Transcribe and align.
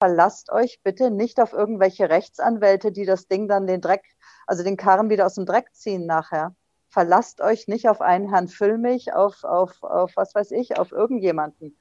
verlasst 0.00 0.50
euch 0.50 0.80
bitte 0.82 1.10
nicht 1.10 1.40
auf 1.40 1.52
irgendwelche 1.52 2.08
Rechtsanwälte, 2.08 2.90
die 2.90 3.04
das 3.04 3.28
Ding 3.28 3.48
dann 3.48 3.66
den 3.66 3.82
Dreck, 3.82 4.02
also 4.46 4.64
den 4.64 4.78
Karren 4.78 5.10
wieder 5.10 5.26
aus 5.26 5.34
dem 5.34 5.44
Dreck 5.44 5.74
ziehen 5.74 6.06
nachher. 6.06 6.54
Verlasst 6.88 7.42
euch 7.42 7.68
nicht 7.68 7.88
auf 7.88 8.00
einen 8.00 8.30
Herrn 8.30 8.48
Füllmich, 8.48 9.12
auf, 9.12 9.44
auf, 9.44 9.82
auf 9.82 10.12
was 10.16 10.34
weiß 10.34 10.52
ich, 10.52 10.78
auf 10.78 10.90
irgendjemanden. 10.90 11.76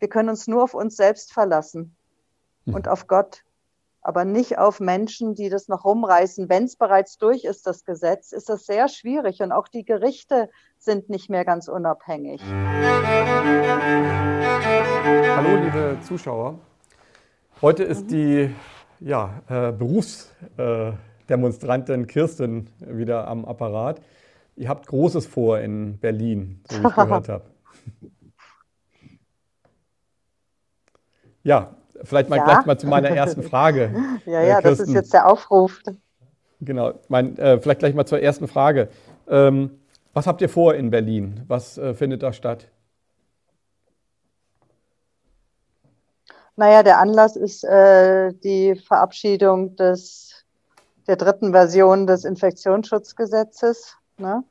Wir 0.00 0.08
können 0.08 0.30
uns 0.30 0.48
nur 0.48 0.64
auf 0.64 0.74
uns 0.74 0.96
selbst 0.96 1.32
verlassen 1.32 1.94
mhm. 2.64 2.74
und 2.74 2.88
auf 2.88 3.06
Gott, 3.06 3.44
aber 4.02 4.24
nicht 4.24 4.58
auf 4.58 4.80
Menschen, 4.80 5.36
die 5.36 5.48
das 5.48 5.68
noch 5.68 5.84
rumreißen. 5.84 6.48
Wenn 6.48 6.64
es 6.64 6.74
bereits 6.74 7.18
durch 7.18 7.44
ist, 7.44 7.68
das 7.68 7.84
Gesetz, 7.84 8.32
ist 8.32 8.48
das 8.48 8.66
sehr 8.66 8.88
schwierig 8.88 9.42
und 9.42 9.52
auch 9.52 9.68
die 9.68 9.84
Gerichte 9.84 10.50
sind 10.78 11.08
nicht 11.08 11.30
mehr 11.30 11.44
ganz 11.44 11.68
unabhängig. 11.68 12.42
Hallo, 15.36 15.56
liebe 15.56 15.98
Zuschauer. 16.02 16.58
Heute 17.62 17.84
ist 17.84 18.04
mhm. 18.04 18.08
die 18.08 18.54
ja, 19.00 19.42
äh, 19.48 19.72
Berufsdemonstrantin 19.72 22.04
äh, 22.04 22.06
Kirsten 22.06 22.70
wieder 22.80 23.28
am 23.28 23.44
Apparat. 23.44 24.00
Ihr 24.56 24.70
habt 24.70 24.86
Großes 24.86 25.26
vor 25.26 25.58
in 25.58 25.98
Berlin, 25.98 26.62
so 26.70 26.82
wie 26.82 26.86
ich 26.86 26.94
gehört 26.94 27.28
habe. 27.28 27.44
Ja, 31.42 31.74
vielleicht 32.02 32.30
mal 32.30 32.36
ja. 32.36 32.44
gleich 32.44 32.64
mal 32.64 32.78
zu 32.78 32.86
meiner 32.86 33.10
ersten 33.10 33.42
Frage. 33.42 33.94
ja, 34.24 34.42
ja, 34.42 34.60
äh, 34.60 34.62
das 34.62 34.80
ist 34.80 34.94
jetzt 34.94 35.12
der 35.12 35.30
Aufruf. 35.30 35.82
Genau, 36.62 36.94
mein, 37.08 37.36
äh, 37.36 37.60
vielleicht 37.60 37.80
gleich 37.80 37.94
mal 37.94 38.06
zur 38.06 38.20
ersten 38.20 38.48
Frage. 38.48 38.88
Ähm, 39.28 39.82
was 40.14 40.26
habt 40.26 40.40
ihr 40.40 40.48
vor 40.48 40.74
in 40.74 40.88
Berlin? 40.90 41.42
Was 41.46 41.76
äh, 41.76 41.92
findet 41.92 42.22
da 42.22 42.32
statt? 42.32 42.68
Naja, 46.60 46.82
der 46.82 46.98
Anlass 46.98 47.36
ist 47.36 47.64
äh, 47.64 48.34
die 48.34 48.74
Verabschiedung 48.74 49.76
des, 49.76 50.44
der 51.06 51.16
dritten 51.16 51.52
Version 51.52 52.06
des 52.06 52.26
Infektionsschutzgesetzes, 52.26 53.96
ne? 54.18 54.44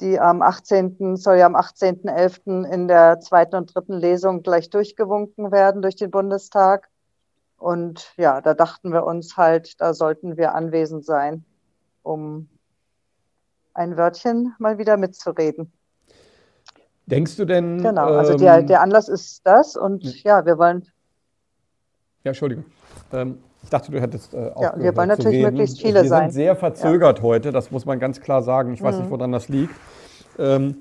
die 0.00 0.20
am 0.20 0.42
18. 0.42 1.16
soll 1.16 1.38
ja 1.38 1.46
am 1.46 1.56
18.11. 1.56 2.64
in 2.72 2.86
der 2.86 3.18
zweiten 3.18 3.56
und 3.56 3.74
dritten 3.74 3.94
Lesung 3.94 4.44
gleich 4.44 4.70
durchgewunken 4.70 5.50
werden 5.50 5.82
durch 5.82 5.96
den 5.96 6.12
Bundestag. 6.12 6.88
Und 7.58 8.12
ja, 8.16 8.40
da 8.40 8.54
dachten 8.54 8.92
wir 8.92 9.02
uns 9.02 9.36
halt, 9.36 9.80
da 9.80 9.92
sollten 9.92 10.36
wir 10.36 10.54
anwesend 10.54 11.04
sein, 11.04 11.44
um 12.04 12.48
ein 13.74 13.96
Wörtchen 13.96 14.54
mal 14.60 14.78
wieder 14.78 14.96
mitzureden. 14.96 15.72
Denkst 17.06 17.34
du 17.34 17.44
denn? 17.44 17.82
Genau, 17.82 18.06
also 18.06 18.34
ähm, 18.34 18.38
der, 18.38 18.62
der 18.62 18.82
Anlass 18.82 19.08
ist 19.08 19.44
das 19.44 19.76
und 19.76 20.22
ja, 20.22 20.46
wir 20.46 20.56
wollen 20.56 20.86
ja, 22.24 22.30
Entschuldigung. 22.30 22.64
Ähm, 23.12 23.38
ich 23.62 23.68
dachte, 23.68 23.92
du 23.92 24.00
hättest 24.00 24.34
äh, 24.34 24.50
auch 24.54 24.62
Ja, 24.62 24.74
wir 24.76 24.96
wollen 24.96 25.08
natürlich 25.08 25.42
möglichst 25.42 25.80
viele 25.80 26.02
wir 26.02 26.08
sein. 26.08 26.26
Wir 26.26 26.32
sind 26.32 26.34
sehr 26.34 26.56
verzögert 26.56 27.18
ja. 27.18 27.24
heute, 27.24 27.52
das 27.52 27.70
muss 27.70 27.84
man 27.84 27.98
ganz 27.98 28.20
klar 28.20 28.42
sagen. 28.42 28.72
Ich 28.72 28.82
weiß 28.82 28.96
mhm. 28.96 29.02
nicht, 29.02 29.10
woran 29.10 29.32
das 29.32 29.48
liegt. 29.48 29.74
Ähm, 30.38 30.76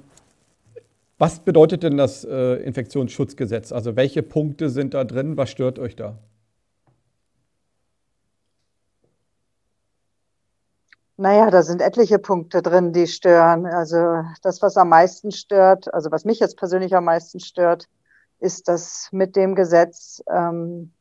was 1.17 1.39
bedeutet 1.39 1.83
denn 1.83 1.97
das 1.97 2.23
äh, 2.23 2.55
Infektionsschutzgesetz? 2.63 3.73
Also 3.73 3.97
welche 3.97 4.23
Punkte 4.23 4.69
sind 4.69 4.93
da 4.93 5.03
drin? 5.03 5.35
Was 5.35 5.49
stört 5.49 5.77
euch 5.77 5.97
da? 5.97 6.17
Naja, 11.17 11.51
da 11.51 11.63
sind 11.63 11.81
etliche 11.81 12.17
Punkte 12.17 12.61
drin, 12.61 12.93
die 12.93 13.05
stören. 13.05 13.65
Also 13.65 14.23
das, 14.41 14.61
was 14.61 14.77
am 14.77 14.87
meisten 14.87 15.31
stört, 15.33 15.93
also 15.93 16.11
was 16.11 16.23
mich 16.23 16.39
jetzt 16.39 16.55
persönlich 16.55 16.95
am 16.95 17.03
meisten 17.03 17.41
stört, 17.41 17.89
ist, 18.39 18.69
dass 18.69 19.09
mit 19.11 19.35
dem 19.35 19.55
Gesetz 19.55 20.23
ähm, 20.33 20.93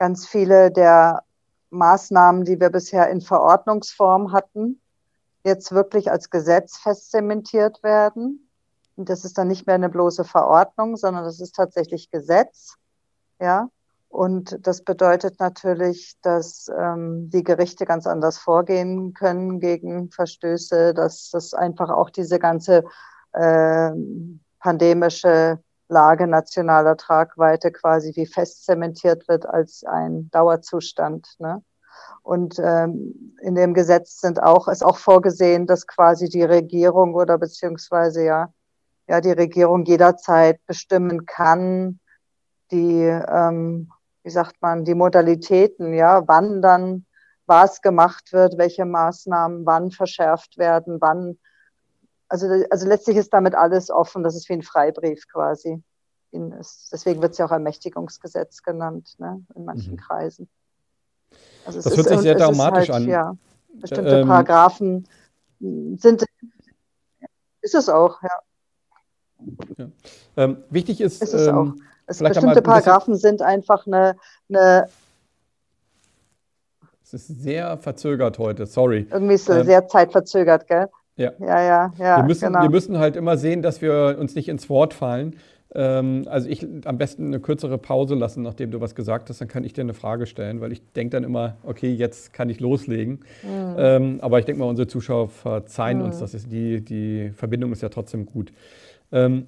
ganz 0.00 0.26
viele 0.26 0.72
der 0.72 1.22
Maßnahmen, 1.68 2.44
die 2.44 2.58
wir 2.58 2.70
bisher 2.70 3.10
in 3.10 3.20
Verordnungsform 3.20 4.32
hatten, 4.32 4.80
jetzt 5.44 5.72
wirklich 5.72 6.10
als 6.10 6.30
Gesetz 6.30 6.78
festzementiert 6.78 7.82
werden. 7.82 8.48
Und 8.96 9.08
das 9.10 9.24
ist 9.24 9.38
dann 9.38 9.48
nicht 9.48 9.66
mehr 9.66 9.76
eine 9.76 9.90
bloße 9.90 10.24
Verordnung, 10.24 10.96
sondern 10.96 11.24
das 11.24 11.38
ist 11.38 11.54
tatsächlich 11.54 12.10
Gesetz. 12.10 12.76
Ja. 13.40 13.68
Und 14.08 14.58
das 14.66 14.82
bedeutet 14.82 15.38
natürlich, 15.38 16.16
dass 16.22 16.68
ähm, 16.76 17.30
die 17.30 17.44
Gerichte 17.44 17.84
ganz 17.84 18.06
anders 18.06 18.38
vorgehen 18.38 19.14
können 19.14 19.60
gegen 19.60 20.10
Verstöße, 20.10 20.94
dass 20.94 21.30
das 21.30 21.54
einfach 21.54 21.90
auch 21.90 22.10
diese 22.10 22.38
ganze 22.38 22.84
äh, 23.32 23.92
pandemische 24.58 25.60
Lage 25.90 26.26
nationaler 26.26 26.96
Tragweite 26.96 27.72
quasi 27.72 28.12
wie 28.16 28.26
fest 28.26 28.64
zementiert 28.64 29.28
wird 29.28 29.46
als 29.46 29.84
ein 29.84 30.30
Dauerzustand. 30.30 31.28
Ne? 31.38 31.62
Und 32.22 32.58
ähm, 32.58 33.34
in 33.42 33.54
dem 33.54 33.74
Gesetz 33.74 34.20
sind 34.20 34.42
auch, 34.42 34.68
ist 34.68 34.84
auch 34.84 34.98
vorgesehen, 34.98 35.66
dass 35.66 35.86
quasi 35.86 36.28
die 36.28 36.44
Regierung 36.44 37.14
oder 37.14 37.38
beziehungsweise 37.38 38.24
ja, 38.24 38.52
ja 39.08 39.20
die 39.20 39.32
Regierung 39.32 39.84
jederzeit 39.84 40.64
bestimmen 40.66 41.26
kann, 41.26 42.00
die, 42.70 43.02
ähm, 43.02 43.90
wie 44.22 44.30
sagt 44.30 44.60
man, 44.60 44.84
die 44.84 44.94
Modalitäten, 44.94 45.92
ja, 45.94 46.26
wann 46.28 46.62
dann 46.62 47.06
was 47.46 47.82
gemacht 47.82 48.32
wird, 48.32 48.58
welche 48.58 48.84
Maßnahmen 48.84 49.66
wann 49.66 49.90
verschärft 49.90 50.56
werden, 50.56 50.98
wann 51.00 51.38
also, 52.30 52.46
also 52.70 52.86
letztlich 52.86 53.16
ist 53.16 53.34
damit 53.34 53.54
alles 53.54 53.90
offen. 53.90 54.22
Das 54.22 54.36
ist 54.36 54.48
wie 54.48 54.54
ein 54.54 54.62
Freibrief 54.62 55.26
quasi. 55.28 55.82
deswegen 56.32 57.20
wird 57.20 57.32
es 57.32 57.38
ja 57.38 57.46
auch 57.46 57.50
Ermächtigungsgesetz 57.50 58.62
genannt, 58.62 59.16
ne, 59.18 59.44
in 59.54 59.64
manchen 59.64 59.94
mhm. 59.94 59.98
Kreisen. 59.98 60.48
Also 61.66 61.82
das 61.82 61.96
hört 61.96 62.06
ist, 62.06 62.08
sich 62.08 62.20
sehr 62.20 62.36
dramatisch 62.36 62.88
halt, 62.88 63.02
an. 63.02 63.08
Ja, 63.08 63.36
bestimmte 63.74 64.20
ähm, 64.20 64.28
Paragraphen 64.28 65.08
sind. 65.58 66.24
Ist 67.62 67.74
es 67.74 67.88
auch, 67.88 68.22
ja. 68.22 68.40
ja. 69.76 69.88
Ähm, 70.36 70.64
wichtig 70.70 71.00
ist. 71.00 71.22
Ist 71.22 71.34
es 71.34 71.48
ähm, 71.48 71.54
auch. 71.54 71.72
Es 72.06 72.18
bestimmte 72.18 72.62
Paragraphen 72.62 73.16
sind 73.16 73.42
einfach 73.42 73.86
eine, 73.86 74.16
eine 74.48 74.88
es 77.02 77.12
ist 77.12 77.42
sehr 77.42 77.76
verzögert 77.76 78.38
heute, 78.38 78.66
sorry. 78.66 79.06
Irgendwie 79.10 79.34
ist 79.34 79.48
es 79.48 79.58
ähm, 79.58 79.66
sehr 79.66 79.88
zeitverzögert, 79.88 80.68
gell? 80.68 80.88
Ja, 81.20 81.32
ja, 81.38 81.62
ja. 81.62 81.92
ja 81.98 82.16
wir, 82.16 82.24
müssen, 82.24 82.46
genau. 82.46 82.62
wir 82.62 82.70
müssen 82.70 82.98
halt 82.98 83.14
immer 83.16 83.36
sehen, 83.36 83.60
dass 83.60 83.82
wir 83.82 84.16
uns 84.18 84.34
nicht 84.34 84.48
ins 84.48 84.70
Wort 84.70 84.94
fallen. 84.94 85.36
Ähm, 85.74 86.22
also 86.26 86.48
ich 86.48 86.66
am 86.86 86.96
besten 86.96 87.26
eine 87.26 87.40
kürzere 87.40 87.76
Pause 87.76 88.14
lassen, 88.14 88.42
nachdem 88.42 88.70
du 88.70 88.80
was 88.80 88.94
gesagt 88.94 89.28
hast, 89.28 89.40
dann 89.40 89.46
kann 89.46 89.62
ich 89.62 89.74
dir 89.74 89.82
eine 89.82 89.92
Frage 89.92 90.26
stellen, 90.26 90.62
weil 90.62 90.72
ich 90.72 90.80
denke 90.92 91.16
dann 91.16 91.24
immer, 91.24 91.58
okay, 91.62 91.92
jetzt 91.92 92.32
kann 92.32 92.48
ich 92.48 92.58
loslegen. 92.58 93.20
Mhm. 93.42 93.76
Ähm, 93.76 94.18
aber 94.22 94.38
ich 94.38 94.46
denke 94.46 94.60
mal, 94.60 94.68
unsere 94.68 94.88
Zuschauer 94.88 95.28
verzeihen 95.28 95.98
mhm. 95.98 96.04
uns, 96.04 96.18
dass 96.20 96.32
es 96.32 96.48
die, 96.48 96.80
die 96.80 97.30
Verbindung 97.36 97.70
ist 97.72 97.82
ja 97.82 97.90
trotzdem 97.90 98.24
gut. 98.24 98.52
Ähm, 99.12 99.46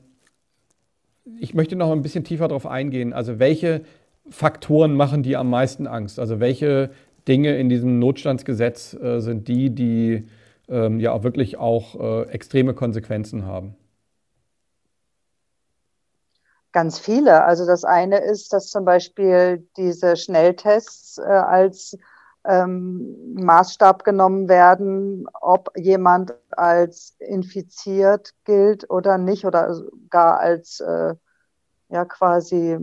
ich 1.41 1.55
möchte 1.55 1.75
noch 1.75 1.91
ein 1.91 2.03
bisschen 2.03 2.25
tiefer 2.25 2.49
darauf 2.49 2.67
eingehen. 2.67 3.15
Also 3.15 3.39
welche 3.39 3.81
Faktoren 4.29 4.95
machen 4.95 5.23
dir 5.23 5.41
am 5.41 5.49
meisten 5.49 5.87
Angst? 5.87 6.19
Also 6.19 6.39
welche 6.39 6.91
Dinge 7.27 7.57
in 7.57 7.71
diesem 7.71 7.99
Notstandsgesetz 7.99 8.95
äh, 8.95 9.21
sind 9.21 9.49
die, 9.49 9.71
die 9.71 10.25
ähm, 10.73 10.99
ja 10.99 11.13
auch 11.13 11.23
wirklich 11.23 11.59
auch 11.59 11.95
äh, 11.95 12.23
extreme 12.31 12.75
Konsequenzen 12.75 13.47
haben? 13.47 13.77
Ganz 16.73 16.99
viele. 16.99 17.45
Also 17.45 17.67
das 17.67 17.85
eine 17.85 18.19
ist, 18.19 18.53
dass 18.53 18.71
zum 18.71 18.87
Beispiel 18.87 19.69
diese 19.77 20.17
Schnelltests 20.17 21.19
äh, 21.19 21.23
als 21.23 21.99
ähm, 22.45 23.35
Maßstab 23.35 24.05
genommen 24.05 24.49
werden, 24.49 25.27
ob 25.41 25.71
jemand 25.77 26.35
als 26.51 27.15
infiziert 27.19 28.33
gilt 28.45 28.89
oder 28.91 29.19
nicht 29.19 29.45
oder 29.45 29.83
gar 30.09 30.41
als 30.41 30.81
äh, 30.81 31.15
ja 31.91 32.05
quasi 32.07 32.79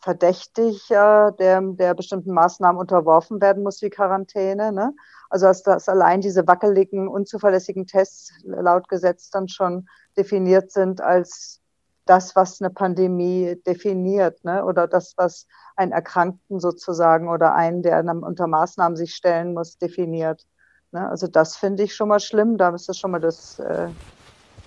Verdächtiger, 0.00 1.32
der, 1.32 1.60
der 1.60 1.94
bestimmten 1.94 2.32
Maßnahmen 2.32 2.80
unterworfen 2.80 3.40
werden 3.40 3.62
muss, 3.62 3.82
wie 3.82 3.90
Quarantäne. 3.90 4.72
Ne? 4.72 4.94
Also 5.30 5.46
dass, 5.46 5.62
dass 5.62 5.88
allein 5.88 6.20
diese 6.20 6.46
wackeligen, 6.46 7.08
unzuverlässigen 7.08 7.86
Tests 7.86 8.32
laut 8.44 8.88
Gesetz 8.88 9.30
dann 9.30 9.48
schon 9.48 9.88
definiert 10.16 10.70
sind 10.70 11.00
als 11.00 11.60
das, 12.06 12.36
was 12.36 12.60
eine 12.60 12.70
Pandemie 12.70 13.60
definiert, 13.66 14.44
ne? 14.44 14.64
oder 14.64 14.86
das, 14.86 15.14
was 15.16 15.46
einen 15.74 15.92
Erkrankten 15.92 16.60
sozusagen 16.60 17.28
oder 17.28 17.54
einen, 17.54 17.82
der 17.82 18.04
unter 18.04 18.46
Maßnahmen 18.46 18.96
sich 18.96 19.14
stellen 19.14 19.54
muss, 19.54 19.76
definiert. 19.76 20.46
Ne? 20.92 21.08
Also 21.08 21.26
das 21.26 21.56
finde 21.56 21.82
ich 21.82 21.94
schon 21.94 22.08
mal 22.08 22.20
schlimm. 22.20 22.58
Da 22.58 22.70
ist 22.70 22.88
das 22.88 22.96
schon 22.96 23.10
mal 23.10 23.20
das, 23.20 23.58
äh, 23.58 23.88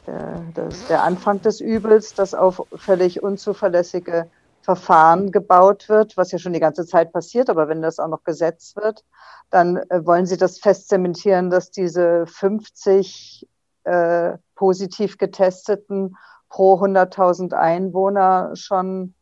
der, 0.06 0.44
das, 0.54 0.88
der 0.88 1.04
Anfang 1.04 1.42
des 1.42 1.62
Übels, 1.62 2.14
dass 2.14 2.34
auf 2.34 2.62
völlig 2.76 3.24
unzuverlässige 3.24 4.30
Verfahren 4.70 5.32
gebaut 5.32 5.90
wird, 5.90 6.16
was 6.16 6.32
ja 6.32 6.38
schon 6.38 6.54
die 6.54 6.60
ganze 6.60 6.86
Zeit 6.86 7.12
passiert, 7.12 7.50
aber 7.50 7.68
wenn 7.70 7.82
das 7.82 7.98
auch 7.98 8.08
noch 8.08 8.24
gesetzt 8.24 8.76
wird, 8.76 9.04
dann 9.50 9.78
äh, 9.78 10.06
wollen 10.06 10.28
Sie 10.28 10.38
das 10.38 10.60
fest 10.60 10.90
zementieren, 10.90 11.50
dass 11.50 11.72
diese 11.72 12.28
50 12.28 13.48
äh, 13.86 14.38
positiv 14.54 15.18
getesteten 15.18 16.16
pro 16.50 16.76
100.000 16.76 17.54
Einwohner 17.54 18.52
schon 18.54 19.16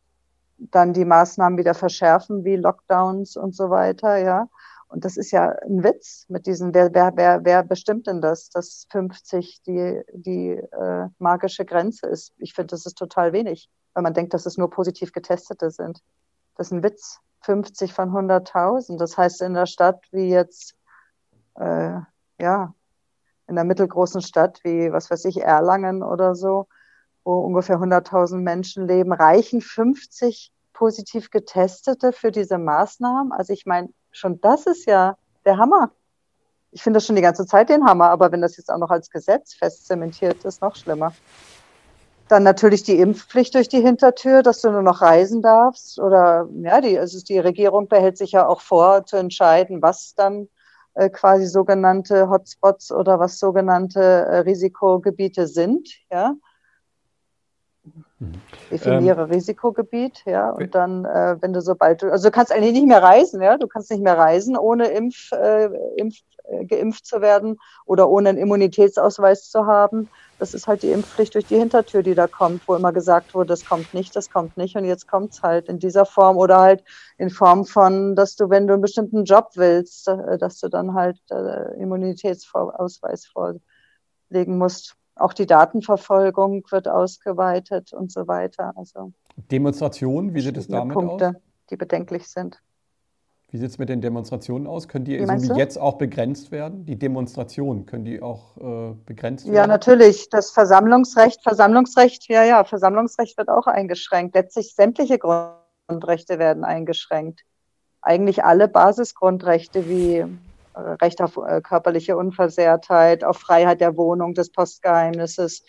dann 0.58 0.92
die 0.92 1.06
Maßnahmen 1.06 1.58
wieder 1.58 1.72
verschärfen, 1.72 2.44
wie 2.44 2.56
Lockdowns 2.56 3.38
und 3.38 3.56
so 3.56 3.70
weiter, 3.70 4.18
ja. 4.18 4.50
Und 4.88 5.06
das 5.06 5.16
ist 5.16 5.30
ja 5.30 5.48
ein 5.66 5.82
Witz 5.82 6.26
mit 6.28 6.46
diesen, 6.46 6.74
wer, 6.74 6.92
wer, 6.92 7.12
wer, 7.14 7.44
wer 7.46 7.62
bestimmt 7.62 8.06
denn 8.06 8.20
das, 8.20 8.50
dass 8.50 8.86
50 8.90 9.62
die, 9.62 10.02
die 10.12 10.50
äh, 10.50 11.08
magische 11.18 11.64
Grenze 11.64 12.06
ist? 12.06 12.34
Ich 12.36 12.52
finde, 12.52 12.72
das 12.72 12.84
ist 12.84 12.98
total 12.98 13.32
wenig, 13.32 13.70
weil 13.98 14.04
man 14.04 14.14
denkt, 14.14 14.32
dass 14.32 14.46
es 14.46 14.56
nur 14.56 14.70
positiv 14.70 15.12
Getestete 15.12 15.72
sind. 15.72 16.04
Das 16.54 16.68
ist 16.68 16.72
ein 16.72 16.84
Witz. 16.84 17.18
50 17.40 17.92
von 17.92 18.10
100.000. 18.10 18.96
Das 18.96 19.18
heißt, 19.18 19.42
in 19.42 19.54
der 19.54 19.66
Stadt 19.66 20.04
wie 20.12 20.28
jetzt, 20.28 20.76
äh, 21.56 21.98
ja, 22.38 22.74
in 23.48 23.56
der 23.56 23.64
mittelgroßen 23.64 24.22
Stadt 24.22 24.60
wie, 24.62 24.92
was 24.92 25.10
weiß 25.10 25.24
ich, 25.24 25.40
Erlangen 25.40 26.04
oder 26.04 26.36
so, 26.36 26.68
wo 27.24 27.40
ungefähr 27.40 27.80
100.000 27.80 28.36
Menschen 28.36 28.86
leben, 28.86 29.12
reichen 29.12 29.60
50 29.60 30.52
positiv 30.72 31.32
Getestete 31.32 32.12
für 32.12 32.30
diese 32.30 32.58
Maßnahmen? 32.58 33.32
Also 33.32 33.52
ich 33.52 33.66
meine, 33.66 33.88
schon 34.12 34.40
das 34.40 34.66
ist 34.66 34.86
ja 34.86 35.16
der 35.44 35.58
Hammer. 35.58 35.90
Ich 36.70 36.84
finde 36.84 36.98
das 36.98 37.06
schon 37.06 37.16
die 37.16 37.22
ganze 37.22 37.46
Zeit 37.46 37.68
den 37.68 37.84
Hammer, 37.84 38.10
aber 38.10 38.30
wenn 38.30 38.42
das 38.42 38.58
jetzt 38.58 38.70
auch 38.70 38.78
noch 38.78 38.90
als 38.90 39.10
Gesetz 39.10 39.54
fest 39.54 39.88
zementiert 39.88 40.44
ist, 40.44 40.62
noch 40.62 40.76
schlimmer. 40.76 41.12
Dann 42.28 42.42
natürlich 42.42 42.82
die 42.82 42.98
Impfpflicht 42.98 43.54
durch 43.54 43.68
die 43.68 43.80
Hintertür, 43.80 44.42
dass 44.42 44.60
du 44.60 44.70
nur 44.70 44.82
noch 44.82 45.00
reisen 45.00 45.40
darfst. 45.42 45.98
Oder 45.98 46.48
ja, 46.62 46.80
die, 46.80 46.98
also 46.98 47.18
die 47.22 47.38
Regierung 47.38 47.88
behält 47.88 48.18
sich 48.18 48.32
ja 48.32 48.46
auch 48.46 48.60
vor, 48.60 49.06
zu 49.06 49.16
entscheiden, 49.16 49.80
was 49.80 50.14
dann 50.14 50.48
äh, 50.94 51.08
quasi 51.10 51.46
sogenannte 51.46 52.28
Hotspots 52.28 52.92
oder 52.92 53.18
was 53.18 53.38
sogenannte 53.38 54.00
äh, 54.00 54.38
Risikogebiete 54.38 55.46
sind. 55.46 55.88
Ja. 56.10 56.34
Mhm. 58.18 58.34
Definiere 58.70 59.22
ähm, 59.22 59.30
Risikogebiet, 59.30 60.22
ja, 60.26 60.50
und 60.50 60.74
dann, 60.74 61.04
äh, 61.04 61.36
wenn 61.40 61.52
du 61.52 61.60
sobald 61.60 62.02
du, 62.02 62.10
also 62.10 62.28
du 62.28 62.32
kannst 62.32 62.52
eigentlich 62.52 62.72
nicht 62.72 62.86
mehr 62.86 63.02
reisen, 63.02 63.40
ja, 63.40 63.56
du 63.56 63.66
kannst 63.66 63.90
nicht 63.90 64.02
mehr 64.02 64.18
reisen, 64.18 64.56
ohne 64.56 64.88
Impf, 64.88 65.32
äh, 65.32 65.70
Impf, 65.96 66.16
äh, 66.48 66.64
geimpft 66.64 67.06
zu 67.06 67.20
werden 67.20 67.58
oder 67.84 68.08
ohne 68.08 68.30
einen 68.30 68.38
Immunitätsausweis 68.38 69.50
zu 69.50 69.66
haben. 69.66 70.08
Das 70.38 70.54
ist 70.54 70.66
halt 70.66 70.82
die 70.82 70.90
Impfpflicht 70.90 71.34
durch 71.34 71.46
die 71.46 71.58
Hintertür, 71.58 72.02
die 72.02 72.14
da 72.14 72.26
kommt, 72.26 72.66
wo 72.66 72.74
immer 72.74 72.92
gesagt 72.92 73.34
wurde, 73.34 73.48
das 73.48 73.64
kommt 73.64 73.92
nicht, 73.94 74.16
das 74.16 74.30
kommt 74.30 74.56
nicht 74.56 74.76
und 74.76 74.84
jetzt 74.84 75.06
kommt 75.06 75.32
es 75.32 75.42
halt 75.42 75.68
in 75.68 75.78
dieser 75.78 76.06
Form 76.06 76.36
oder 76.36 76.58
halt 76.58 76.84
in 77.18 77.30
Form 77.30 77.64
von, 77.64 78.16
dass 78.16 78.36
du, 78.36 78.50
wenn 78.50 78.66
du 78.66 78.74
einen 78.74 78.82
bestimmten 78.82 79.24
Job 79.24 79.50
willst, 79.54 80.08
äh, 80.08 80.38
dass 80.38 80.58
du 80.58 80.68
dann 80.68 80.94
halt 80.94 81.18
äh, 81.30 81.80
Immunitätsausweis 81.80 83.26
vorlegen 83.26 84.58
musst. 84.58 84.97
Auch 85.18 85.32
die 85.32 85.46
Datenverfolgung 85.46 86.64
wird 86.70 86.88
ausgeweitet 86.88 87.92
und 87.92 88.12
so 88.12 88.28
weiter. 88.28 88.72
Also 88.76 89.12
Demonstrationen, 89.50 90.34
wie 90.34 90.40
sieht 90.40 90.56
es 90.56 90.68
damit 90.68 90.94
Punkte, 90.94 91.28
aus? 91.28 91.34
Die 91.70 91.76
bedenklich 91.76 92.28
sind. 92.28 92.60
Wie 93.50 93.56
sieht 93.56 93.70
es 93.70 93.78
mit 93.78 93.88
den 93.88 94.02
Demonstrationen 94.02 94.66
aus? 94.66 94.88
Können 94.88 95.06
die 95.06 95.18
wie 95.18 95.38
so 95.38 95.54
wie 95.54 95.58
jetzt 95.58 95.78
auch 95.78 95.94
begrenzt 95.94 96.50
werden? 96.52 96.84
Die 96.84 96.96
Demonstrationen, 96.96 97.86
können 97.86 98.04
die 98.04 98.20
auch 98.20 98.58
äh, 98.58 98.94
begrenzt 99.06 99.46
werden? 99.46 99.54
Ja, 99.54 99.66
natürlich. 99.66 100.28
Das 100.28 100.50
Versammlungsrecht, 100.50 101.42
Versammlungsrecht, 101.42 102.28
ja, 102.28 102.44
ja, 102.44 102.64
Versammlungsrecht 102.64 103.38
wird 103.38 103.48
auch 103.48 103.66
eingeschränkt. 103.66 104.34
Letztlich 104.34 104.74
sämtliche 104.74 105.18
Grundrechte 105.18 106.38
werden 106.38 106.62
eingeschränkt. 106.62 107.40
Eigentlich 108.02 108.44
alle 108.44 108.68
Basisgrundrechte 108.68 109.88
wie 109.88 110.26
Recht 111.02 111.20
auf 111.20 111.36
äh, 111.36 111.60
körperliche 111.60 112.16
Unversehrtheit, 112.16 113.24
auf 113.24 113.38
Freiheit 113.38 113.80
der 113.80 113.96
Wohnung, 113.96 114.34
des 114.34 114.50
Postgeheimnisses, 114.50 115.64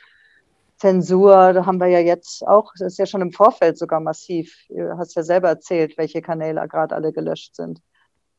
Zensur, 0.79 1.51
da 1.51 1.65
haben 1.65 1.79
wir 1.79 1.87
ja 1.87 1.99
jetzt 1.99 2.47
auch, 2.47 2.71
das 2.77 2.93
ist 2.93 2.99
ja 2.99 3.05
schon 3.05 3.21
im 3.21 3.33
Vorfeld 3.33 3.77
sogar 3.77 3.99
massiv. 3.99 4.55
Du 4.69 4.97
hast 4.97 5.13
ja 5.13 5.23
selber 5.23 5.49
erzählt, 5.49 5.97
welche 5.97 6.21
Kanäle 6.21 6.65
gerade 6.69 6.95
alle 6.95 7.11
gelöscht 7.11 7.55
sind 7.55 7.81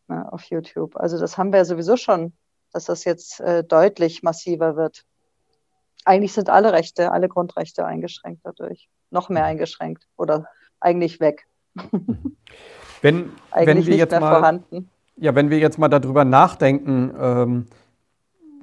ne, 0.08 0.30
auf 0.32 0.44
YouTube. 0.44 0.96
Also 0.96 1.18
das 1.18 1.36
haben 1.36 1.52
wir 1.52 1.58
ja 1.58 1.64
sowieso 1.66 1.98
schon, 1.98 2.32
dass 2.72 2.86
das 2.86 3.04
jetzt 3.04 3.40
äh, 3.40 3.62
deutlich 3.62 4.22
massiver 4.22 4.74
wird. 4.76 5.04
Eigentlich 6.06 6.32
sind 6.32 6.48
alle 6.48 6.72
Rechte, 6.72 7.12
alle 7.12 7.28
Grundrechte 7.28 7.84
eingeschränkt 7.84 8.40
dadurch. 8.44 8.88
Noch 9.10 9.28
mehr 9.28 9.44
eingeschränkt 9.44 10.06
oder 10.16 10.46
eigentlich 10.80 11.20
weg. 11.20 11.46
Wenn, 13.02 13.32
eigentlich 13.50 13.86
wenn 13.86 13.92
wir 13.92 13.96
jetzt 13.96 14.12
mal, 14.12 14.30
vorhanden. 14.30 14.90
Ja, 15.16 15.34
wenn 15.34 15.50
wir 15.50 15.58
jetzt 15.58 15.78
mal 15.78 15.88
darüber 15.88 16.24
nachdenken 16.24 17.12
ähm, 17.18 17.66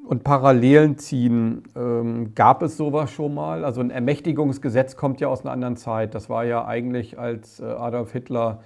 und 0.07 0.23
Parallelen 0.23 0.97
ziehen, 0.97 1.63
ähm, 1.75 2.33
gab 2.33 2.63
es 2.63 2.77
sowas 2.77 3.11
schon 3.11 3.35
mal? 3.35 3.63
Also 3.63 3.81
ein 3.81 3.91
Ermächtigungsgesetz 3.91 4.95
kommt 4.95 5.19
ja 5.19 5.27
aus 5.27 5.41
einer 5.41 5.51
anderen 5.51 5.77
Zeit. 5.77 6.15
Das 6.15 6.29
war 6.29 6.45
ja 6.45 6.65
eigentlich, 6.65 7.19
als 7.19 7.59
äh, 7.59 7.65
Adolf 7.65 8.11
Hitler 8.11 8.63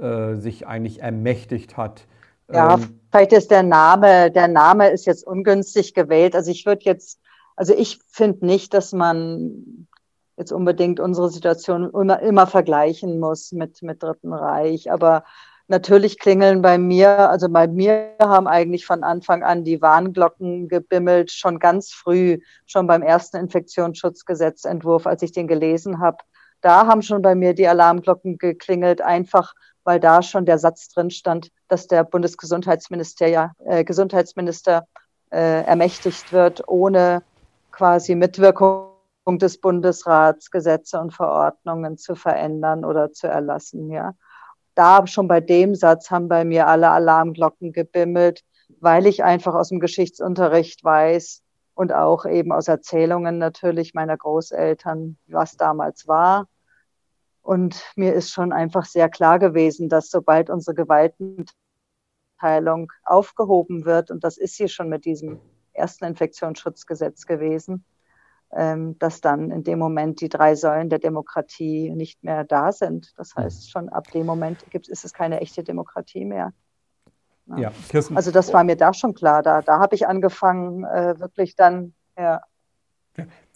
äh, 0.00 0.34
sich 0.36 0.66
eigentlich 0.66 1.02
ermächtigt 1.02 1.76
hat. 1.76 2.06
Ja, 2.52 2.74
ähm, 2.74 3.00
vielleicht 3.10 3.32
ist 3.32 3.50
der 3.50 3.62
Name, 3.62 4.30
der 4.30 4.48
Name 4.48 4.90
ist 4.90 5.06
jetzt 5.06 5.26
ungünstig 5.26 5.94
gewählt. 5.94 6.34
Also 6.34 6.50
ich 6.50 6.66
würde 6.66 6.84
jetzt, 6.84 7.20
also 7.56 7.74
ich 7.74 8.00
finde 8.08 8.46
nicht, 8.46 8.74
dass 8.74 8.92
man 8.92 9.86
jetzt 10.36 10.52
unbedingt 10.52 11.00
unsere 11.00 11.30
Situation 11.30 11.90
immer, 11.90 12.20
immer 12.20 12.46
vergleichen 12.46 13.18
muss 13.18 13.52
mit, 13.52 13.82
mit 13.82 14.02
Dritten 14.02 14.32
Reich. 14.32 14.90
Aber 14.90 15.24
Natürlich 15.70 16.18
klingeln 16.18 16.62
bei 16.62 16.78
mir, 16.78 17.28
also 17.28 17.50
bei 17.50 17.68
mir 17.68 18.14
haben 18.22 18.46
eigentlich 18.46 18.86
von 18.86 19.04
Anfang 19.04 19.42
an 19.42 19.64
die 19.64 19.82
Warnglocken 19.82 20.66
gebimmelt, 20.66 21.30
schon 21.30 21.58
ganz 21.58 21.92
früh, 21.92 22.38
schon 22.64 22.86
beim 22.86 23.02
ersten 23.02 23.36
Infektionsschutzgesetzentwurf, 23.36 25.06
als 25.06 25.20
ich 25.20 25.32
den 25.32 25.46
gelesen 25.46 26.00
habe. 26.00 26.16
Da 26.62 26.86
haben 26.86 27.02
schon 27.02 27.20
bei 27.20 27.34
mir 27.34 27.52
die 27.52 27.68
Alarmglocken 27.68 28.38
geklingelt, 28.38 29.02
einfach 29.02 29.52
weil 29.84 30.00
da 30.00 30.22
schon 30.22 30.46
der 30.46 30.58
Satz 30.58 30.88
drin 30.88 31.10
stand, 31.10 31.50
dass 31.68 31.86
der 31.86 32.02
Bundesgesundheitsminister 32.02 33.52
äh, 33.66 33.84
Gesundheitsminister 33.84 34.86
äh, 35.30 35.64
ermächtigt 35.64 36.32
wird, 36.32 36.66
ohne 36.66 37.22
quasi 37.72 38.14
Mitwirkung 38.14 38.88
des 39.26 39.60
Bundesrats 39.60 40.50
Gesetze 40.50 40.98
und 40.98 41.12
Verordnungen 41.12 41.98
zu 41.98 42.14
verändern 42.14 42.86
oder 42.86 43.12
zu 43.12 43.26
erlassen, 43.26 43.90
ja 43.90 44.14
da 44.78 45.06
schon 45.06 45.26
bei 45.26 45.40
dem 45.40 45.74
Satz 45.74 46.10
haben 46.10 46.28
bei 46.28 46.44
mir 46.44 46.68
alle 46.68 46.90
Alarmglocken 46.90 47.72
gebimmelt, 47.72 48.44
weil 48.80 49.06
ich 49.06 49.24
einfach 49.24 49.54
aus 49.54 49.70
dem 49.70 49.80
Geschichtsunterricht 49.80 50.84
weiß 50.84 51.42
und 51.74 51.92
auch 51.92 52.26
eben 52.26 52.52
aus 52.52 52.68
Erzählungen 52.68 53.38
natürlich 53.38 53.94
meiner 53.94 54.16
Großeltern, 54.16 55.18
was 55.26 55.56
damals 55.56 56.06
war. 56.06 56.46
Und 57.42 57.82
mir 57.96 58.14
ist 58.14 58.30
schon 58.30 58.52
einfach 58.52 58.84
sehr 58.84 59.08
klar 59.08 59.38
gewesen, 59.38 59.88
dass 59.88 60.10
sobald 60.10 60.48
unsere 60.48 60.76
Gewaltenteilung 60.76 62.92
aufgehoben 63.04 63.84
wird, 63.84 64.12
und 64.12 64.22
das 64.22 64.36
ist 64.36 64.56
sie 64.56 64.68
schon 64.68 64.88
mit 64.88 65.04
diesem 65.04 65.40
ersten 65.72 66.04
Infektionsschutzgesetz 66.04 67.26
gewesen, 67.26 67.84
ähm, 68.54 68.98
dass 68.98 69.20
dann 69.20 69.50
in 69.50 69.62
dem 69.62 69.78
Moment 69.78 70.20
die 70.20 70.28
drei 70.28 70.54
Säulen 70.54 70.88
der 70.88 70.98
Demokratie 70.98 71.90
nicht 71.90 72.22
mehr 72.24 72.44
da 72.44 72.72
sind. 72.72 73.12
Das 73.16 73.34
heißt, 73.36 73.70
schon 73.70 73.88
ab 73.88 74.10
dem 74.12 74.26
Moment 74.26 74.70
gibt, 74.70 74.88
ist 74.88 75.04
es 75.04 75.12
keine 75.12 75.40
echte 75.40 75.62
Demokratie 75.62 76.24
mehr. 76.24 76.52
Ja, 77.56 77.72
Kirsten. 77.88 78.16
Also 78.16 78.30
das 78.30 78.52
war 78.52 78.64
mir 78.64 78.76
da 78.76 78.92
schon 78.92 79.14
klar. 79.14 79.42
Da, 79.42 79.62
da 79.62 79.78
habe 79.78 79.94
ich 79.94 80.06
angefangen, 80.06 80.84
äh, 80.84 81.18
wirklich 81.18 81.56
dann 81.56 81.94
ja, 82.18 82.40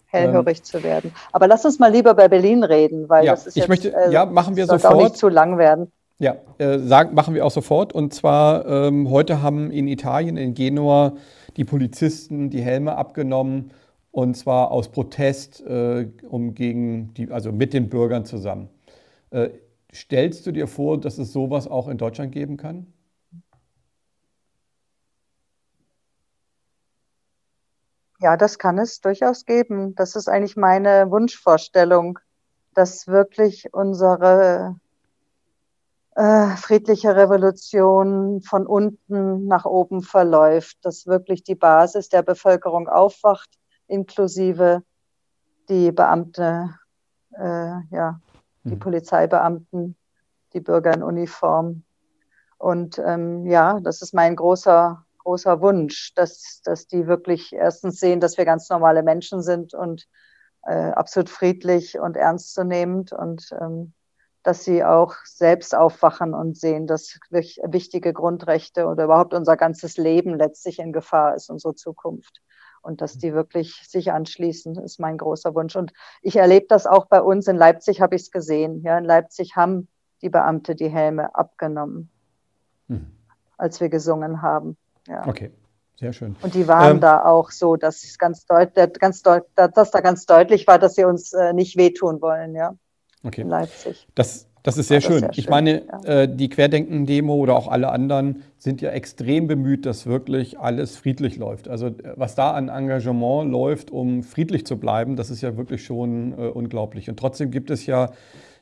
hellhörig 0.05 0.59
ähm, 0.59 0.63
zu 0.63 0.83
werden. 0.83 1.13
Aber 1.31 1.47
lass 1.47 1.65
uns 1.65 1.79
mal 1.79 1.91
lieber 1.91 2.13
bei 2.13 2.27
Berlin 2.27 2.63
reden, 2.63 3.09
weil 3.09 3.25
ja, 3.25 3.33
das 3.33 3.47
ist 3.47 3.55
ich 3.55 3.61
jetzt, 3.61 3.69
möchte, 3.69 3.95
äh, 3.95 4.11
ja, 4.11 4.25
machen 4.25 4.55
wir 4.55 4.65
sofort. 4.65 4.93
auch 4.93 5.03
nicht 5.03 5.17
zu 5.17 5.29
lang 5.29 5.57
werden. 5.57 5.91
Ja, 6.19 6.37
äh, 6.57 6.79
sagen, 6.79 7.13
machen 7.15 7.33
wir 7.33 7.45
auch 7.45 7.51
sofort. 7.51 7.93
Und 7.93 8.13
zwar 8.13 8.65
ähm, 8.65 9.09
heute 9.09 9.41
haben 9.41 9.71
in 9.71 9.87
Italien, 9.87 10.37
in 10.37 10.53
Genua, 10.53 11.13
die 11.57 11.65
Polizisten 11.65 12.49
die 12.49 12.61
Helme 12.61 12.95
abgenommen 12.95 13.71
und 14.13 14.37
zwar 14.37 14.69
aus 14.69 14.89
Protest 14.89 15.59
äh, 15.61 16.07
um 16.29 16.53
gegen 16.53 17.15
die, 17.15 17.31
also 17.31 17.51
mit 17.51 17.73
den 17.73 17.89
Bürgern 17.89 18.25
zusammen. 18.25 18.69
Äh, 19.31 19.49
stellst 19.91 20.45
du 20.45 20.51
dir 20.51 20.67
vor, 20.67 20.99
dass 20.99 21.17
es 21.17 21.33
sowas 21.33 21.67
auch 21.67 21.87
in 21.87 21.97
Deutschland 21.97 22.31
geben 22.31 22.55
kann? 22.55 22.93
Ja, 28.19 28.37
das 28.37 28.59
kann 28.59 28.77
es 28.77 29.01
durchaus 29.01 29.45
geben. 29.45 29.95
Das 29.95 30.15
ist 30.15 30.29
eigentlich 30.29 30.55
meine 30.55 31.09
Wunschvorstellung, 31.09 32.19
dass 32.75 33.07
wirklich 33.07 33.73
unsere 33.73 34.75
äh, 36.15 36.55
friedliche 36.55 37.15
Revolution 37.15 38.43
von 38.43 38.67
unten 38.67 39.47
nach 39.47 39.65
oben 39.65 40.03
verläuft, 40.03 40.77
dass 40.83 41.07
wirklich 41.07 41.43
die 41.43 41.55
Basis 41.55 42.09
der 42.09 42.21
Bevölkerung 42.21 42.87
aufwacht 42.87 43.49
inklusive 43.87 44.83
die 45.69 45.91
Beamte, 45.91 46.75
äh, 47.37 47.79
ja, 47.91 48.19
die 48.63 48.75
mhm. 48.75 48.79
Polizeibeamten, 48.79 49.95
die 50.53 50.59
Bürger 50.59 50.93
in 50.93 51.03
Uniform. 51.03 51.83
Und 52.57 52.99
ähm, 52.99 53.45
ja, 53.45 53.79
das 53.81 54.01
ist 54.01 54.13
mein 54.13 54.35
großer, 54.35 55.03
großer 55.19 55.61
Wunsch, 55.61 56.13
dass, 56.15 56.61
dass 56.63 56.87
die 56.87 57.07
wirklich 57.07 57.53
erstens 57.53 57.99
sehen, 57.99 58.19
dass 58.19 58.37
wir 58.37 58.45
ganz 58.45 58.69
normale 58.69 59.03
Menschen 59.03 59.41
sind 59.41 59.73
und 59.73 60.07
äh, 60.65 60.91
absolut 60.91 61.29
friedlich 61.29 61.99
und 61.99 62.15
ernstzunehmend 62.15 63.11
und 63.11 63.49
ähm, 63.59 63.93
dass 64.43 64.65
sie 64.65 64.83
auch 64.83 65.15
selbst 65.23 65.73
aufwachen 65.73 66.33
und 66.33 66.57
sehen, 66.57 66.85
dass 66.85 67.17
wichtige 67.29 68.11
Grundrechte 68.11 68.87
oder 68.87 69.05
überhaupt 69.05 69.33
unser 69.33 69.55
ganzes 69.55 69.97
Leben 69.97 70.37
letztlich 70.37 70.79
in 70.79 70.91
Gefahr 70.91 71.35
ist, 71.35 71.49
unsere 71.49 71.75
Zukunft. 71.75 72.41
Und 72.83 73.01
dass 73.01 73.17
die 73.17 73.33
wirklich 73.33 73.81
sich 73.87 74.11
anschließen, 74.11 74.75
ist 74.75 74.99
mein 74.99 75.17
großer 75.17 75.55
Wunsch. 75.55 75.75
Und 75.75 75.93
ich 76.21 76.35
erlebe 76.35 76.67
das 76.69 76.85
auch 76.85 77.07
bei 77.07 77.21
uns. 77.21 77.47
In 77.47 77.55
Leipzig 77.55 78.01
habe 78.01 78.15
ich 78.15 78.23
es 78.23 78.31
gesehen. 78.31 78.83
Ja, 78.83 78.97
in 78.97 79.05
Leipzig 79.05 79.55
haben 79.55 79.87
die 80.21 80.29
Beamte 80.29 80.75
die 80.75 80.89
Helme 80.89 81.33
abgenommen, 81.33 82.09
hm. 82.87 83.07
als 83.57 83.81
wir 83.81 83.89
gesungen 83.89 84.41
haben. 84.41 84.77
Ja. 85.07 85.25
Okay. 85.27 85.51
Sehr 85.95 86.11
schön. 86.11 86.35
Und 86.41 86.55
die 86.55 86.67
waren 86.67 86.95
ähm, 86.95 87.01
da 87.01 87.23
auch 87.23 87.51
so, 87.51 87.75
dass, 87.75 88.17
ganz 88.17 88.45
deut 88.45 88.73
ganz 88.99 89.21
deut 89.21 89.45
dass 89.55 89.91
da 89.91 90.01
ganz 90.01 90.25
deutlich 90.25 90.67
war, 90.67 90.79
dass 90.79 90.95
sie 90.95 91.05
uns 91.05 91.33
äh, 91.33 91.53
nicht 91.53 91.77
wehtun 91.77 92.21
wollen, 92.21 92.55
ja. 92.55 92.75
Okay. 93.23 93.41
In 93.41 93.49
Leipzig. 93.49 94.07
Das, 94.15 94.47
das 94.63 94.77
ist 94.77 94.87
sehr 94.87 95.01
schön. 95.01 95.19
Sehr 95.19 95.29
ich 95.31 95.43
schön, 95.43 95.51
meine, 95.51 95.83
ja. 95.85 96.21
äh, 96.21 96.35
die 96.35 96.47
Querdenken-Demo 96.47 97.35
oder 97.35 97.55
auch 97.55 97.67
alle 97.67 97.89
anderen 97.89 98.43
sind 98.57 98.81
ja 98.81 98.91
extrem 98.91 99.47
bemüht, 99.47 99.85
dass 99.85 100.07
wirklich 100.07 100.57
alles 100.57 100.95
friedlich 100.95 101.35
läuft. 101.35 101.67
Also 101.67 101.91
was 102.15 102.35
da 102.35 102.51
an 102.51 102.69
Engagement 102.69 103.51
läuft, 103.51 103.91
um 103.91 104.23
friedlich 104.23 104.65
zu 104.65 104.77
bleiben, 104.77 105.17
das 105.17 105.29
ist 105.29 105.41
ja 105.41 105.57
wirklich 105.57 105.83
schon 105.83 106.31
äh, 106.33 106.47
unglaublich. 106.47 107.09
Und 107.09 107.19
trotzdem 107.19 107.51
gibt 107.51 107.69
es 107.69 107.85
ja, 107.85 108.11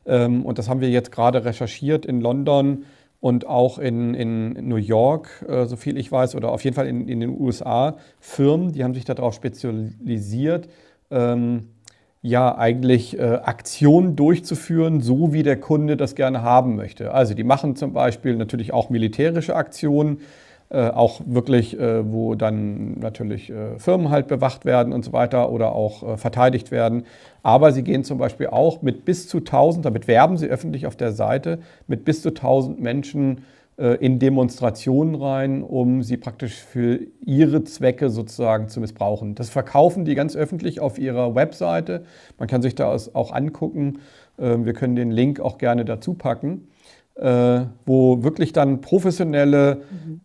ähm, 0.08 0.44
und 0.44 0.58
das 0.58 0.68
haben 0.68 0.82
wir 0.82 0.90
jetzt 0.90 1.12
gerade 1.12 1.46
recherchiert 1.46 2.08
in 2.08 2.20
London 2.20 2.86
und 3.20 3.46
auch 3.46 3.78
in, 3.78 4.16
in 4.16 4.68
New 4.68 4.78
York, 4.78 5.46
äh, 5.48 5.66
so 5.68 5.76
viel 5.76 5.98
ich 5.98 6.12
weiß, 6.12 6.34
oder 6.34 6.52
auf 6.52 6.64
jeden 6.64 6.76
Fall 6.76 6.88
in, 6.88 7.08
in 7.08 7.20
den 7.20 7.30
USA, 7.40 7.98
Firmen, 8.20 8.72
die 8.72 8.84
haben 8.84 8.96
sich 8.96 9.06
darauf 9.06 9.36
spezialisiert. 9.36 10.68
Ähm, 11.12 11.68
ja 12.22 12.56
eigentlich 12.58 13.18
äh, 13.18 13.24
Aktionen 13.44 14.16
durchzuführen, 14.16 15.02
so 15.02 15.34
wie 15.34 15.44
der 15.44 15.60
Kunde 15.60 15.98
das 15.98 16.16
gerne 16.16 16.44
haben 16.44 16.76
möchte. 16.76 17.14
Also 17.14 17.34
die 17.34 17.44
machen 17.44 17.76
zum 17.76 17.94
Beispiel 17.94 18.36
natürlich 18.36 18.74
auch 18.74 18.90
militärische 18.90 19.56
Aktionen, 19.56 20.20
äh, 20.70 20.88
auch 20.88 21.22
wirklich, 21.26 21.78
äh, 21.80 22.10
wo 22.12 22.36
dann 22.36 23.00
natürlich 23.00 23.50
äh, 23.50 23.78
Firmen 23.80 24.10
halt 24.10 24.28
bewacht 24.28 24.66
werden 24.66 24.94
und 24.94 25.04
so 25.04 25.12
weiter 25.14 25.52
oder 25.52 25.74
auch 25.74 26.04
äh, 26.04 26.18
verteidigt 26.18 26.72
werden. 26.72 27.06
Aber 27.44 27.72
sie 27.72 27.84
gehen 27.84 28.04
zum 28.04 28.20
Beispiel 28.20 28.48
auch 28.48 28.84
mit 28.84 29.04
bis 29.04 29.28
zu 29.28 29.40
1000, 29.40 29.86
damit 29.86 30.08
werben 30.08 30.38
sie 30.38 30.48
öffentlich 30.48 30.86
auf 30.86 30.96
der 30.96 31.12
Seite, 31.12 31.60
mit 31.88 32.06
bis 32.06 32.22
zu 32.22 32.30
1000 32.30 32.80
Menschen 32.80 33.44
in 33.78 34.20
Demonstrationen 34.20 35.16
rein, 35.16 35.64
um 35.64 36.04
sie 36.04 36.18
praktisch 36.18 36.62
für 36.62 37.00
ihre 37.26 37.64
Zwecke 37.64 38.10
sozusagen 38.12 38.68
zu 38.68 38.80
missbrauchen. 38.80 39.34
Das 39.34 39.50
verkaufen 39.50 40.06
die 40.06 40.14
ganz 40.14 40.36
öffentlich 40.36 40.80
auf 40.80 41.00
ihrer 41.00 41.34
Webseite. 41.34 42.04
Man 42.38 42.48
kann 42.48 42.62
sich 42.62 42.76
das 42.76 43.16
auch 43.16 43.32
angucken. 43.32 44.00
Ähm, 44.42 44.66
wir 44.66 44.74
können 44.74 44.96
den 44.96 45.12
Link 45.12 45.40
auch 45.40 45.58
gerne 45.58 45.86
dazu 45.86 46.14
packen, 46.14 46.68
äh, 47.16 47.62
wo 47.86 48.24
wirklich 48.24 48.54
dann 48.54 48.82
professionelle 48.82 49.82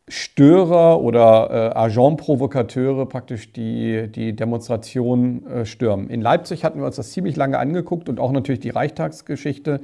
Störer 0.09 1.01
oder 1.01 1.51
äh, 1.51 1.79
Agentprovokateure 1.79 3.07
praktisch 3.07 3.53
die, 3.53 4.09
die 4.09 4.35
Demonstration 4.35 5.45
stürmen. 5.65 6.09
In 6.09 6.21
Leipzig 6.21 6.65
hatten 6.65 6.81
wir 6.81 6.87
uns 6.87 6.97
das 6.97 7.13
ziemlich 7.13 7.37
lange 7.37 7.59
angeguckt 7.59 8.09
und 8.09 8.21
auch 8.21 8.33
natürlich 8.33 8.61
die 8.61 8.71
Reichstagsgeschichte. 8.71 9.81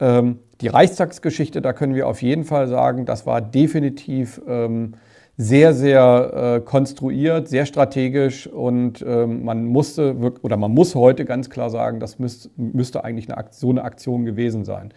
Ähm, 0.00 0.40
die 0.60 0.68
Reichstagsgeschichte, 0.68 1.62
da 1.62 1.72
können 1.72 1.94
wir 1.94 2.08
auf 2.08 2.22
jeden 2.22 2.44
Fall 2.44 2.68
sagen, 2.68 3.06
das 3.06 3.26
war 3.26 3.40
definitiv 3.40 4.40
ähm, 4.46 4.94
sehr, 5.36 5.74
sehr 5.74 6.32
äh, 6.34 6.60
konstruiert, 6.60 7.48
sehr 7.48 7.66
strategisch 7.66 8.46
und 8.46 9.02
ähm, 9.06 9.44
man 9.44 9.64
musste 9.64 10.14
oder 10.42 10.56
man 10.56 10.72
muss 10.72 10.94
heute 10.94 11.24
ganz 11.24 11.50
klar 11.50 11.70
sagen, 11.70 11.98
das 12.00 12.18
müsst, 12.18 12.56
müsste 12.56 13.04
eigentlich 13.04 13.32
eine 13.32 13.44
so 13.50 13.70
eine 13.70 13.82
Aktion 13.82 14.24
gewesen 14.24 14.64
sein. 14.64 14.94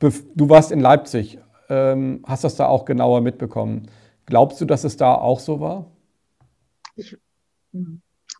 Du 0.00 0.48
warst 0.48 0.70
in 0.70 0.78
Leipzig, 0.78 1.38
hast 1.68 2.44
das 2.44 2.54
da 2.54 2.66
auch 2.66 2.84
genauer 2.84 3.20
mitbekommen. 3.20 3.88
Glaubst 4.26 4.60
du, 4.60 4.64
dass 4.64 4.84
es 4.84 4.96
da 4.96 5.14
auch 5.14 5.40
so 5.40 5.58
war? 5.58 5.86
Ich, 6.94 7.16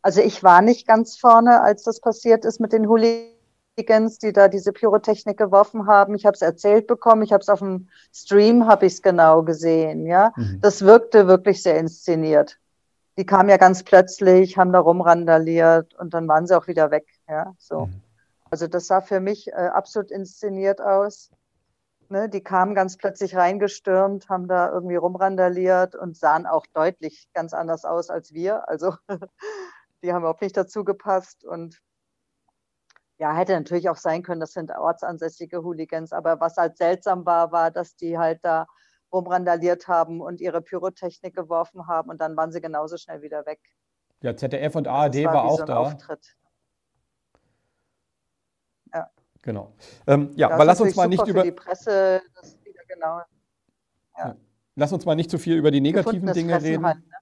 also 0.03 0.21
ich 0.21 0.43
war 0.45 0.63
nicht 0.63 0.87
ganz 0.87 1.17
vorne, 1.17 1.63
als 1.63 1.83
das 1.83 2.01
passiert 2.01 2.45
ist 2.45 2.61
mit 2.61 2.73
den 2.73 2.89
Hooligans. 2.89 3.38
Hooligans, 3.79 4.19
die 4.19 4.33
da 4.33 4.49
diese 4.49 4.73
Pyrotechnik 4.73 5.37
geworfen 5.37 5.87
haben. 5.87 6.15
Ich 6.15 6.27
habe 6.27 6.35
es 6.35 6.43
erzählt 6.43 6.87
bekommen, 6.87 7.23
ich 7.23 7.33
habe 7.33 7.43
es 7.43 7.49
auf 7.49 7.61
dem 7.61 7.89
Stream, 8.13 8.67
habe 8.67 8.87
ich 8.87 8.95
es 8.95 9.03
genau 9.03 9.43
gesehen. 9.43 10.07
Ja, 10.07 10.33
mhm. 10.37 10.59
das 10.61 10.83
wirkte 10.83 11.29
wirklich 11.29 11.63
sehr 11.63 11.79
inszeniert. 11.79 12.59
Die 13.17 13.27
kamen 13.27 13.49
ja 13.49 13.57
ganz 13.57 13.85
plötzlich, 13.85 14.59
haben 14.59 14.73
da 14.73 14.81
rumrandaliert 14.81 15.95
und 15.95 16.13
dann 16.15 16.27
waren 16.29 16.47
sie 16.47 16.57
auch 16.57 16.67
wieder 16.67 16.91
weg. 16.91 17.07
Ja, 17.29 17.55
so. 17.59 17.87
Mhm. 17.87 18.03
Also 18.51 18.67
das 18.67 18.87
sah 18.87 19.01
für 19.01 19.21
mich 19.21 19.49
äh, 19.49 19.53
absolut 19.53 20.11
inszeniert 20.11 20.81
aus. 20.81 21.31
Ne, 22.09 22.29
die 22.29 22.41
kamen 22.41 22.75
ganz 22.75 22.97
plötzlich 22.97 23.37
reingestürmt, 23.37 24.31
haben 24.31 24.49
da 24.49 24.73
irgendwie 24.73 24.97
rumrandaliert 24.97 25.95
und 25.95 26.17
sahen 26.17 26.47
auch 26.47 26.67
deutlich 26.73 27.29
ganz 27.35 27.53
anders 27.53 27.85
aus 27.85 28.09
als 28.09 28.33
wir. 28.33 28.67
Also 28.69 28.95
die 30.03 30.13
haben 30.13 30.23
überhaupt 30.23 30.41
nicht 30.41 30.57
dazu 30.57 30.85
gepasst 30.85 31.45
und 31.45 31.83
ja, 33.19 33.35
hätte 33.35 33.53
natürlich 33.53 33.89
auch 33.89 33.97
sein 33.97 34.23
können, 34.23 34.41
das 34.41 34.53
sind 34.53 34.71
ortsansässige 34.71 35.63
Hooligans. 35.63 36.13
Aber 36.13 36.41
was 36.41 36.57
halt 36.57 36.77
seltsam 36.77 37.27
war, 37.27 37.51
war, 37.53 37.71
dass 37.71 37.97
die 37.97 38.17
halt 38.17 38.41
da 38.45 38.67
rumrandaliert 39.13 39.89
haben 39.89 40.21
und 40.21 40.41
ihre 40.41 40.63
Pyrotechnik 40.63 41.35
geworfen 41.35 41.87
haben 41.89 42.11
und 42.11 42.21
dann 42.21 42.37
waren 42.37 42.53
sie 42.53 42.61
genauso 42.61 42.97
schnell 42.97 43.23
wieder 43.23 43.45
weg. 43.47 43.61
Ja, 44.21 44.37
ZDF 44.37 44.75
und 44.77 44.87
ARD 44.87 45.25
war, 45.25 45.35
war 45.35 45.45
auch 45.45 45.59
so 45.59 45.65
da. 45.65 45.77
Auftritt. 45.77 46.37
Ja. 48.93 49.11
Genau. 49.43 49.75
Ähm, 50.07 50.33
ja, 50.35 50.51
aber 50.51 50.65
lass 50.65 50.81
uns 50.81 50.95
mal 50.95 51.09
nicht 51.09 51.27
über 51.27 51.43
die 51.43 51.53
Presse, 51.53 52.23
das 52.35 52.59
wieder 52.65 52.83
genau. 52.87 53.21
Ja. 54.17 54.37
Lass 54.75 54.93
uns 54.93 55.05
mal 55.07 55.15
nicht 55.15 55.31
zu 55.31 55.39
viel 55.39 55.57
über 55.57 55.71
die 55.71 55.81
negativen 55.81 56.33
Dinge 56.33 56.61
reden. 56.63 56.87
Halt, 56.87 56.99
ne? 56.99 57.18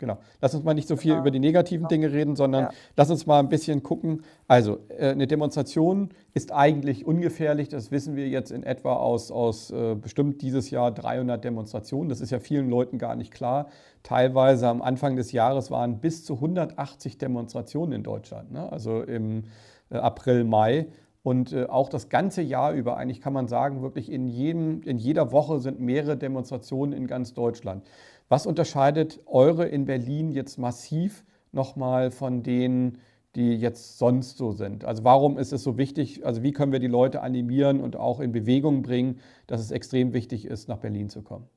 Genau. 0.00 0.16
Lass 0.40 0.54
uns 0.54 0.64
mal 0.64 0.72
nicht 0.72 0.88
so 0.88 0.96
viel 0.96 1.10
genau. 1.10 1.20
über 1.20 1.30
die 1.30 1.38
negativen 1.38 1.86
Dinge 1.86 2.10
reden, 2.10 2.34
sondern 2.34 2.64
ja. 2.64 2.70
lass 2.96 3.10
uns 3.10 3.26
mal 3.26 3.38
ein 3.38 3.50
bisschen 3.50 3.82
gucken. 3.82 4.22
Also, 4.48 4.78
äh, 4.88 5.10
eine 5.10 5.26
Demonstration 5.26 6.08
ist 6.32 6.52
eigentlich 6.52 7.04
ungefährlich. 7.04 7.68
Das 7.68 7.90
wissen 7.90 8.16
wir 8.16 8.26
jetzt 8.28 8.50
in 8.50 8.62
etwa 8.62 8.94
aus, 8.94 9.30
aus 9.30 9.70
äh, 9.70 9.94
bestimmt 9.94 10.40
dieses 10.40 10.70
Jahr 10.70 10.90
300 10.90 11.44
Demonstrationen. 11.44 12.08
Das 12.08 12.22
ist 12.22 12.30
ja 12.30 12.40
vielen 12.40 12.70
Leuten 12.70 12.96
gar 12.96 13.14
nicht 13.14 13.30
klar. 13.30 13.68
Teilweise 14.02 14.68
am 14.68 14.80
Anfang 14.80 15.16
des 15.16 15.32
Jahres 15.32 15.70
waren 15.70 16.00
bis 16.00 16.24
zu 16.24 16.36
180 16.36 17.18
Demonstrationen 17.18 17.92
in 17.92 18.02
Deutschland, 18.02 18.50
ne? 18.52 18.72
also 18.72 19.02
im 19.02 19.44
äh, 19.90 19.96
April, 19.98 20.44
Mai. 20.44 20.86
Und 21.22 21.52
äh, 21.52 21.66
auch 21.66 21.90
das 21.90 22.08
ganze 22.08 22.40
Jahr 22.40 22.72
über, 22.72 22.96
eigentlich 22.96 23.20
kann 23.20 23.34
man 23.34 23.48
sagen, 23.48 23.82
wirklich 23.82 24.10
in, 24.10 24.26
jedem, 24.26 24.82
in 24.84 24.96
jeder 24.96 25.32
Woche 25.32 25.58
sind 25.58 25.78
mehrere 25.78 26.16
Demonstrationen 26.16 26.94
in 26.94 27.06
ganz 27.06 27.34
Deutschland. 27.34 27.84
Was 28.30 28.46
unterscheidet 28.46 29.18
eure 29.26 29.66
in 29.66 29.86
Berlin 29.86 30.30
jetzt 30.30 30.56
massiv 30.56 31.24
nochmal 31.50 32.12
von 32.12 32.44
denen, 32.44 33.00
die 33.34 33.56
jetzt 33.56 33.98
sonst 33.98 34.38
so 34.38 34.52
sind? 34.52 34.84
Also 34.84 35.02
warum 35.02 35.36
ist 35.36 35.52
es 35.52 35.64
so 35.64 35.76
wichtig, 35.76 36.24
also 36.24 36.40
wie 36.44 36.52
können 36.52 36.70
wir 36.70 36.78
die 36.78 36.86
Leute 36.86 37.22
animieren 37.22 37.80
und 37.80 37.96
auch 37.96 38.20
in 38.20 38.30
Bewegung 38.30 38.82
bringen, 38.82 39.18
dass 39.48 39.60
es 39.60 39.72
extrem 39.72 40.12
wichtig 40.12 40.44
ist, 40.46 40.68
nach 40.68 40.78
Berlin 40.78 41.08
zu 41.08 41.22
kommen? 41.22 41.50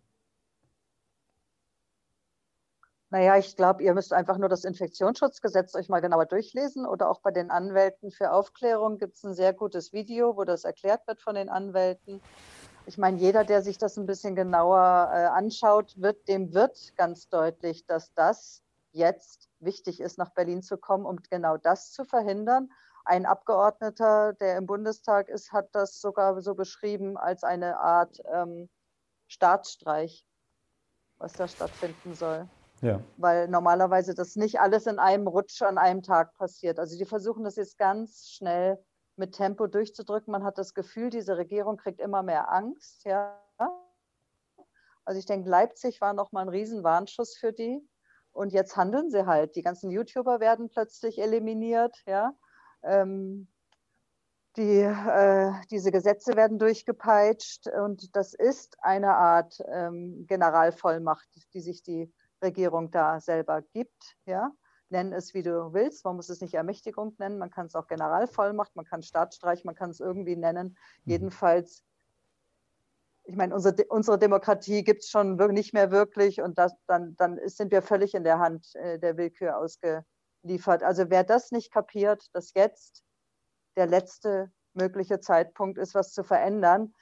Naja, 3.11 3.37
ich 3.37 3.55
glaube, 3.55 3.83
ihr 3.83 3.93
müsst 3.93 4.11
einfach 4.11 4.39
nur 4.39 4.49
das 4.49 4.63
Infektionsschutzgesetz 4.63 5.75
euch 5.75 5.89
mal 5.89 5.99
genauer 5.99 6.25
durchlesen 6.25 6.87
oder 6.87 7.07
auch 7.07 7.21
bei 7.21 7.29
den 7.29 7.51
Anwälten 7.51 8.09
für 8.09 8.31
Aufklärung 8.31 8.97
gibt 8.97 9.17
es 9.17 9.23
ein 9.23 9.35
sehr 9.35 9.53
gutes 9.53 9.93
Video, 9.93 10.35
wo 10.35 10.43
das 10.43 10.63
erklärt 10.63 11.05
wird 11.05 11.21
von 11.21 11.35
den 11.35 11.49
Anwälten. 11.49 12.19
Ich 12.85 12.97
meine, 12.97 13.17
jeder, 13.17 13.43
der 13.43 13.61
sich 13.61 13.77
das 13.77 13.97
ein 13.97 14.05
bisschen 14.05 14.35
genauer 14.35 15.09
äh, 15.13 15.25
anschaut, 15.25 15.93
wird, 16.01 16.27
dem 16.27 16.53
wird 16.53 16.95
ganz 16.97 17.29
deutlich, 17.29 17.85
dass 17.85 18.13
das 18.13 18.61
jetzt 18.91 19.49
wichtig 19.59 20.01
ist, 20.01 20.17
nach 20.17 20.29
Berlin 20.31 20.61
zu 20.61 20.77
kommen, 20.77 21.05
um 21.05 21.17
genau 21.29 21.57
das 21.57 21.91
zu 21.91 22.03
verhindern. 22.03 22.69
Ein 23.05 23.25
Abgeordneter, 23.25 24.33
der 24.33 24.57
im 24.57 24.65
Bundestag 24.65 25.29
ist, 25.29 25.51
hat 25.51 25.69
das 25.73 25.99
sogar 25.99 26.41
so 26.41 26.55
beschrieben 26.55 27.17
als 27.17 27.43
eine 27.43 27.79
Art 27.79 28.21
ähm, 28.31 28.69
Staatsstreich, 29.27 30.25
was 31.17 31.33
da 31.33 31.47
stattfinden 31.47 32.15
soll. 32.15 32.47
Ja. 32.81 32.99
Weil 33.17 33.47
normalerweise 33.47 34.13
das 34.13 34.35
nicht 34.35 34.59
alles 34.59 34.87
in 34.87 34.99
einem 34.99 35.27
Rutsch 35.27 35.61
an 35.61 35.77
einem 35.77 36.01
Tag 36.03 36.33
passiert. 36.35 36.79
Also 36.79 36.97
die 36.97 37.05
versuchen 37.05 37.43
das 37.43 37.55
jetzt 37.55 37.77
ganz 37.77 38.29
schnell 38.29 38.77
mit 39.15 39.33
Tempo 39.33 39.67
durchzudrücken. 39.67 40.31
Man 40.31 40.43
hat 40.43 40.57
das 40.57 40.73
Gefühl, 40.73 41.09
diese 41.09 41.37
Regierung 41.37 41.77
kriegt 41.77 41.99
immer 41.99 42.23
mehr 42.23 42.51
Angst. 42.51 43.05
Ja. 43.05 43.39
Also 45.05 45.19
ich 45.19 45.25
denke, 45.25 45.49
Leipzig 45.49 46.01
war 46.01 46.13
nochmal 46.13 46.45
ein 46.45 46.49
Riesenwarnschuss 46.49 47.37
für 47.37 47.53
die. 47.53 47.87
Und 48.31 48.51
jetzt 48.51 48.75
handeln 48.75 49.11
sie 49.11 49.25
halt. 49.25 49.55
Die 49.55 49.61
ganzen 49.61 49.91
YouTuber 49.91 50.39
werden 50.39 50.69
plötzlich 50.69 51.19
eliminiert. 51.19 52.01
Ja. 52.07 52.33
Ähm, 52.81 53.47
die, 54.55 54.81
äh, 54.81 55.51
diese 55.71 55.91
Gesetze 55.91 56.35
werden 56.35 56.59
durchgepeitscht 56.59 57.67
und 57.67 58.15
das 58.15 58.35
ist 58.35 58.77
eine 58.83 59.15
Art 59.15 59.59
ähm, 59.67 60.25
Generalvollmacht, 60.27 61.27
die 61.53 61.61
sich 61.61 61.81
die 61.81 62.13
Regierung 62.41 62.91
da 62.91 63.19
selber 63.19 63.61
gibt. 63.61 64.15
Ja. 64.25 64.51
Nenn 64.89 65.13
es 65.13 65.33
wie 65.33 65.43
du 65.43 65.73
willst. 65.73 66.05
Man 66.05 66.15
muss 66.15 66.29
es 66.29 66.41
nicht 66.41 66.53
Ermächtigung 66.53 67.15
nennen, 67.17 67.37
man 67.37 67.49
kann 67.49 67.67
es 67.67 67.75
auch 67.75 67.87
Generalvollmacht, 67.87 68.75
man 68.75 68.85
kann 68.85 69.01
Staatsstreich, 69.01 69.65
man 69.65 69.75
kann 69.75 69.89
es 69.89 69.99
irgendwie 69.99 70.35
nennen. 70.35 70.77
Mhm. 71.03 71.11
Jedenfalls, 71.11 71.83
ich 73.25 73.35
meine, 73.35 73.55
unsere, 73.55 73.75
unsere 73.89 74.19
Demokratie 74.19 74.83
gibt 74.83 75.03
es 75.03 75.09
schon 75.09 75.35
nicht 75.35 75.73
mehr 75.73 75.91
wirklich 75.91 76.41
und 76.41 76.57
das, 76.57 76.73
dann, 76.87 77.15
dann 77.15 77.39
sind 77.45 77.71
wir 77.71 77.81
völlig 77.81 78.13
in 78.13 78.23
der 78.23 78.39
Hand 78.39 78.75
äh, 78.75 78.99
der 78.99 79.17
Willkür 79.17 79.57
ausgeliefert. 79.57 80.83
Also 80.83 81.09
wer 81.09 81.23
das 81.23 81.51
nicht 81.51 81.71
kapiert, 81.71 82.29
dass 82.33 82.53
jetzt 82.53 83.03
der 83.75 83.87
letzte 83.87 84.51
mögliche 84.73 85.19
Zeitpunkt 85.19 85.77
ist, 85.77 85.95
was 85.95 86.13
zu 86.13 86.23
verändern, 86.23 86.93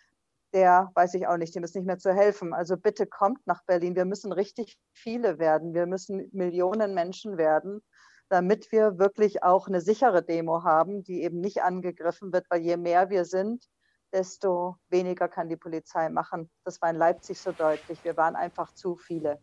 der 0.53 0.91
weiß 0.95 1.13
ich 1.13 1.27
auch 1.27 1.37
nicht, 1.37 1.55
dem 1.55 1.63
ist 1.63 1.75
nicht 1.75 1.85
mehr 1.85 1.97
zu 1.97 2.13
helfen. 2.13 2.53
Also 2.53 2.77
bitte 2.77 3.07
kommt 3.07 3.45
nach 3.47 3.63
Berlin. 3.65 3.95
Wir 3.95 4.05
müssen 4.05 4.31
richtig 4.31 4.77
viele 4.93 5.39
werden. 5.39 5.73
Wir 5.73 5.85
müssen 5.85 6.29
Millionen 6.33 6.93
Menschen 6.93 7.37
werden, 7.37 7.81
damit 8.29 8.71
wir 8.71 8.99
wirklich 8.99 9.43
auch 9.43 9.67
eine 9.67 9.81
sichere 9.81 10.23
Demo 10.23 10.63
haben, 10.63 11.03
die 11.03 11.23
eben 11.23 11.39
nicht 11.39 11.63
angegriffen 11.63 12.33
wird, 12.33 12.45
weil 12.49 12.61
je 12.61 12.77
mehr 12.77 13.09
wir 13.09 13.25
sind, 13.25 13.65
desto 14.11 14.75
weniger 14.89 15.27
kann 15.27 15.49
die 15.49 15.57
Polizei 15.57 16.09
machen. 16.09 16.49
Das 16.63 16.81
war 16.81 16.89
in 16.89 16.97
Leipzig 16.97 17.39
so 17.39 17.51
deutlich. 17.51 18.03
Wir 18.03 18.17
waren 18.17 18.35
einfach 18.35 18.73
zu 18.73 18.97
viele. 18.97 19.39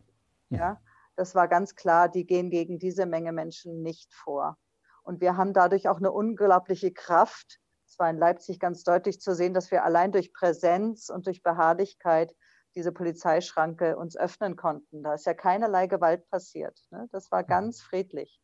Ja, 0.49 0.79
das 1.15 1.35
war 1.35 1.47
ganz 1.47 1.75
klar. 1.75 2.09
Die 2.09 2.25
gehen 2.25 2.49
gegen 2.49 2.79
diese 2.79 3.05
Menge 3.05 3.31
Menschen 3.31 3.81
nicht 3.81 4.13
vor. 4.13 4.57
Und 5.03 5.21
wir 5.21 5.37
haben 5.37 5.53
dadurch 5.53 5.87
auch 5.89 5.97
eine 5.97 6.11
unglaubliche 6.11 6.91
Kraft, 6.91 7.59
war 7.97 8.09
in 8.09 8.17
Leipzig 8.17 8.59
ganz 8.59 8.83
deutlich 8.83 9.19
zu 9.21 9.33
sehen, 9.33 9.53
dass 9.53 9.71
wir 9.71 9.83
allein 9.83 10.11
durch 10.11 10.33
Präsenz 10.33 11.09
und 11.09 11.25
durch 11.25 11.41
Beharrlichkeit 11.41 12.35
diese 12.75 12.91
Polizeischranke 12.91 13.97
uns 13.97 14.15
öffnen 14.15 14.55
konnten. 14.55 15.01
Da 15.01 15.15
ist 15.15 15.25
ja 15.25 15.33
keinerlei 15.33 15.87
Gewalt 15.87 16.29
passiert. 16.29 16.79
Ne? 16.91 17.07
Das 17.11 17.31
war 17.31 17.43
ganz 17.43 17.81
friedlich. 17.81 18.39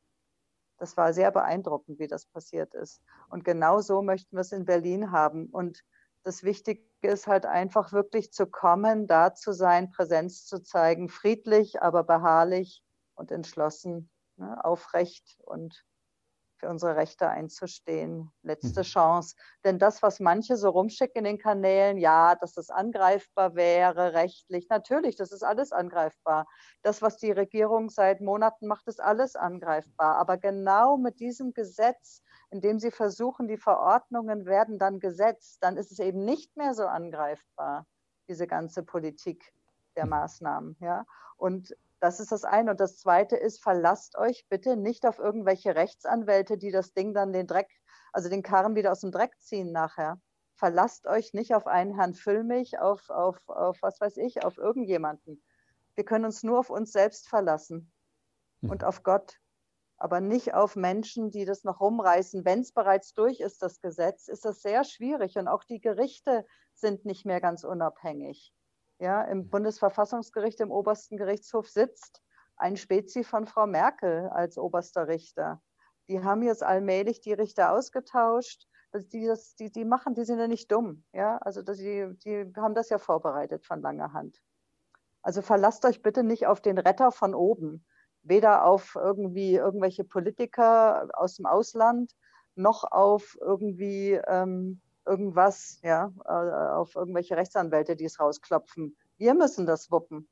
Das 0.78 0.98
war 0.98 1.14
sehr 1.14 1.32
beeindruckend, 1.32 2.00
wie 2.00 2.08
das 2.08 2.25
passiert 2.25 2.74
ist. 2.74 3.02
Und 3.30 3.46
genau 3.46 3.82
so 3.82 4.02
möchten 4.02 4.36
wir 4.36 4.42
es 4.42 4.52
in 4.52 4.66
Berlin 4.66 5.12
haben. 5.12 5.48
Und 5.48 5.84
das 6.24 6.44
Wichtige 6.44 6.84
ist 7.02 7.28
halt 7.28 7.46
einfach 7.46 7.94
wirklich 7.94 8.34
zu 8.34 8.48
kommen, 8.48 9.08
da 9.08 9.34
zu 9.34 9.54
sein, 9.54 9.92
Präsenz 9.92 10.46
zu 10.46 10.62
zeigen, 10.62 11.08
friedlich, 11.08 11.82
aber 11.82 12.04
beharrlich 12.04 12.84
und 13.14 13.32
entschlossen, 13.32 14.10
ne? 14.38 14.64
aufrecht 14.66 15.38
und 15.44 15.86
für 16.66 16.72
unsere 16.72 16.96
Rechte 16.96 17.30
einzustehen. 17.30 18.32
Letzte 18.42 18.80
mhm. 18.80 18.86
Chance. 18.86 19.36
Denn 19.64 19.78
das, 19.78 20.02
was 20.02 20.20
manche 20.20 20.58
so 20.58 20.70
rumschicken 20.70 21.20
in 21.20 21.24
den 21.26 21.38
Kanälen, 21.38 21.98
ja, 21.98 22.36
dass 22.36 22.54
das 22.54 22.72
angreifbar 22.72 23.56
wäre, 23.56 24.14
rechtlich, 24.14 24.68
natürlich, 24.70 25.16
das 25.16 25.32
ist 25.32 25.44
alles 25.44 25.72
angreifbar. 25.72 26.48
Das, 26.82 27.04
was 27.04 27.18
die 27.18 27.32
Regierung 27.32 27.90
seit 27.90 28.20
Monaten 28.20 28.68
macht, 28.68 28.88
ist 28.88 29.00
alles 29.00 29.36
angreifbar. 29.36 30.16
Aber 30.16 30.38
genau 30.38 30.98
mit 30.98 31.20
diesem 31.20 31.54
Gesetz, 31.54 32.24
in 32.50 32.62
dem 32.62 32.80
sie 32.80 32.92
versuchen, 32.92 33.48
die 33.48 33.58
Verordnungen 33.58 34.46
werden 34.46 34.80
dann 34.80 35.00
gesetzt, 35.00 35.60
dann 35.62 35.78
ist 35.78 35.92
es 35.92 36.00
eben 36.00 36.26
nicht 36.26 36.58
mehr 36.58 36.74
so 36.74 36.88
angreifbar, 36.88 37.86
diese 38.28 38.48
ganze 38.48 38.82
Politik 38.82 39.54
der 39.96 40.06
mhm. 40.06 40.12
Maßnahmen. 40.12 40.78
Ja? 40.80 41.06
Und 41.38 41.76
das 42.00 42.20
ist 42.20 42.32
das 42.32 42.44
eine. 42.44 42.72
Und 42.72 42.80
das 42.80 42.98
zweite 42.98 43.36
ist, 43.36 43.62
verlasst 43.62 44.18
euch 44.18 44.46
bitte 44.50 44.78
nicht 44.78 45.06
auf 45.06 45.20
irgendwelche 45.20 45.75
Rechtsanwälte, 45.75 46.58
die 46.58 46.72
das 46.72 46.94
Ding 46.94 47.14
dann 47.14 47.34
den 47.34 47.48
Dreck, 47.48 47.70
also 48.14 48.30
den 48.30 48.44
Karren 48.44 48.75
wieder 48.75 48.92
aus 48.92 49.02
dem 49.02 49.12
Dreck 49.12 49.40
ziehen 49.40 49.72
nachher. 49.72 50.20
Verlasst 50.56 51.06
euch 51.06 51.34
nicht 51.34 51.54
auf 51.54 51.68
einen 51.68 51.96
Herrn 51.96 52.14
Füllmich, 52.14 52.80
auf, 52.80 53.10
auf, 53.10 53.38
auf 53.48 53.78
was 53.82 54.00
weiß 54.00 54.18
ich, 54.18 54.44
auf 54.46 54.58
irgendjemanden. 54.58 55.44
Wir 55.96 56.06
können 56.06 56.25
uns 56.25 56.44
nur 56.44 56.60
auf 56.60 56.70
uns 56.70 56.92
selbst 56.92 57.28
verlassen 57.28 57.92
hm. 58.62 58.70
und 58.70 58.84
auf 58.84 59.04
Gott, 59.04 59.40
aber 59.98 60.22
nicht 60.22 60.54
auf 60.54 60.75
Menschen, 60.75 61.32
die 61.32 61.46
das 61.46 61.64
noch 61.64 61.80
rumreißen. 61.82 62.46
Wenn 62.46 62.62
es 62.62 62.72
bereits 62.72 63.14
durch 63.14 63.40
ist, 63.40 63.62
das 63.62 63.82
Gesetz, 63.82 64.28
ist 64.28 64.46
das 64.46 64.62
sehr 64.62 64.84
schwierig 64.84 65.38
und 65.38 65.48
auch 65.48 65.64
die 65.64 65.80
Gerichte 65.80 66.46
sind 66.74 67.06
nicht 67.06 67.25
mehr 67.25 67.42
ganz 67.42 67.64
unabhängig. 67.64 68.54
Ja, 69.00 69.24
Im 69.24 69.50
Bundesverfassungsgericht, 69.50 70.62
im 70.62 70.72
obersten 70.72 71.18
Gerichtshof 71.18 71.70
sitzt 71.70 72.22
ein 72.58 72.78
Spezi 72.78 73.24
von 73.24 73.46
Frau 73.46 73.68
Merkel 73.68 74.29
als 74.29 74.58
oberster 74.58 75.08
Richter. 75.08 75.62
Die 76.08 76.24
haben 76.24 76.44
jetzt 76.44 76.64
allmählich 76.64 77.20
die 77.20 77.34
Richter 77.34 77.74
ausgetauscht. 77.74 78.68
Die, 79.12 79.25
das, 79.25 79.55
die, 79.55 79.72
die 79.72 79.84
machen, 79.84 80.14
die 80.14 80.24
sind 80.24 80.40
ja 80.40 80.48
nicht 80.48 80.72
dumm. 80.72 81.03
Ja? 81.12 81.38
Also 81.40 81.62
die, 81.62 82.16
die 82.24 82.53
haben 82.55 82.75
das 82.75 82.90
ja 82.90 82.98
vorbereitet 82.98 83.66
von 83.66 83.81
langer 83.81 84.14
Hand. 84.14 84.42
Also 85.22 85.42
verlasst 85.42 85.84
euch 85.86 86.01
bitte 86.01 86.24
nicht 86.24 86.48
auf 86.48 86.62
den 86.62 86.77
Retter 86.77 87.12
von 87.12 87.36
oben, 87.36 87.86
weder 88.22 88.64
auf 88.64 88.96
irgendwie 88.96 89.55
irgendwelche 89.55 90.05
Politiker 90.05 91.10
aus 91.14 91.36
dem 91.36 91.46
Ausland, 91.46 92.14
noch 92.55 92.90
auf 92.90 93.36
irgendwie 93.42 94.14
ähm, 94.27 94.81
irgendwas, 95.05 95.79
ja, 95.83 96.11
äh, 96.25 96.74
auf 96.74 96.96
irgendwelche 96.96 97.35
Rechtsanwälte, 97.37 97.96
die 97.96 98.05
es 98.05 98.20
rausklopfen. 98.20 98.96
Wir 99.18 99.33
müssen 99.33 99.65
das 99.65 99.91
wuppen. 99.91 100.27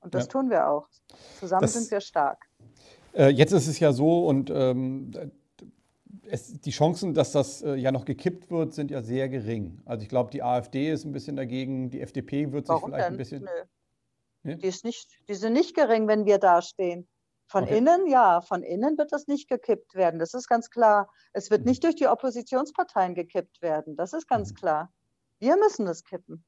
Und 0.00 0.14
das 0.14 0.24
ja. 0.24 0.30
tun 0.30 0.50
wir 0.50 0.68
auch. 0.68 0.88
Zusammen 1.38 1.62
das, 1.62 1.74
sind 1.74 1.90
wir 1.90 2.00
stark. 2.00 2.46
Äh, 3.12 3.28
jetzt 3.28 3.52
ist 3.52 3.66
es 3.66 3.78
ja 3.78 3.92
so, 3.92 4.26
und 4.26 4.50
ähm, 4.50 5.10
es, 6.26 6.60
die 6.60 6.70
Chancen, 6.70 7.14
dass 7.14 7.32
das 7.32 7.62
äh, 7.62 7.74
ja 7.74 7.92
noch 7.92 8.04
gekippt 8.04 8.50
wird, 8.50 8.74
sind 8.74 8.90
ja 8.90 9.02
sehr 9.02 9.28
gering. 9.28 9.80
Also 9.84 10.02
ich 10.02 10.08
glaube, 10.08 10.30
die 10.30 10.42
AfD 10.42 10.90
ist 10.90 11.04
ein 11.04 11.12
bisschen 11.12 11.36
dagegen, 11.36 11.90
die 11.90 12.00
FDP 12.00 12.52
wird 12.52 12.68
Warum 12.68 12.80
sich 12.80 12.86
vielleicht 12.88 13.06
denn? 13.06 13.14
ein 13.14 13.18
bisschen. 13.18 13.42
Nö. 13.42 13.50
Nee? 14.42 14.56
Die, 14.56 14.66
ist 14.66 14.84
nicht, 14.84 15.10
die 15.28 15.34
sind 15.34 15.52
nicht 15.52 15.74
gering, 15.74 16.08
wenn 16.08 16.24
wir 16.24 16.38
dastehen. 16.38 17.06
Von 17.50 17.64
okay. 17.64 17.78
innen, 17.78 18.06
ja, 18.06 18.42
von 18.42 18.62
innen 18.62 18.96
wird 18.96 19.10
das 19.10 19.26
nicht 19.26 19.48
gekippt 19.48 19.96
werden. 19.96 20.20
Das 20.20 20.34
ist 20.34 20.46
ganz 20.46 20.70
klar. 20.70 21.10
Es 21.32 21.50
wird 21.50 21.62
mhm. 21.62 21.70
nicht 21.70 21.82
durch 21.82 21.96
die 21.96 22.06
Oppositionsparteien 22.06 23.16
gekippt 23.16 23.60
werden. 23.60 23.96
Das 23.96 24.12
ist 24.12 24.28
ganz 24.28 24.52
mhm. 24.52 24.54
klar. 24.54 24.92
Wir 25.40 25.56
müssen 25.56 25.88
es 25.88 26.04
kippen. 26.04 26.44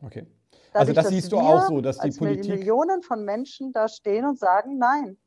Okay. 0.00 0.28
Also 0.72 0.92
Dadurch, 0.92 0.94
das 0.94 1.08
siehst 1.08 1.32
du 1.32 1.38
auch 1.40 1.66
so, 1.66 1.80
dass 1.80 1.98
die 1.98 2.12
Politik 2.12 2.48
Millionen 2.48 3.02
von 3.02 3.24
Menschen 3.24 3.72
da 3.72 3.88
stehen 3.88 4.24
und 4.24 4.38
sagen 4.38 4.78
Nein. 4.78 5.18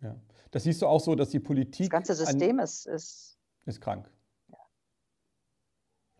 Ja, 0.00 0.14
das 0.52 0.62
siehst 0.62 0.80
du 0.80 0.86
auch 0.86 1.00
so, 1.00 1.16
dass 1.16 1.30
die 1.30 1.40
Politik. 1.40 1.90
Das 1.90 1.90
ganze 1.90 2.14
System 2.14 2.60
ist, 2.60 2.86
ist, 2.86 3.36
ist 3.64 3.80
krank. 3.80 4.08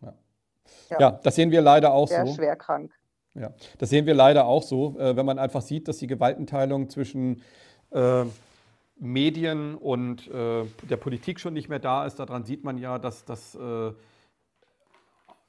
Ja. 0.01 0.13
Ja. 0.89 0.99
ja. 0.99 1.11
das 1.11 1.33
sehen 1.33 1.49
wir 1.49 1.61
leider 1.61 1.93
auch 1.93 2.09
Sehr 2.09 2.27
so. 2.27 2.33
schwer 2.33 2.57
krank. 2.57 2.91
Ja, 3.35 3.53
das 3.77 3.89
sehen 3.89 4.05
wir 4.05 4.15
leider 4.15 4.47
auch 4.47 4.63
so, 4.63 4.99
äh, 4.99 5.15
wenn 5.15 5.25
man 5.25 5.39
einfach 5.39 5.61
sieht, 5.61 5.87
dass 5.87 5.97
die 5.99 6.07
Gewaltenteilung 6.07 6.89
zwischen 6.89 7.41
äh, 7.91 8.25
Medien 8.99 9.75
und 9.75 10.27
äh, 10.27 10.65
der 10.89 10.97
Politik 10.97 11.39
schon 11.39 11.53
nicht 11.53 11.69
mehr 11.69 11.79
da 11.79 12.05
ist. 12.05 12.15
Daran 12.15 12.43
sieht 12.43 12.63
man 12.63 12.77
ja, 12.77 12.97
dass, 12.97 13.25
dass, 13.25 13.55
äh, 13.55 13.91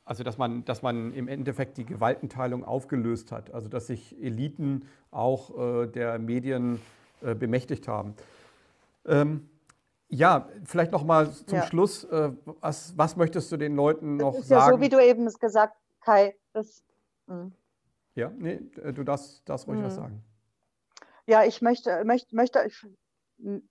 also 0.04 0.22
dass, 0.22 0.38
man, 0.38 0.64
dass 0.64 0.82
man 0.82 1.14
im 1.14 1.28
Endeffekt 1.28 1.78
die 1.78 1.84
Gewaltenteilung 1.84 2.64
aufgelöst 2.64 3.32
hat. 3.32 3.52
Also 3.52 3.68
dass 3.68 3.86
sich 3.86 4.22
Eliten 4.22 4.86
auch 5.10 5.58
äh, 5.58 5.86
der 5.86 6.18
Medien 6.18 6.80
äh, 7.22 7.34
bemächtigt 7.34 7.88
haben. 7.88 8.14
Ähm, 9.06 9.48
ja, 10.10 10.48
vielleicht 10.64 10.92
noch 10.92 11.04
mal 11.04 11.30
zum 11.30 11.58
ja. 11.58 11.66
Schluss. 11.66 12.06
Was, 12.60 12.96
was, 12.96 13.16
möchtest 13.16 13.52
du 13.52 13.58
den 13.58 13.76
Leuten 13.76 14.16
noch 14.16 14.32
sagen? 14.32 14.36
Das 14.36 14.44
ist 14.44 14.50
ja 14.50 14.72
so, 14.72 14.80
wie 14.80 14.88
du 14.88 15.04
eben 15.04 15.26
es 15.26 15.38
gesagt 15.38 15.74
hast, 15.74 16.00
Kai. 16.00 16.34
Das, 16.54 16.82
hm. 17.26 17.52
ja, 18.14 18.30
nee, 18.38 18.58
du 18.94 19.04
darfst, 19.04 19.46
darfst 19.46 19.68
ruhig 19.68 19.82
was 19.82 19.96
hm. 19.96 20.02
sagen. 20.02 20.24
Ja, 21.28 21.44
ich 21.44 21.60
möchte, 21.60 22.04
möchte, 22.04 22.34
möchte, 22.34 22.64
ich, 22.66 22.86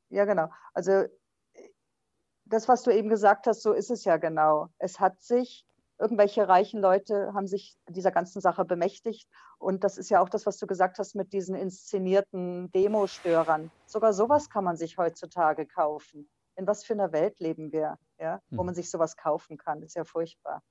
ja 0.10 0.26
genau. 0.26 0.50
Also 0.76 1.06
das, 2.46 2.68
was 2.68 2.84
du 2.84 2.92
eben 2.92 3.10
gesagt 3.10 3.48
hast, 3.48 3.64
so 3.64 3.74
ist 3.74 3.90
es 3.90 4.06
ja 4.06 4.18
genau. 4.18 4.68
Es 4.78 5.00
hat 5.00 5.20
sich, 5.24 5.66
irgendwelche 5.98 6.48
reichen 6.48 6.80
Leute 6.80 7.34
haben 7.34 7.48
sich 7.48 7.76
dieser 7.90 8.12
ganzen 8.12 8.42
Sache 8.42 8.64
bemächtigt. 8.64 9.28
Und 9.58 9.84
das 9.84 9.98
ist 9.98 10.10
ja 10.10 10.22
auch 10.22 10.30
das, 10.30 10.46
was 10.46 10.60
du 10.60 10.68
gesagt 10.68 11.00
hast 11.00 11.16
mit 11.16 11.34
diesen 11.34 11.56
inszenierten 11.56 12.72
Demostörern. 12.74 13.72
Sogar 13.88 14.14
sowas 14.14 14.52
kann 14.52 14.64
man 14.64 14.78
sich 14.78 15.00
heutzutage 15.00 15.66
kaufen. 15.66 16.30
In 16.58 16.68
was 16.68 16.86
für 16.86 16.94
einer 16.94 17.12
Welt 17.12 17.40
leben 17.40 17.72
wir, 17.72 17.98
ja, 18.20 18.40
wo 18.52 18.60
hm. 18.60 18.68
man 18.68 18.76
sich 18.76 18.92
sowas 18.92 19.18
kaufen 19.18 19.58
kann? 19.58 19.82
Das 19.82 19.90
ist 19.90 19.96
ja 19.96 20.04
furchtbar. 20.04 20.62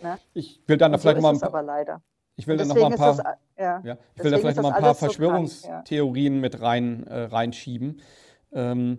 Ne? 0.00 0.20
Ich 0.34 0.62
will 0.68 0.76
dann 0.76 0.94
Und 0.94 1.00
vielleicht 1.00 1.16
so 1.16 1.22
mal 1.22 1.34
ein 1.34 1.40
paar, 1.40 1.48
aber 1.48 1.62
leider. 1.62 2.00
Ich 2.38 2.46
will 2.46 2.56
dann 2.56 2.68
noch 2.68 2.76
mal 2.76 2.92
ein 2.92 2.96
paar, 2.96 3.16
das, 3.16 3.24
ja, 3.58 3.82
ja, 3.84 3.98
ich 4.14 4.22
will 4.22 4.30
da 4.30 4.38
vielleicht 4.38 4.56
noch 4.56 4.62
mal 4.62 4.72
ein 4.72 4.80
paar 4.80 4.94
Verschwörungstheorien 4.94 6.34
so 6.36 6.40
mit 6.40 6.60
rein, 6.62 7.04
äh, 7.08 7.24
reinschieben. 7.24 8.00
Ähm, 8.52 8.98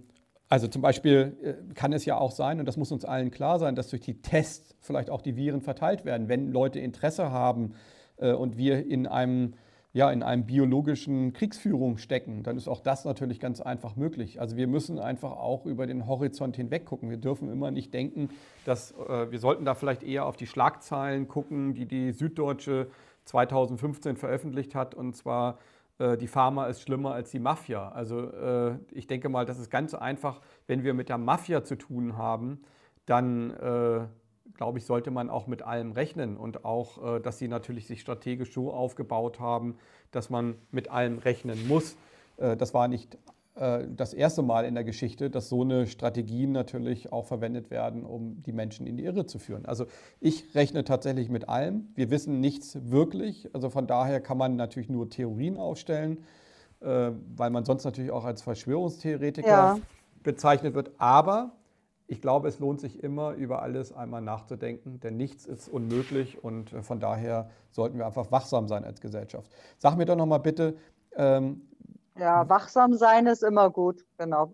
also 0.49 0.67
zum 0.67 0.81
Beispiel 0.81 1.37
äh, 1.41 1.73
kann 1.73 1.93
es 1.93 2.03
ja 2.03 2.17
auch 2.17 2.31
sein, 2.31 2.59
und 2.59 2.65
das 2.65 2.75
muss 2.75 2.91
uns 2.91 3.05
allen 3.05 3.31
klar 3.31 3.57
sein, 3.57 3.75
dass 3.75 3.87
durch 3.87 4.01
die 4.01 4.21
Tests 4.21 4.75
vielleicht 4.81 5.09
auch 5.09 5.21
die 5.21 5.37
Viren 5.37 5.61
verteilt 5.61 6.03
werden. 6.03 6.27
Wenn 6.27 6.51
Leute 6.51 6.79
Interesse 6.81 7.31
haben 7.31 7.75
äh, 8.17 8.33
und 8.33 8.57
wir 8.57 8.85
in 8.85 9.07
einem, 9.07 9.53
ja, 9.93 10.11
in 10.11 10.21
einem 10.21 10.45
biologischen 10.45 11.31
Kriegsführung 11.31 11.97
stecken, 11.97 12.43
dann 12.43 12.57
ist 12.57 12.67
auch 12.67 12.81
das 12.81 13.05
natürlich 13.05 13.39
ganz 13.39 13.61
einfach 13.61 13.95
möglich. 13.95 14.41
Also 14.41 14.57
wir 14.57 14.67
müssen 14.67 14.99
einfach 14.99 15.31
auch 15.31 15.65
über 15.65 15.87
den 15.87 16.07
Horizont 16.07 16.57
hinweg 16.57 16.83
gucken. 16.83 17.09
Wir 17.09 17.17
dürfen 17.17 17.49
immer 17.49 17.71
nicht 17.71 17.93
denken, 17.93 18.31
dass 18.65 18.91
äh, 18.91 19.31
wir 19.31 19.39
sollten 19.39 19.63
da 19.63 19.75
vielleicht 19.75 20.03
eher 20.03 20.25
auf 20.25 20.35
die 20.35 20.47
Schlagzeilen 20.47 21.29
gucken, 21.29 21.73
die 21.73 21.85
die 21.85 22.11
Süddeutsche 22.11 22.87
2015 23.29 24.17
veröffentlicht 24.17 24.75
hat, 24.75 24.95
und 24.95 25.15
zwar 25.15 25.59
äh, 25.99 26.17
die 26.17 26.27
Pharma 26.27 26.65
ist 26.67 26.81
schlimmer 26.81 27.13
als 27.13 27.31
die 27.31 27.39
Mafia. 27.39 27.89
Also 27.89 28.31
äh, 28.31 28.77
ich 28.91 29.07
denke 29.07 29.29
mal, 29.29 29.45
das 29.45 29.59
ist 29.59 29.69
ganz 29.69 29.93
einfach, 29.93 30.41
wenn 30.67 30.83
wir 30.83 30.93
mit 30.93 31.09
der 31.09 31.17
Mafia 31.17 31.63
zu 31.63 31.75
tun 31.75 32.17
haben, 32.17 32.61
dann 33.05 33.51
äh, 33.51 34.07
glaube 34.55 34.79
ich, 34.79 34.85
sollte 34.85 35.11
man 35.11 35.29
auch 35.29 35.47
mit 35.47 35.61
allem 35.61 35.91
rechnen 35.91 36.37
und 36.37 36.65
auch, 36.65 37.17
äh, 37.17 37.19
dass 37.19 37.37
sie 37.37 37.47
natürlich 37.47 37.87
sich 37.87 38.01
strategisch 38.01 38.51
so 38.51 38.73
aufgebaut 38.73 39.39
haben, 39.39 39.77
dass 40.11 40.29
man 40.29 40.55
mit 40.71 40.89
allem 40.89 41.19
rechnen 41.19 41.67
muss. 41.67 41.95
Äh, 42.37 42.57
das 42.57 42.73
war 42.73 42.87
nicht 42.87 43.17
das 43.95 44.13
erste 44.13 44.41
Mal 44.41 44.63
in 44.63 44.73
der 44.73 44.85
Geschichte, 44.85 45.29
dass 45.29 45.49
so 45.49 45.63
eine 45.63 45.85
Strategien 45.85 46.53
natürlich 46.53 47.11
auch 47.11 47.25
verwendet 47.25 47.69
werden, 47.69 48.05
um 48.05 48.41
die 48.43 48.53
Menschen 48.53 48.87
in 48.87 48.95
die 48.95 49.03
Irre 49.03 49.25
zu 49.25 49.37
führen. 49.37 49.65
Also 49.65 49.85
ich 50.21 50.55
rechne 50.55 50.85
tatsächlich 50.85 51.29
mit 51.29 51.49
allem. 51.49 51.89
Wir 51.93 52.09
wissen 52.09 52.39
nichts 52.39 52.77
wirklich. 52.89 53.53
Also 53.53 53.69
von 53.69 53.85
daher 53.85 54.21
kann 54.21 54.37
man 54.37 54.55
natürlich 54.55 54.87
nur 54.87 55.09
Theorien 55.09 55.57
aufstellen, 55.57 56.19
weil 56.79 57.49
man 57.49 57.65
sonst 57.65 57.83
natürlich 57.83 58.11
auch 58.11 58.23
als 58.23 58.41
Verschwörungstheoretiker 58.41 59.47
ja. 59.47 59.79
bezeichnet 60.23 60.73
wird. 60.73 60.91
Aber 60.97 61.51
ich 62.09 62.21
glaube, 62.21 62.47
es 62.47 62.59
lohnt 62.59 62.81
sich 62.81 63.03
immer, 63.03 63.33
über 63.33 63.61
alles 63.61 63.93
einmal 63.93 64.21
nachzudenken, 64.21 64.99
denn 64.99 65.15
nichts 65.15 65.45
ist 65.45 65.69
unmöglich 65.69 66.43
und 66.43 66.73
äh, 66.73 66.81
von 66.81 66.99
daher 66.99 67.51
sollten 67.69 67.99
wir 67.99 68.07
einfach 68.07 68.31
wachsam 68.31 68.67
sein 68.67 68.83
als 68.83 68.99
Gesellschaft. 68.99 69.51
Sag 69.77 69.95
mir 69.95 70.05
doch 70.05 70.15
nochmal 70.15 70.39
bitte. 70.39 70.75
Ähm, 71.15 71.68
ja, 72.19 72.49
wachsam 72.49 72.93
sein 72.93 73.27
ist 73.27 73.43
immer 73.43 73.69
gut, 73.69 74.05
genau. 74.17 74.53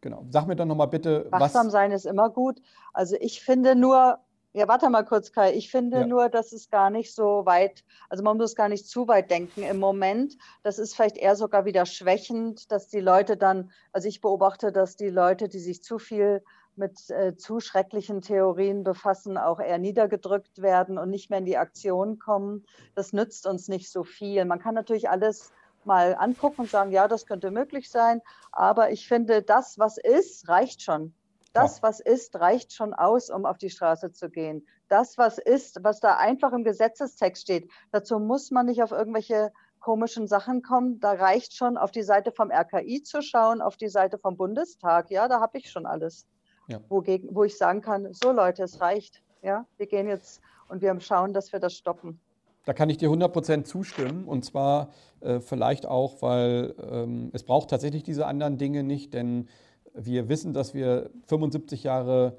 Genau. 0.00 0.24
Sag 0.30 0.46
mir 0.46 0.56
doch 0.56 0.66
nochmal 0.66 0.88
bitte. 0.88 1.26
Wachsam 1.30 1.66
was 1.66 1.72
sein 1.72 1.90
ist 1.90 2.06
immer 2.06 2.30
gut. 2.30 2.60
Also 2.92 3.16
ich 3.18 3.42
finde 3.42 3.74
nur, 3.74 4.18
ja, 4.52 4.68
warte 4.68 4.88
mal 4.88 5.04
kurz, 5.04 5.32
Kai. 5.32 5.52
Ich 5.52 5.70
finde 5.70 6.00
ja. 6.00 6.06
nur, 6.06 6.28
dass 6.28 6.52
es 6.52 6.70
gar 6.70 6.90
nicht 6.90 7.14
so 7.14 7.44
weit, 7.44 7.84
also 8.08 8.22
man 8.22 8.36
muss 8.36 8.54
gar 8.54 8.68
nicht 8.68 8.88
zu 8.88 9.08
weit 9.08 9.30
denken 9.30 9.62
im 9.62 9.78
Moment. 9.78 10.36
Das 10.62 10.78
ist 10.78 10.94
vielleicht 10.94 11.16
eher 11.16 11.36
sogar 11.36 11.64
wieder 11.64 11.86
schwächend, 11.86 12.70
dass 12.70 12.88
die 12.88 13.00
Leute 13.00 13.36
dann, 13.36 13.70
also 13.92 14.08
ich 14.08 14.20
beobachte, 14.20 14.72
dass 14.72 14.96
die 14.96 15.10
Leute, 15.10 15.48
die 15.48 15.58
sich 15.58 15.82
zu 15.82 15.98
viel 15.98 16.42
mit 16.76 17.10
äh, 17.10 17.36
zu 17.36 17.60
schrecklichen 17.60 18.20
Theorien 18.20 18.84
befassen, 18.84 19.38
auch 19.38 19.60
eher 19.60 19.78
niedergedrückt 19.78 20.62
werden 20.62 20.98
und 20.98 21.10
nicht 21.10 21.30
mehr 21.30 21.38
in 21.38 21.46
die 21.46 21.56
Aktion 21.56 22.18
kommen. 22.18 22.64
Das 22.94 23.12
nützt 23.12 23.46
uns 23.46 23.68
nicht 23.68 23.90
so 23.90 24.04
viel. 24.04 24.44
Man 24.44 24.58
kann 24.58 24.74
natürlich 24.74 25.08
alles 25.08 25.52
mal 25.86 26.14
angucken 26.18 26.62
und 26.62 26.70
sagen, 26.70 26.90
ja, 26.90 27.08
das 27.08 27.26
könnte 27.26 27.50
möglich 27.50 27.90
sein. 27.90 28.20
Aber 28.52 28.90
ich 28.90 29.08
finde, 29.08 29.42
das, 29.42 29.78
was 29.78 29.98
ist, 29.98 30.48
reicht 30.48 30.82
schon. 30.82 31.14
Das, 31.52 31.82
was 31.82 32.00
ist, 32.00 32.38
reicht 32.38 32.74
schon 32.74 32.92
aus, 32.92 33.30
um 33.30 33.46
auf 33.46 33.56
die 33.56 33.70
Straße 33.70 34.12
zu 34.12 34.28
gehen. 34.28 34.66
Das, 34.88 35.16
was 35.16 35.38
ist, 35.38 35.82
was 35.82 36.00
da 36.00 36.18
einfach 36.18 36.52
im 36.52 36.64
Gesetzestext 36.64 37.42
steht, 37.42 37.70
dazu 37.92 38.18
muss 38.18 38.50
man 38.50 38.66
nicht 38.66 38.82
auf 38.82 38.92
irgendwelche 38.92 39.52
komischen 39.80 40.26
Sachen 40.26 40.62
kommen. 40.62 41.00
Da 41.00 41.12
reicht 41.12 41.54
schon, 41.54 41.78
auf 41.78 41.92
die 41.92 42.02
Seite 42.02 42.30
vom 42.30 42.50
RKI 42.50 43.02
zu 43.02 43.22
schauen, 43.22 43.62
auf 43.62 43.76
die 43.76 43.88
Seite 43.88 44.18
vom 44.18 44.36
Bundestag. 44.36 45.10
Ja, 45.10 45.28
da 45.28 45.40
habe 45.40 45.56
ich 45.58 45.70
schon 45.70 45.86
alles. 45.86 46.26
Ja. 46.68 46.80
Wogegen, 46.88 47.34
wo 47.34 47.44
ich 47.44 47.56
sagen 47.56 47.80
kann, 47.80 48.12
so 48.12 48.32
Leute, 48.32 48.64
es 48.64 48.80
reicht. 48.80 49.22
Ja, 49.42 49.64
wir 49.76 49.86
gehen 49.86 50.08
jetzt 50.08 50.42
und 50.68 50.82
wir 50.82 50.98
schauen, 51.00 51.32
dass 51.32 51.52
wir 51.52 51.60
das 51.60 51.74
stoppen. 51.74 52.20
Da 52.66 52.72
kann 52.72 52.90
ich 52.90 52.98
dir 52.98 53.08
100% 53.08 53.64
zustimmen. 53.64 54.24
Und 54.24 54.44
zwar 54.44 54.90
äh, 55.20 55.40
vielleicht 55.40 55.86
auch, 55.86 56.20
weil 56.20 56.74
ähm, 56.90 57.30
es 57.32 57.44
braucht 57.44 57.70
tatsächlich 57.70 58.02
diese 58.02 58.26
anderen 58.26 58.58
Dinge 58.58 58.82
nicht, 58.82 59.14
denn 59.14 59.48
wir 59.94 60.28
wissen, 60.28 60.52
dass 60.52 60.74
wir 60.74 61.08
75 61.28 61.84
Jahre 61.84 62.36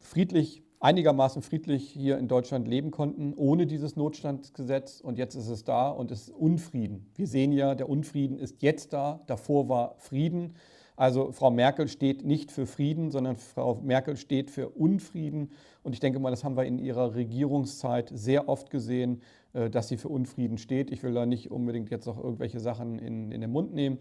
friedlich, 0.00 0.64
einigermaßen 0.80 1.42
friedlich 1.42 1.88
hier 1.88 2.18
in 2.18 2.26
Deutschland 2.26 2.66
leben 2.66 2.90
konnten, 2.90 3.34
ohne 3.34 3.66
dieses 3.66 3.94
Notstandsgesetz. 3.94 5.00
Und 5.00 5.16
jetzt 5.16 5.36
ist 5.36 5.48
es 5.48 5.62
da 5.62 5.88
und 5.90 6.10
es 6.10 6.22
ist 6.22 6.30
Unfrieden. 6.30 7.06
Wir 7.14 7.28
sehen 7.28 7.52
ja, 7.52 7.76
der 7.76 7.88
Unfrieden 7.88 8.36
ist 8.36 8.62
jetzt 8.62 8.92
da. 8.92 9.20
Davor 9.28 9.68
war 9.68 9.94
Frieden. 9.98 10.54
Also 10.96 11.30
Frau 11.30 11.52
Merkel 11.52 11.86
steht 11.86 12.24
nicht 12.24 12.50
für 12.50 12.66
Frieden, 12.66 13.12
sondern 13.12 13.36
Frau 13.36 13.76
Merkel 13.76 14.16
steht 14.16 14.50
für 14.50 14.70
Unfrieden. 14.70 15.52
Und 15.84 15.92
ich 15.92 16.00
denke 16.00 16.18
mal, 16.18 16.30
das 16.30 16.42
haben 16.42 16.56
wir 16.56 16.64
in 16.64 16.80
ihrer 16.80 17.14
Regierungszeit 17.14 18.10
sehr 18.12 18.48
oft 18.48 18.70
gesehen, 18.70 19.22
dass 19.52 19.88
sie 19.88 19.96
für 19.96 20.08
Unfrieden 20.08 20.58
steht. 20.58 20.90
Ich 20.90 21.02
will 21.02 21.14
da 21.14 21.26
nicht 21.26 21.50
unbedingt 21.50 21.90
jetzt 21.90 22.06
noch 22.06 22.22
irgendwelche 22.22 22.60
Sachen 22.60 22.98
in, 22.98 23.32
in 23.32 23.40
den 23.40 23.50
Mund 23.50 23.72
nehmen. 23.72 23.98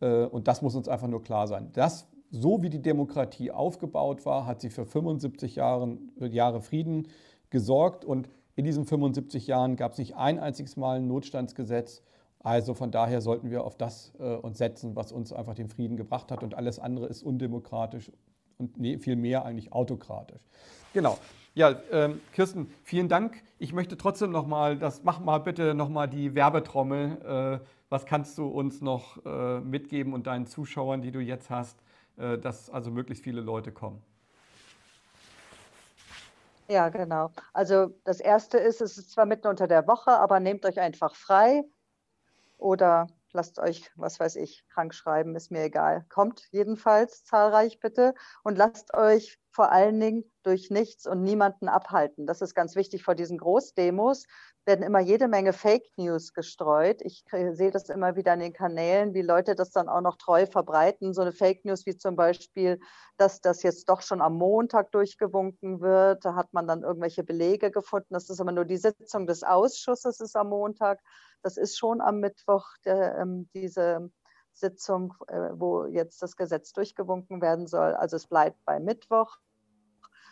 Äh, 0.00 0.24
und 0.24 0.48
das 0.48 0.62
muss 0.62 0.74
uns 0.74 0.88
einfach 0.88 1.08
nur 1.08 1.22
klar 1.22 1.46
sein. 1.46 1.70
Das 1.72 2.08
so 2.30 2.62
wie 2.62 2.68
die 2.68 2.82
Demokratie 2.82 3.50
aufgebaut 3.50 4.26
war, 4.26 4.46
hat 4.46 4.60
sie 4.60 4.70
für 4.70 4.84
75 4.84 5.56
Jahre, 5.56 5.96
Jahre 6.20 6.60
Frieden 6.60 7.08
gesorgt 7.50 8.04
und 8.04 8.28
in 8.54 8.64
diesen 8.64 8.84
75 8.84 9.46
Jahren 9.46 9.76
gab 9.76 9.92
es 9.92 9.98
nicht 9.98 10.16
ein 10.16 10.38
einziges 10.38 10.76
Mal 10.76 10.98
ein 10.98 11.06
Notstandsgesetz. 11.06 12.02
Also 12.40 12.74
von 12.74 12.90
daher 12.90 13.20
sollten 13.20 13.50
wir 13.50 13.64
auf 13.64 13.76
das 13.76 14.12
äh, 14.18 14.34
uns 14.34 14.58
setzen, 14.58 14.94
was 14.94 15.12
uns 15.12 15.32
einfach 15.32 15.54
den 15.54 15.68
Frieden 15.68 15.96
gebracht 15.96 16.30
hat 16.30 16.42
und 16.42 16.54
alles 16.54 16.78
andere 16.78 17.06
ist 17.06 17.22
undemokratisch 17.22 18.12
und 18.58 18.76
viel 19.00 19.16
mehr 19.16 19.44
eigentlich 19.44 19.72
autokratisch. 19.72 20.42
Genau. 20.92 21.16
Ja, 21.58 21.74
ähm, 21.90 22.20
Kirsten, 22.34 22.72
vielen 22.84 23.08
Dank. 23.08 23.42
Ich 23.58 23.72
möchte 23.72 23.98
trotzdem 23.98 24.30
nochmal, 24.30 24.78
das 24.78 25.02
mach 25.02 25.18
mal 25.18 25.38
bitte 25.38 25.74
nochmal 25.74 26.08
die 26.08 26.36
Werbetrommel. 26.36 27.60
Äh, 27.60 27.66
was 27.88 28.06
kannst 28.06 28.38
du 28.38 28.46
uns 28.46 28.80
noch 28.80 29.26
äh, 29.26 29.58
mitgeben 29.58 30.12
und 30.12 30.28
deinen 30.28 30.46
Zuschauern, 30.46 31.02
die 31.02 31.10
du 31.10 31.18
jetzt 31.18 31.50
hast, 31.50 31.76
äh, 32.16 32.38
dass 32.38 32.70
also 32.70 32.92
möglichst 32.92 33.24
viele 33.24 33.40
Leute 33.40 33.72
kommen. 33.72 34.00
Ja, 36.68 36.90
genau. 36.90 37.32
Also 37.52 37.92
das 38.04 38.20
Erste 38.20 38.58
ist, 38.58 38.80
es 38.80 38.96
ist 38.96 39.10
zwar 39.10 39.26
mitten 39.26 39.48
unter 39.48 39.66
der 39.66 39.88
Woche, 39.88 40.12
aber 40.12 40.38
nehmt 40.38 40.64
euch 40.64 40.78
einfach 40.78 41.16
frei 41.16 41.64
oder 42.56 43.08
lasst 43.32 43.58
euch, 43.58 43.90
was 43.96 44.20
weiß 44.20 44.36
ich, 44.36 44.64
krank 44.68 44.94
schreiben, 44.94 45.34
ist 45.34 45.50
mir 45.50 45.64
egal. 45.64 46.06
Kommt 46.08 46.46
jedenfalls 46.52 47.24
zahlreich 47.24 47.80
bitte 47.80 48.14
und 48.44 48.56
lasst 48.56 48.94
euch 48.94 49.40
vor 49.58 49.72
allen 49.72 49.98
Dingen 49.98 50.30
durch 50.44 50.70
nichts 50.70 51.04
und 51.04 51.24
niemanden 51.24 51.68
abhalten. 51.68 52.26
Das 52.26 52.42
ist 52.42 52.54
ganz 52.54 52.76
wichtig 52.76 53.02
vor 53.02 53.16
diesen 53.16 53.38
Großdemos 53.38 54.24
werden 54.68 54.84
immer 54.84 55.00
jede 55.00 55.28
Menge 55.28 55.54
Fake 55.54 55.90
News 55.96 56.34
gestreut. 56.34 57.00
Ich 57.00 57.24
sehe 57.30 57.70
das 57.70 57.88
immer 57.88 58.16
wieder 58.16 58.34
in 58.34 58.40
den 58.40 58.52
Kanälen, 58.52 59.14
wie 59.14 59.22
Leute 59.22 59.54
das 59.54 59.70
dann 59.70 59.88
auch 59.88 60.02
noch 60.02 60.16
treu 60.16 60.44
verbreiten. 60.46 61.14
So 61.14 61.22
eine 61.22 61.32
Fake 61.32 61.64
News 61.64 61.86
wie 61.86 61.96
zum 61.96 62.16
Beispiel, 62.16 62.78
dass 63.16 63.40
das 63.40 63.62
jetzt 63.62 63.88
doch 63.88 64.02
schon 64.02 64.20
am 64.20 64.34
Montag 64.34 64.92
durchgewunken 64.92 65.80
wird. 65.80 66.22
Da 66.24 66.34
hat 66.34 66.52
man 66.52 66.68
dann 66.68 66.82
irgendwelche 66.82 67.24
Belege 67.24 67.70
gefunden. 67.70 68.08
Das 68.10 68.28
ist 68.28 68.40
aber 68.42 68.52
nur 68.52 68.66
die 68.66 68.76
Sitzung 68.76 69.26
des 69.26 69.42
Ausschusses 69.42 70.20
ist 70.20 70.36
am 70.36 70.50
Montag. 70.50 71.00
Das 71.42 71.56
ist 71.56 71.78
schon 71.78 72.02
am 72.02 72.20
Mittwoch 72.20 72.66
der, 72.84 73.16
ähm, 73.18 73.48
diese 73.54 74.10
Sitzung, 74.52 75.14
äh, 75.28 75.50
wo 75.54 75.86
jetzt 75.86 76.20
das 76.20 76.36
Gesetz 76.36 76.72
durchgewunken 76.74 77.40
werden 77.40 77.66
soll. 77.66 77.94
Also 77.94 78.16
es 78.16 78.26
bleibt 78.26 78.62
bei 78.66 78.80
Mittwoch. 78.80 79.38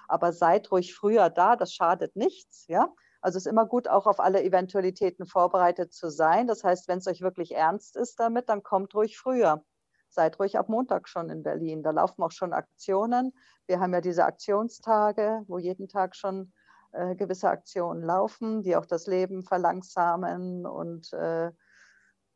Aber 0.08 0.32
seid 0.32 0.70
ruhig 0.70 0.94
früher 0.94 1.30
da, 1.30 1.56
das 1.56 1.72
schadet 1.72 2.16
nichts, 2.16 2.66
ja. 2.68 2.92
Also 3.20 3.38
es 3.38 3.46
ist 3.46 3.50
immer 3.50 3.66
gut, 3.66 3.88
auch 3.88 4.06
auf 4.06 4.20
alle 4.20 4.44
Eventualitäten 4.44 5.26
vorbereitet 5.26 5.92
zu 5.92 6.10
sein. 6.10 6.46
Das 6.46 6.62
heißt, 6.62 6.86
wenn 6.86 6.98
es 6.98 7.08
euch 7.08 7.22
wirklich 7.22 7.54
ernst 7.54 7.96
ist 7.96 8.20
damit, 8.20 8.48
dann 8.48 8.62
kommt 8.62 8.94
ruhig 8.94 9.18
früher. 9.18 9.64
Seid 10.08 10.38
ruhig 10.38 10.58
ab 10.58 10.68
Montag 10.68 11.08
schon 11.08 11.28
in 11.30 11.42
Berlin. 11.42 11.82
Da 11.82 11.90
laufen 11.90 12.22
auch 12.22 12.30
schon 12.30 12.52
Aktionen. 12.52 13.32
Wir 13.66 13.80
haben 13.80 13.92
ja 13.92 14.00
diese 14.00 14.24
Aktionstage, 14.24 15.42
wo 15.48 15.58
jeden 15.58 15.88
Tag 15.88 16.14
schon 16.14 16.52
äh, 16.92 17.16
gewisse 17.16 17.48
Aktionen 17.48 18.02
laufen, 18.02 18.62
die 18.62 18.76
auch 18.76 18.86
das 18.86 19.06
Leben 19.06 19.42
verlangsamen 19.42 20.64
und 20.64 21.12
äh, 21.12 21.50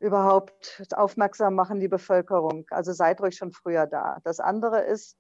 überhaupt 0.01 0.83
aufmerksam 0.95 1.55
machen, 1.55 1.79
die 1.79 1.89
Bevölkerung. 1.89 2.67
Also 2.71 2.93
seid 2.93 3.21
ruhig 3.21 3.37
schon 3.37 3.53
früher 3.53 3.87
da. 3.87 4.19
Das 4.25 4.41
andere 4.41 4.81
ist, 4.81 5.17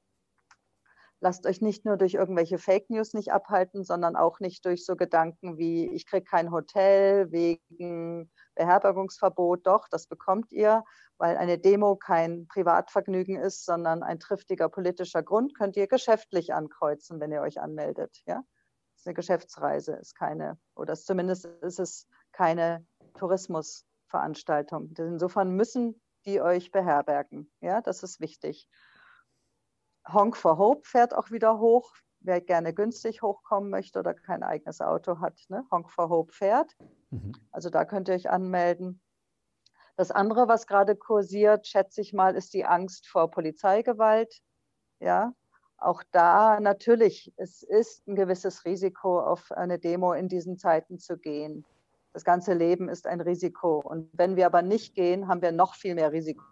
lasst 1.21 1.47
euch 1.47 1.61
nicht 1.61 1.85
nur 1.85 1.97
durch 1.97 2.15
irgendwelche 2.15 2.59
Fake 2.59 2.89
News 2.91 3.13
nicht 3.13 3.33
abhalten, 3.33 3.85
sondern 3.85 4.17
auch 4.17 4.41
nicht 4.41 4.65
durch 4.65 4.85
so 4.85 4.97
Gedanken 4.97 5.59
wie, 5.59 5.89
ich 5.91 6.07
kriege 6.07 6.25
kein 6.25 6.51
Hotel 6.51 7.31
wegen 7.31 8.31
Beherbergungsverbot. 8.55 9.67
Doch, 9.67 9.89
das 9.89 10.07
bekommt 10.07 10.51
ihr, 10.51 10.83
weil 11.19 11.37
eine 11.37 11.59
Demo 11.59 11.97
kein 11.97 12.47
Privatvergnügen 12.49 13.37
ist, 13.37 13.65
sondern 13.65 14.03
ein 14.03 14.19
triftiger 14.19 14.69
politischer 14.69 15.23
Grund, 15.23 15.55
könnt 15.55 15.77
ihr 15.77 15.87
geschäftlich 15.87 16.55
ankreuzen, 16.55 17.21
wenn 17.21 17.33
ihr 17.33 17.43
euch 17.43 17.61
anmeldet. 17.61 18.23
Ja? 18.27 18.43
Das 18.93 19.03
ist 19.03 19.07
eine 19.07 19.15
Geschäftsreise, 19.15 19.93
ist 19.95 20.15
keine, 20.15 20.59
oder 20.75 20.95
zumindest 20.95 21.45
ist 21.45 21.79
es 21.79 22.07
keine 22.33 22.87
Tourismusveranstaltung. 23.15 24.95
Insofern 24.97 25.51
müssen 25.51 26.01
die 26.27 26.41
euch 26.41 26.71
beherbergen. 26.71 27.51
Ja, 27.61 27.81
das 27.81 28.03
ist 28.03 28.21
wichtig. 28.21 28.69
Honk 30.13 30.37
for 30.37 30.59
Hope 30.59 30.87
fährt 30.87 31.15
auch 31.15 31.31
wieder 31.31 31.59
hoch. 31.59 31.93
Wer 32.21 32.41
gerne 32.41 32.75
günstig 32.75 33.23
hochkommen 33.23 33.71
möchte 33.71 33.99
oder 33.99 34.13
kein 34.13 34.43
eigenes 34.43 34.81
Auto 34.81 35.21
hat, 35.21 35.39
ne? 35.49 35.65
Honk 35.71 35.91
for 35.91 36.09
Hope 36.11 36.33
fährt. 36.33 36.77
Mhm. 37.11 37.33
Also 37.51 37.71
da 37.71 37.85
könnt 37.85 38.09
ihr 38.09 38.15
euch 38.15 38.29
anmelden. 38.29 39.01
Das 39.97 40.11
andere, 40.11 40.49
was 40.49 40.67
gerade 40.67 40.97
kursiert, 40.97 41.67
schätze 41.67 42.01
ich 42.01 42.13
mal, 42.13 42.35
ist 42.37 42.55
die 42.55 42.65
Angst 42.65 43.07
vor 43.07 43.31
Polizeigewalt. 43.31 44.43
Ja, 44.99 45.33
auch 45.77 46.03
da 46.13 46.61
natürlich, 46.61 47.33
es 47.37 47.63
ist 47.63 48.07
ein 48.07 48.15
gewisses 48.15 48.65
Risiko, 48.67 49.21
auf 49.21 49.51
eine 49.53 49.79
Demo 49.79 50.13
in 50.13 50.29
diesen 50.29 50.59
Zeiten 50.59 50.99
zu 50.99 51.17
gehen. 51.17 51.65
Das 52.13 52.25
ganze 52.25 52.53
Leben 52.55 52.89
ist 52.89 53.07
ein 53.07 53.21
Risiko. 53.21 53.81
Und 53.81 54.11
wenn 54.13 54.37
wir 54.37 54.47
aber 54.47 54.63
nicht 54.63 54.95
gehen, 54.95 55.27
haben 55.29 55.41
wir 55.43 55.53
noch 55.53 55.75
viel 55.75 55.95
mehr 55.95 56.13
Risiko, 56.13 56.45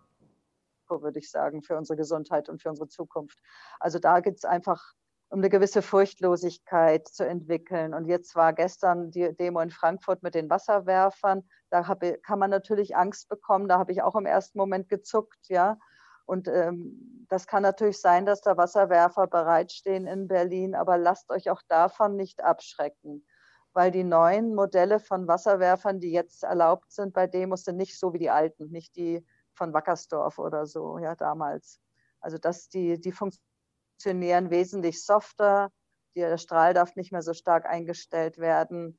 würde 0.91 1.19
ich 1.19 1.31
sagen, 1.31 1.63
für 1.63 1.77
unsere 1.77 1.97
Gesundheit 1.97 2.49
und 2.49 2.63
für 2.63 2.71
unsere 2.71 2.89
Zukunft. 2.89 3.39
Also 3.81 3.99
da 3.99 4.21
gibt 4.21 4.39
es 4.39 4.45
einfach 4.45 4.95
um 5.31 5.41
eine 5.41 5.51
gewisse 5.51 5.83
Furchtlosigkeit 5.83 7.07
zu 7.07 7.27
entwickeln. 7.27 7.93
Und 7.93 8.07
jetzt 8.07 8.35
war 8.35 8.53
gestern 8.53 9.11
die 9.11 9.35
Demo 9.37 9.61
in 9.61 9.71
Frankfurt 9.71 10.23
mit 10.23 10.35
den 10.35 10.49
Wasserwerfern. 10.49 11.47
Da 11.71 11.87
hab, 11.87 12.03
kann 12.23 12.39
man 12.39 12.51
natürlich 12.51 12.97
Angst 12.97 13.29
bekommen. 13.29 13.69
Da 13.69 13.79
habe 13.79 13.93
ich 13.93 14.03
auch 14.03 14.17
im 14.17 14.27
ersten 14.27 14.59
Moment 14.59 14.89
gezuckt, 14.89 15.39
ja. 15.49 15.79
Und 16.25 16.47
ähm, 16.49 17.27
das 17.29 17.47
kann 17.47 17.63
natürlich 17.63 18.01
sein, 18.01 18.27
dass 18.27 18.43
da 18.43 18.57
Wasserwerfer 18.57 19.27
bereitstehen 19.27 20.07
in 20.07 20.29
Berlin, 20.29 20.75
aber 20.75 20.99
lasst 20.99 21.31
euch 21.31 21.49
auch 21.49 21.63
davon 21.69 22.17
nicht 22.17 22.45
abschrecken, 22.45 23.27
weil 23.73 23.91
die 23.91 24.05
neuen 24.05 24.55
Modelle 24.55 25.01
von 25.01 25.27
Wasserwerfern, 25.27 26.01
die 26.01 26.13
jetzt 26.13 26.43
erlaubt 26.45 26.93
sind 26.93 27.15
bei 27.15 27.27
Demos, 27.27 27.65
sind 27.65 27.79
nicht 27.79 27.99
so 27.99 28.13
wie 28.13 28.19
die 28.19 28.29
alten, 28.29 28.71
nicht 28.71 28.97
die 28.97 29.25
von 29.59 29.75
Wackersdorf 29.75 30.39
oder 30.39 30.67
so, 30.67 30.99
ja, 30.99 31.15
damals. 31.15 31.81
Also 32.21 32.39
dass 32.39 32.69
die, 32.69 33.01
die 33.01 33.13
funktionieren 33.13 34.51
wesentlich 34.51 35.05
softer, 35.05 35.71
der 36.17 36.39
Strahl 36.39 36.75
darf 36.75 36.97
nicht 36.97 37.13
mehr 37.13 37.23
so 37.23 37.35
stark 37.35 37.67
eingestellt 37.67 38.39
werden. 38.39 38.99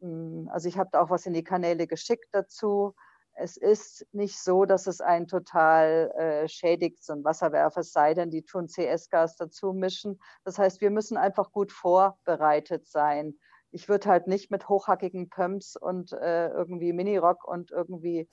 Hm, 0.00 0.48
also 0.52 0.68
ich 0.68 0.78
habe 0.78 0.90
da 0.92 1.00
auch 1.00 1.10
was 1.10 1.26
in 1.26 1.32
die 1.34 1.44
Kanäle 1.44 1.86
geschickt 1.86 2.28
dazu 2.32 2.94
es 3.34 3.56
ist 3.56 4.06
nicht 4.12 4.38
so, 4.38 4.64
dass 4.64 4.86
es 4.86 5.00
einen 5.00 5.26
total 5.26 6.12
äh, 6.16 6.48
schädigt, 6.48 7.02
so 7.02 7.12
ein 7.14 7.24
Wasserwerfer, 7.24 7.80
es 7.80 7.92
sei 7.92 8.14
denn, 8.14 8.30
die 8.30 8.42
tun 8.42 8.68
CS-Gas 8.68 9.36
dazu 9.36 9.72
mischen. 9.72 10.20
Das 10.44 10.58
heißt, 10.58 10.80
wir 10.80 10.90
müssen 10.90 11.16
einfach 11.16 11.52
gut 11.52 11.72
vorbereitet 11.72 12.86
sein. 12.86 13.38
Ich 13.72 13.88
würde 13.88 14.08
halt 14.08 14.26
nicht 14.26 14.50
mit 14.50 14.68
hochhackigen 14.68 15.30
Pumps 15.30 15.76
und 15.76 16.12
äh, 16.12 16.48
irgendwie 16.48 16.92
Minirock 16.92 17.44
und 17.46 17.70
irgendwie 17.70 18.28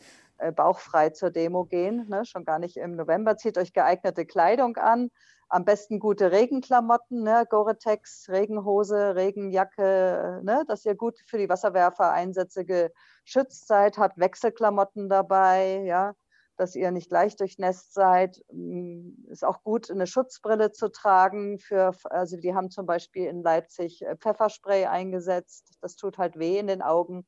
bauchfrei 0.56 1.10
zur 1.10 1.32
Demo 1.32 1.66
gehen. 1.66 2.08
Ne? 2.10 2.26
Schon 2.26 2.46
gar 2.46 2.60
nicht 2.60 2.78
im 2.78 2.96
November. 2.96 3.38
Zieht 3.38 3.58
euch 3.58 3.74
geeignete 3.74 4.26
Kleidung 4.26 4.78
an 4.78 5.10
am 5.50 5.66
besten 5.66 6.00
gute 6.00 6.32
Regenklamotten, 6.32 7.24
ne? 7.24 7.46
Gore-Tex, 7.50 8.28
Regenhose, 8.30 9.16
Regenjacke, 9.16 10.42
ne? 10.44 10.64
dass 10.68 10.86
ihr 10.86 10.96
gut 10.96 11.20
für 11.26 11.38
die 11.38 11.50
Wasserwerfereinsätze 11.50 12.66
geschützt 12.66 13.68
seid, 13.68 13.98
habt 13.98 14.18
Wechselklamotten 14.18 15.10
dabei, 15.10 15.84
ja, 15.86 16.14
dass 16.58 16.76
ihr 16.76 16.92
nicht 16.92 17.10
gleich 17.10 17.36
durchnässt 17.36 17.94
seid. 17.94 18.44
Mm, 18.52 19.12
ist 19.30 19.46
auch 19.46 19.64
gut, 19.64 19.90
eine 19.90 20.08
Schutzbrille 20.08 20.72
zu 20.72 20.90
tragen. 20.90 21.60
Für, 21.60 21.94
also 22.06 22.38
die 22.38 22.54
haben 22.54 22.70
zum 22.70 22.86
Beispiel 22.86 23.28
in 23.28 23.44
Leipzig 23.44 24.02
äh, 24.02 24.18
Pfefferspray 24.18 24.86
eingesetzt. 24.86 25.78
Das 25.82 25.96
tut 25.96 26.18
halt 26.18 26.38
weh 26.38 26.58
in 26.58 26.68
den 26.68 26.82
Augen 26.82 27.26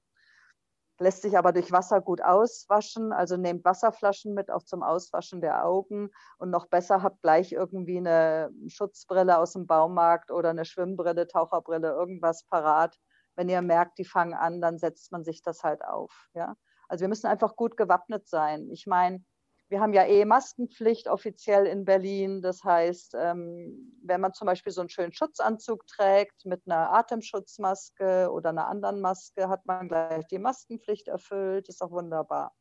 lässt 0.99 1.21
sich 1.21 1.37
aber 1.37 1.53
durch 1.53 1.71
Wasser 1.71 2.01
gut 2.01 2.21
auswaschen. 2.21 3.11
Also 3.11 3.37
nehmt 3.37 3.65
Wasserflaschen 3.65 4.33
mit, 4.33 4.51
auch 4.51 4.63
zum 4.63 4.83
Auswaschen 4.83 5.41
der 5.41 5.65
Augen. 5.65 6.09
Und 6.37 6.49
noch 6.49 6.67
besser 6.67 7.01
habt 7.01 7.21
gleich 7.21 7.51
irgendwie 7.51 7.97
eine 7.97 8.51
Schutzbrille 8.67 9.37
aus 9.37 9.53
dem 9.53 9.65
Baumarkt 9.65 10.31
oder 10.31 10.49
eine 10.49 10.65
Schwimmbrille, 10.65 11.27
Taucherbrille, 11.27 11.89
irgendwas 11.89 12.43
parat. 12.43 12.97
Wenn 13.35 13.49
ihr 13.49 13.61
merkt, 13.61 13.97
die 13.97 14.05
fangen 14.05 14.33
an, 14.33 14.61
dann 14.61 14.77
setzt 14.77 15.11
man 15.11 15.23
sich 15.23 15.41
das 15.41 15.63
halt 15.63 15.83
auf. 15.83 16.27
Ja? 16.33 16.55
Also 16.89 17.01
wir 17.03 17.07
müssen 17.09 17.27
einfach 17.27 17.55
gut 17.55 17.77
gewappnet 17.77 18.27
sein. 18.27 18.69
Ich 18.71 18.85
meine, 18.85 19.23
wir 19.69 19.81
haben 19.81 19.93
ja 19.93 20.03
eh 20.05 20.25
Maskenpflicht 20.25 21.07
offiziell 21.07 21.67
in 21.67 21.85
Berlin. 21.85 22.41
Das 22.41 22.63
heißt, 22.63 23.15
ähm, 23.15 23.93
wenn 24.03 24.19
man 24.19 24.33
zum 24.33 24.47
Beispiel 24.47 24.73
so 24.73 24.81
einen 24.81 24.89
schönen 24.89 25.13
Schutzanzug 25.13 25.85
trägt 25.85 26.45
mit 26.45 26.63
einer 26.65 26.91
Atemschutzmaske 26.91 28.31
oder 28.31 28.49
einer 28.49 28.67
anderen 28.67 28.99
Maske, 28.99 29.47
hat 29.47 29.65
man 29.65 29.87
gleich 29.87 30.25
die 30.27 30.39
Maskenpflicht 30.39 31.07
erfüllt. 31.07 31.69
Ist 31.69 31.83
auch 31.83 31.91
wunderbar. 31.91 32.55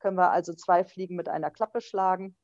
Können 0.00 0.16
wir 0.16 0.32
also 0.32 0.52
zwei 0.52 0.84
Fliegen 0.84 1.14
mit 1.14 1.28
einer 1.28 1.50
Klappe 1.50 1.80
schlagen. 1.80 2.36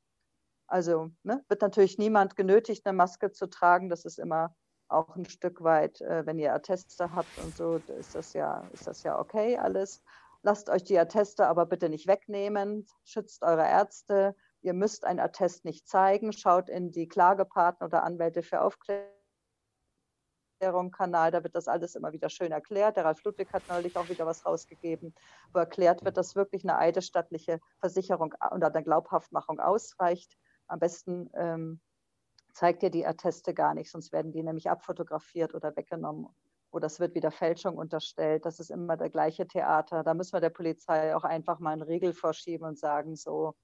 Also 0.67 1.09
ne, 1.23 1.43
wird 1.49 1.61
natürlich 1.61 1.97
niemand 1.97 2.37
genötigt, 2.37 2.85
eine 2.85 2.95
Maske 2.95 3.31
zu 3.31 3.47
tragen. 3.47 3.89
Das 3.89 4.05
ist 4.05 4.17
immer 4.17 4.55
auch 4.87 5.15
ein 5.15 5.25
Stück 5.25 5.61
weit, 5.61 5.99
äh, 6.01 6.25
wenn 6.25 6.39
ihr 6.39 6.53
Atteste 6.53 7.13
habt 7.13 7.37
und 7.43 7.55
so, 7.55 7.81
ist 7.97 8.15
das 8.15 8.33
ja, 8.33 8.63
ist 8.71 8.87
das 8.87 9.03
ja 9.03 9.19
okay 9.19 9.57
alles. 9.57 10.01
Lasst 10.45 10.69
euch 10.69 10.83
die 10.83 10.99
Atteste 10.99 11.47
aber 11.47 11.65
bitte 11.65 11.89
nicht 11.89 12.05
wegnehmen. 12.05 12.85
Schützt 13.03 13.41
eure 13.41 13.67
Ärzte. 13.67 14.35
Ihr 14.61 14.75
müsst 14.75 15.03
ein 15.03 15.19
Attest 15.19 15.65
nicht 15.65 15.87
zeigen. 15.87 16.33
Schaut 16.33 16.69
in 16.69 16.91
die 16.91 17.07
Klagepartner 17.07 17.87
oder 17.87 18.03
Anwälte 18.03 18.43
für 18.43 18.61
Aufklärung. 18.61 19.09
Kanal, 20.91 21.31
da 21.31 21.43
wird 21.43 21.55
das 21.55 21.67
alles 21.67 21.95
immer 21.95 22.13
wieder 22.13 22.29
schön 22.29 22.51
erklärt. 22.51 22.95
Der 22.95 23.05
Ralf 23.05 23.23
Ludwig 23.23 23.51
hat 23.53 23.63
neulich 23.69 23.95
auch 23.95 24.07
wieder 24.07 24.27
was 24.27 24.45
rausgegeben, 24.45 25.15
wo 25.51 25.57
erklärt 25.57 26.05
wird, 26.05 26.15
dass 26.15 26.35
wirklich 26.35 26.63
eine 26.63 26.77
eidesstattliche 26.77 27.59
Versicherung 27.79 28.35
oder 28.51 28.67
eine 28.67 28.83
Glaubhaftmachung 28.83 29.59
ausreicht. 29.59 30.37
Am 30.67 30.77
besten 30.77 31.31
ähm, 31.33 31.81
zeigt 32.53 32.83
ihr 32.83 32.91
die 32.91 33.07
Atteste 33.07 33.55
gar 33.55 33.73
nicht, 33.73 33.89
sonst 33.89 34.13
werden 34.13 34.31
die 34.31 34.43
nämlich 34.43 34.69
abfotografiert 34.69 35.55
oder 35.55 35.75
weggenommen 35.75 36.27
oder 36.75 36.87
es 36.87 36.99
wird 36.99 37.15
wieder 37.15 37.31
Fälschung 37.31 37.77
unterstellt. 37.77 38.45
Das 38.45 38.59
ist 38.59 38.69
immer 38.69 38.97
der 38.97 39.09
gleiche 39.09 39.47
Theater. 39.47 40.03
Da 40.03 40.13
müssen 40.13 40.33
wir 40.33 40.41
der 40.41 40.49
Polizei 40.49 41.15
auch 41.15 41.23
einfach 41.23 41.59
mal 41.59 41.71
einen 41.71 41.83
Riegel 41.83 42.11
vorschieben 42.11 42.67
und 42.67 42.77
sagen, 42.77 43.15
so, 43.15 43.55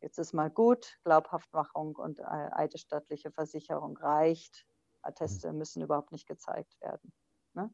jetzt 0.00 0.18
ist 0.18 0.32
mal 0.32 0.48
gut, 0.48 0.98
Glaubhaftmachung 1.04 1.96
und 1.96 2.18
eidesstattliche 2.24 3.30
Versicherung 3.30 3.98
reicht. 3.98 4.66
Atteste 5.02 5.52
müssen 5.52 5.82
überhaupt 5.82 6.12
nicht 6.12 6.26
gezeigt 6.26 6.80
werden. 6.80 7.12
Ne? 7.52 7.70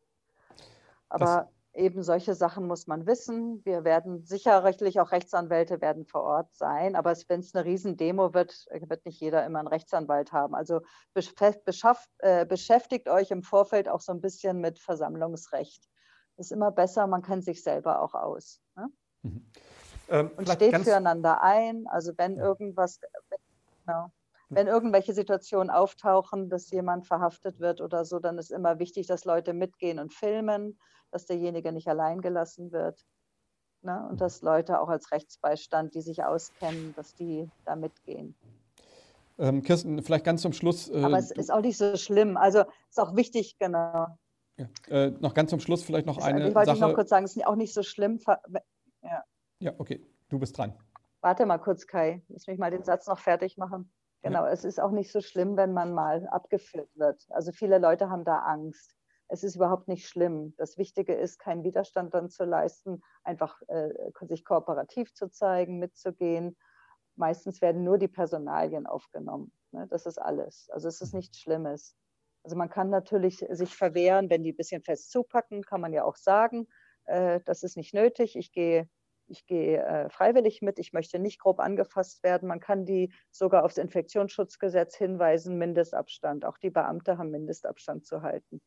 Aber 1.08 1.24
das 1.24 1.46
eben 1.74 2.02
solche 2.02 2.34
Sachen 2.34 2.66
muss 2.66 2.86
man 2.86 3.06
wissen. 3.06 3.64
Wir 3.64 3.84
werden 3.84 4.24
sicherlich 4.24 5.00
auch 5.00 5.12
Rechtsanwälte 5.12 5.80
werden 5.80 6.04
vor 6.04 6.22
Ort 6.22 6.54
sein, 6.54 6.96
aber 6.96 7.14
wenn 7.28 7.40
es 7.40 7.54
eine 7.54 7.64
Riesendemo 7.64 8.34
wird, 8.34 8.66
wird 8.70 9.06
nicht 9.06 9.20
jeder 9.20 9.44
immer 9.46 9.60
einen 9.60 9.68
Rechtsanwalt 9.68 10.32
haben. 10.32 10.54
Also 10.54 10.80
äh, 11.14 12.46
beschäftigt 12.46 13.08
euch 13.08 13.30
im 13.30 13.42
Vorfeld 13.42 13.88
auch 13.88 14.00
so 14.00 14.12
ein 14.12 14.20
bisschen 14.20 14.60
mit 14.60 14.78
Versammlungsrecht. 14.78 15.88
Ist 16.36 16.52
immer 16.52 16.70
besser, 16.70 17.06
man 17.06 17.22
kennt 17.22 17.44
sich 17.44 17.62
selber 17.62 18.02
auch 18.02 18.14
aus. 18.14 18.60
Ne? 18.76 18.88
Mhm. 19.22 19.46
Ähm, 20.08 20.30
Und 20.36 20.48
steht 20.48 20.76
füreinander 20.76 21.42
ein. 21.42 21.86
Also 21.86 22.12
wenn 22.16 22.36
ja. 22.36 22.44
irgendwas, 22.44 23.00
genau, 23.84 24.10
wenn 24.54 24.66
irgendwelche 24.66 25.14
Situationen 25.14 25.70
auftauchen, 25.70 26.48
dass 26.48 26.70
jemand 26.70 27.06
verhaftet 27.06 27.60
wird 27.60 27.80
oder 27.80 28.04
so, 28.04 28.18
dann 28.18 28.38
ist 28.38 28.50
immer 28.50 28.78
wichtig, 28.78 29.06
dass 29.06 29.24
Leute 29.24 29.54
mitgehen 29.54 29.98
und 29.98 30.12
filmen, 30.12 30.78
dass 31.10 31.26
derjenige 31.26 31.72
nicht 31.72 31.88
allein 31.88 32.20
gelassen 32.20 32.72
wird. 32.72 33.04
Ne? 33.82 34.06
Und 34.10 34.20
dass 34.20 34.42
Leute 34.42 34.80
auch 34.80 34.88
als 34.88 35.10
Rechtsbeistand, 35.10 35.94
die 35.94 36.02
sich 36.02 36.22
auskennen, 36.22 36.94
dass 36.94 37.14
die 37.14 37.50
da 37.64 37.76
mitgehen. 37.76 38.34
Ähm, 39.38 39.62
Kirsten, 39.62 40.02
vielleicht 40.02 40.24
ganz 40.24 40.42
zum 40.42 40.52
Schluss. 40.52 40.88
Äh, 40.88 41.02
Aber 41.02 41.18
es 41.18 41.30
ist 41.30 41.50
auch 41.50 41.62
nicht 41.62 41.78
so 41.78 41.96
schlimm. 41.96 42.36
Also 42.36 42.64
ist 42.88 43.00
auch 43.00 43.16
wichtig, 43.16 43.58
genau. 43.58 44.06
Ja. 44.56 44.68
Äh, 44.88 45.10
noch 45.20 45.34
ganz 45.34 45.50
zum 45.50 45.60
Schluss 45.60 45.82
vielleicht 45.82 46.06
noch 46.06 46.18
eine 46.18 46.48
ich 46.48 46.54
wollte 46.54 46.66
Sache. 46.66 46.76
Ich 46.76 46.80
noch 46.82 46.94
kurz 46.94 47.08
sagen, 47.08 47.24
es 47.24 47.36
ist 47.36 47.46
auch 47.46 47.56
nicht 47.56 47.74
so 47.74 47.82
schlimm. 47.82 48.20
Ja. 49.02 49.24
ja, 49.58 49.72
okay, 49.78 50.00
du 50.28 50.38
bist 50.38 50.56
dran. 50.56 50.74
Warte 51.22 51.46
mal 51.46 51.58
kurz, 51.58 51.86
Kai. 51.86 52.22
Lass 52.28 52.46
mich 52.46 52.58
mal 52.58 52.70
den 52.70 52.84
Satz 52.84 53.06
noch 53.06 53.18
fertig 53.18 53.56
machen. 53.56 53.90
Genau, 54.22 54.46
es 54.46 54.64
ist 54.64 54.80
auch 54.80 54.92
nicht 54.92 55.10
so 55.10 55.20
schlimm, 55.20 55.56
wenn 55.56 55.72
man 55.72 55.92
mal 55.92 56.26
abgeführt 56.28 56.90
wird. 56.94 57.26
Also 57.30 57.50
viele 57.52 57.78
Leute 57.78 58.08
haben 58.08 58.24
da 58.24 58.38
Angst. 58.38 58.94
Es 59.28 59.42
ist 59.42 59.56
überhaupt 59.56 59.88
nicht 59.88 60.08
schlimm. 60.08 60.54
Das 60.58 60.78
Wichtige 60.78 61.14
ist, 61.14 61.38
keinen 61.38 61.64
Widerstand 61.64 62.14
dann 62.14 62.28
zu 62.28 62.44
leisten, 62.44 63.02
einfach 63.24 63.60
äh, 63.68 63.88
sich 64.28 64.44
kooperativ 64.44 65.12
zu 65.14 65.28
zeigen, 65.28 65.78
mitzugehen. 65.78 66.56
Meistens 67.16 67.60
werden 67.62 67.82
nur 67.82 67.98
die 67.98 68.08
Personalien 68.08 68.86
aufgenommen. 68.86 69.52
Ne? 69.72 69.86
Das 69.88 70.06
ist 70.06 70.18
alles. 70.18 70.68
Also 70.70 70.88
es 70.88 71.00
ist 71.00 71.14
nichts 71.14 71.40
Schlimmes. 71.40 71.96
Also 72.44 72.56
man 72.56 72.68
kann 72.68 72.90
natürlich 72.90 73.44
sich 73.50 73.74
verwehren, 73.74 74.30
wenn 74.30 74.42
die 74.42 74.52
ein 74.52 74.56
bisschen 74.56 74.82
fest 74.82 75.10
zupacken, 75.10 75.62
kann 75.62 75.80
man 75.80 75.92
ja 75.92 76.04
auch 76.04 76.16
sagen, 76.16 76.68
äh, 77.06 77.40
das 77.44 77.62
ist 77.62 77.76
nicht 77.76 77.94
nötig. 77.94 78.36
Ich 78.36 78.52
gehe 78.52 78.88
ich 79.28 79.46
gehe 79.46 79.84
äh, 79.84 80.10
freiwillig 80.10 80.62
mit, 80.62 80.78
ich 80.78 80.92
möchte 80.92 81.18
nicht 81.18 81.40
grob 81.40 81.60
angefasst 81.60 82.22
werden. 82.22 82.48
Man 82.48 82.60
kann 82.60 82.84
die 82.84 83.12
sogar 83.30 83.64
aufs 83.64 83.78
Infektionsschutzgesetz 83.78 84.96
hinweisen, 84.96 85.58
Mindestabstand. 85.58 86.44
Auch 86.44 86.58
die 86.58 86.70
Beamte 86.70 87.18
haben 87.18 87.30
Mindestabstand 87.30 88.04
zu 88.06 88.22
halten. 88.22 88.60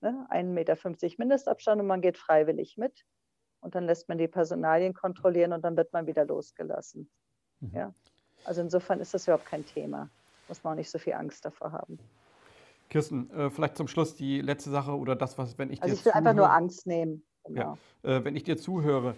Ne? 0.00 0.26
1,50 0.30 0.44
Meter 0.44 0.76
Mindestabstand 1.18 1.80
und 1.80 1.86
man 1.86 2.00
geht 2.00 2.18
freiwillig 2.18 2.76
mit. 2.76 3.04
Und 3.60 3.74
dann 3.74 3.84
lässt 3.84 4.08
man 4.08 4.18
die 4.18 4.28
Personalien 4.28 4.94
kontrollieren 4.94 5.52
und 5.52 5.62
dann 5.62 5.76
wird 5.76 5.92
man 5.92 6.06
wieder 6.06 6.24
losgelassen. 6.24 7.10
Mhm. 7.60 7.70
Ja? 7.74 7.94
Also 8.44 8.62
insofern 8.62 9.00
ist 9.00 9.12
das 9.12 9.26
überhaupt 9.26 9.46
kein 9.46 9.66
Thema. 9.66 10.10
Muss 10.48 10.64
man 10.64 10.72
auch 10.72 10.76
nicht 10.76 10.90
so 10.90 10.98
viel 10.98 11.12
Angst 11.12 11.44
davor 11.44 11.72
haben. 11.72 11.98
Kirsten, 12.88 13.30
äh, 13.30 13.50
vielleicht 13.50 13.76
zum 13.76 13.86
Schluss 13.86 14.16
die 14.16 14.40
letzte 14.40 14.70
Sache 14.70 14.92
oder 14.92 15.14
das, 15.14 15.38
was, 15.38 15.58
wenn 15.58 15.70
ich 15.70 15.82
Also 15.82 15.94
ich 15.94 16.04
will 16.04 16.12
einfach 16.12 16.34
nur 16.34 16.50
Angst 16.50 16.86
nehmen. 16.86 17.24
Genau. 17.44 17.78
Ja. 18.02 18.16
Äh, 18.16 18.24
wenn 18.24 18.34
ich 18.36 18.42
dir 18.42 18.56
zuhöre, 18.56 19.14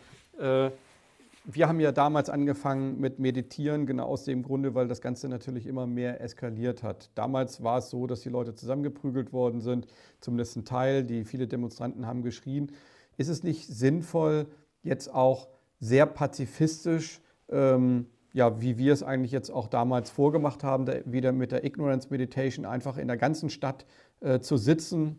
wir 1.44 1.68
haben 1.68 1.80
ja 1.80 1.90
damals 1.90 2.30
angefangen 2.30 3.00
mit 3.00 3.18
Meditieren, 3.18 3.86
genau 3.86 4.06
aus 4.06 4.24
dem 4.24 4.42
Grunde, 4.42 4.74
weil 4.74 4.86
das 4.86 5.00
Ganze 5.00 5.28
natürlich 5.28 5.66
immer 5.66 5.86
mehr 5.86 6.20
eskaliert 6.20 6.82
hat. 6.82 7.10
Damals 7.14 7.62
war 7.62 7.78
es 7.78 7.90
so, 7.90 8.06
dass 8.06 8.20
die 8.20 8.28
Leute 8.28 8.54
zusammengeprügelt 8.54 9.32
worden 9.32 9.60
sind, 9.60 9.86
zumindest 10.20 10.56
ein 10.56 10.64
Teil, 10.64 11.02
die 11.02 11.24
viele 11.24 11.48
Demonstranten 11.48 12.06
haben 12.06 12.22
geschrien. 12.22 12.72
ist 13.16 13.28
es 13.28 13.42
nicht 13.42 13.66
sinnvoll, 13.66 14.46
jetzt 14.82 15.12
auch 15.12 15.48
sehr 15.80 16.06
pazifistisch, 16.06 17.20
ähm, 17.50 18.06
ja, 18.32 18.60
wie 18.62 18.78
wir 18.78 18.92
es 18.92 19.02
eigentlich 19.02 19.32
jetzt 19.32 19.50
auch 19.50 19.66
damals 19.66 20.10
vorgemacht 20.10 20.64
haben, 20.64 20.86
wieder 21.04 21.32
mit 21.32 21.52
der 21.52 21.64
Ignorance 21.64 22.08
Meditation 22.10 22.64
einfach 22.64 22.96
in 22.96 23.08
der 23.08 23.18
ganzen 23.18 23.50
Stadt 23.50 23.84
äh, 24.20 24.40
zu 24.40 24.56
sitzen 24.56 25.18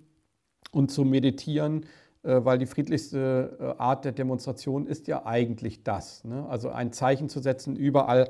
und 0.72 0.90
zu 0.90 1.04
meditieren, 1.04 1.84
äh, 1.84 1.88
weil 2.44 2.58
die 2.58 2.66
friedlichste 2.66 3.58
äh, 3.60 3.82
Art 3.82 4.06
der 4.06 4.14
Demonstration 4.14 4.88
ist 4.88 5.08
ja 5.08 5.26
eigentlich 5.26 5.84
das. 5.84 6.24
Ne? 6.24 6.46
Also 6.48 6.70
ein 6.70 6.94
Zeichen 6.94 7.30
zu 7.30 7.40
setzen, 7.40 7.76
überall, 7.76 8.30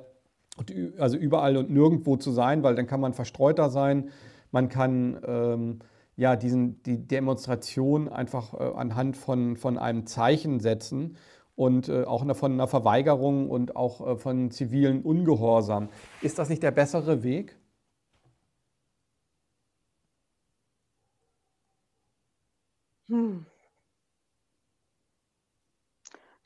also 0.98 1.18
überall 1.18 1.58
und 1.58 1.70
nirgendwo 1.70 2.18
zu 2.18 2.32
sein, 2.32 2.64
weil 2.64 2.76
dann 2.76 2.88
kann 2.88 3.00
man 3.00 3.14
verstreuter 3.14 3.70
sein, 3.70 4.10
man 4.52 4.70
kann 4.70 5.20
ähm, 5.26 5.80
ja, 6.16 6.36
diesen, 6.36 6.82
die 6.84 7.08
Demonstration 7.08 8.10
einfach 8.10 8.54
äh, 8.54 8.64
anhand 8.76 9.18
von, 9.18 9.58
von 9.58 9.78
einem 9.78 10.06
Zeichen 10.06 10.60
setzen 10.60 11.18
und 11.56 11.90
äh, 11.90 12.04
auch 12.04 12.24
von 12.36 12.54
einer 12.54 12.68
Verweigerung 12.68 13.50
und 13.50 13.76
auch 13.76 14.06
äh, 14.06 14.18
von 14.18 14.52
zivilen 14.52 15.02
Ungehorsam. 15.04 15.90
Ist 16.22 16.40
das 16.40 16.50
nicht 16.50 16.64
der 16.64 16.72
bessere 16.72 17.24
Weg? 17.24 17.58
Hm. 23.08 23.46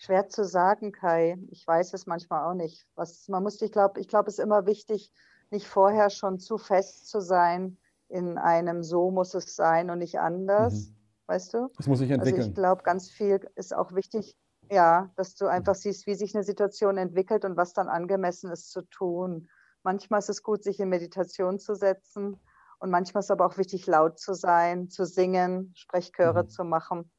Schwer 0.08 0.30
zu 0.30 0.46
sagen, 0.46 0.94
Kai. 0.94 1.38
Ich 1.50 1.68
weiß 1.68 1.94
es 1.94 2.06
manchmal 2.06 2.50
auch 2.50 2.54
nicht. 2.54 2.88
Was 2.96 3.28
man 3.28 3.44
muss, 3.44 3.62
ich 3.62 3.74
glaube, 3.74 4.00
ich 4.00 4.08
glaube, 4.08 4.30
es 4.30 4.38
ist 4.38 4.44
immer 4.44 4.66
wichtig, 4.66 5.12
nicht 5.52 5.68
vorher 5.68 6.10
schon 6.10 6.40
zu 6.40 6.58
fest 6.58 7.10
zu 7.10 7.20
sein 7.20 7.78
in 8.10 8.38
einem 8.38 8.84
so 8.84 9.12
muss 9.12 9.34
es 9.34 9.54
sein 9.58 9.90
und 9.90 10.00
nicht 10.00 10.18
anders. 10.18 10.88
Mhm. 10.88 10.96
Weißt 11.26 11.54
du? 11.54 11.68
Das 11.76 11.88
muss 11.88 12.00
sich 12.00 12.10
entwickeln. 12.10 12.40
Also 12.40 12.50
ich 12.52 12.56
glaube, 12.56 12.84
ganz 12.84 13.10
viel 13.10 13.46
ist 13.56 13.76
auch 13.76 13.94
wichtig, 13.94 14.38
ja, 14.72 15.12
dass 15.18 15.36
du 15.36 15.48
einfach 15.48 15.74
mhm. 15.74 15.80
siehst, 15.80 16.08
wie 16.08 16.16
sich 16.16 16.34
eine 16.34 16.46
Situation 16.46 16.98
entwickelt 16.98 17.44
und 17.44 17.58
was 17.58 17.74
dann 17.74 17.90
angemessen 17.90 18.50
ist 18.50 18.72
zu 18.72 18.84
tun. 18.84 19.50
Manchmal 19.84 20.20
ist 20.20 20.30
es 20.30 20.42
gut, 20.42 20.64
sich 20.64 20.80
in 20.80 20.88
Meditation 20.88 21.60
zu 21.60 21.76
setzen 21.76 22.40
und 22.80 22.90
manchmal 22.90 23.20
ist 23.20 23.26
es 23.26 23.32
aber 23.32 23.46
auch 23.46 23.58
wichtig, 23.58 23.88
laut 23.88 24.20
zu 24.20 24.34
sein, 24.34 24.90
zu 24.90 25.06
singen, 25.06 25.74
Sprechchöre 25.76 26.44
mhm. 26.44 26.50
zu 26.50 26.64
machen. 26.64 27.12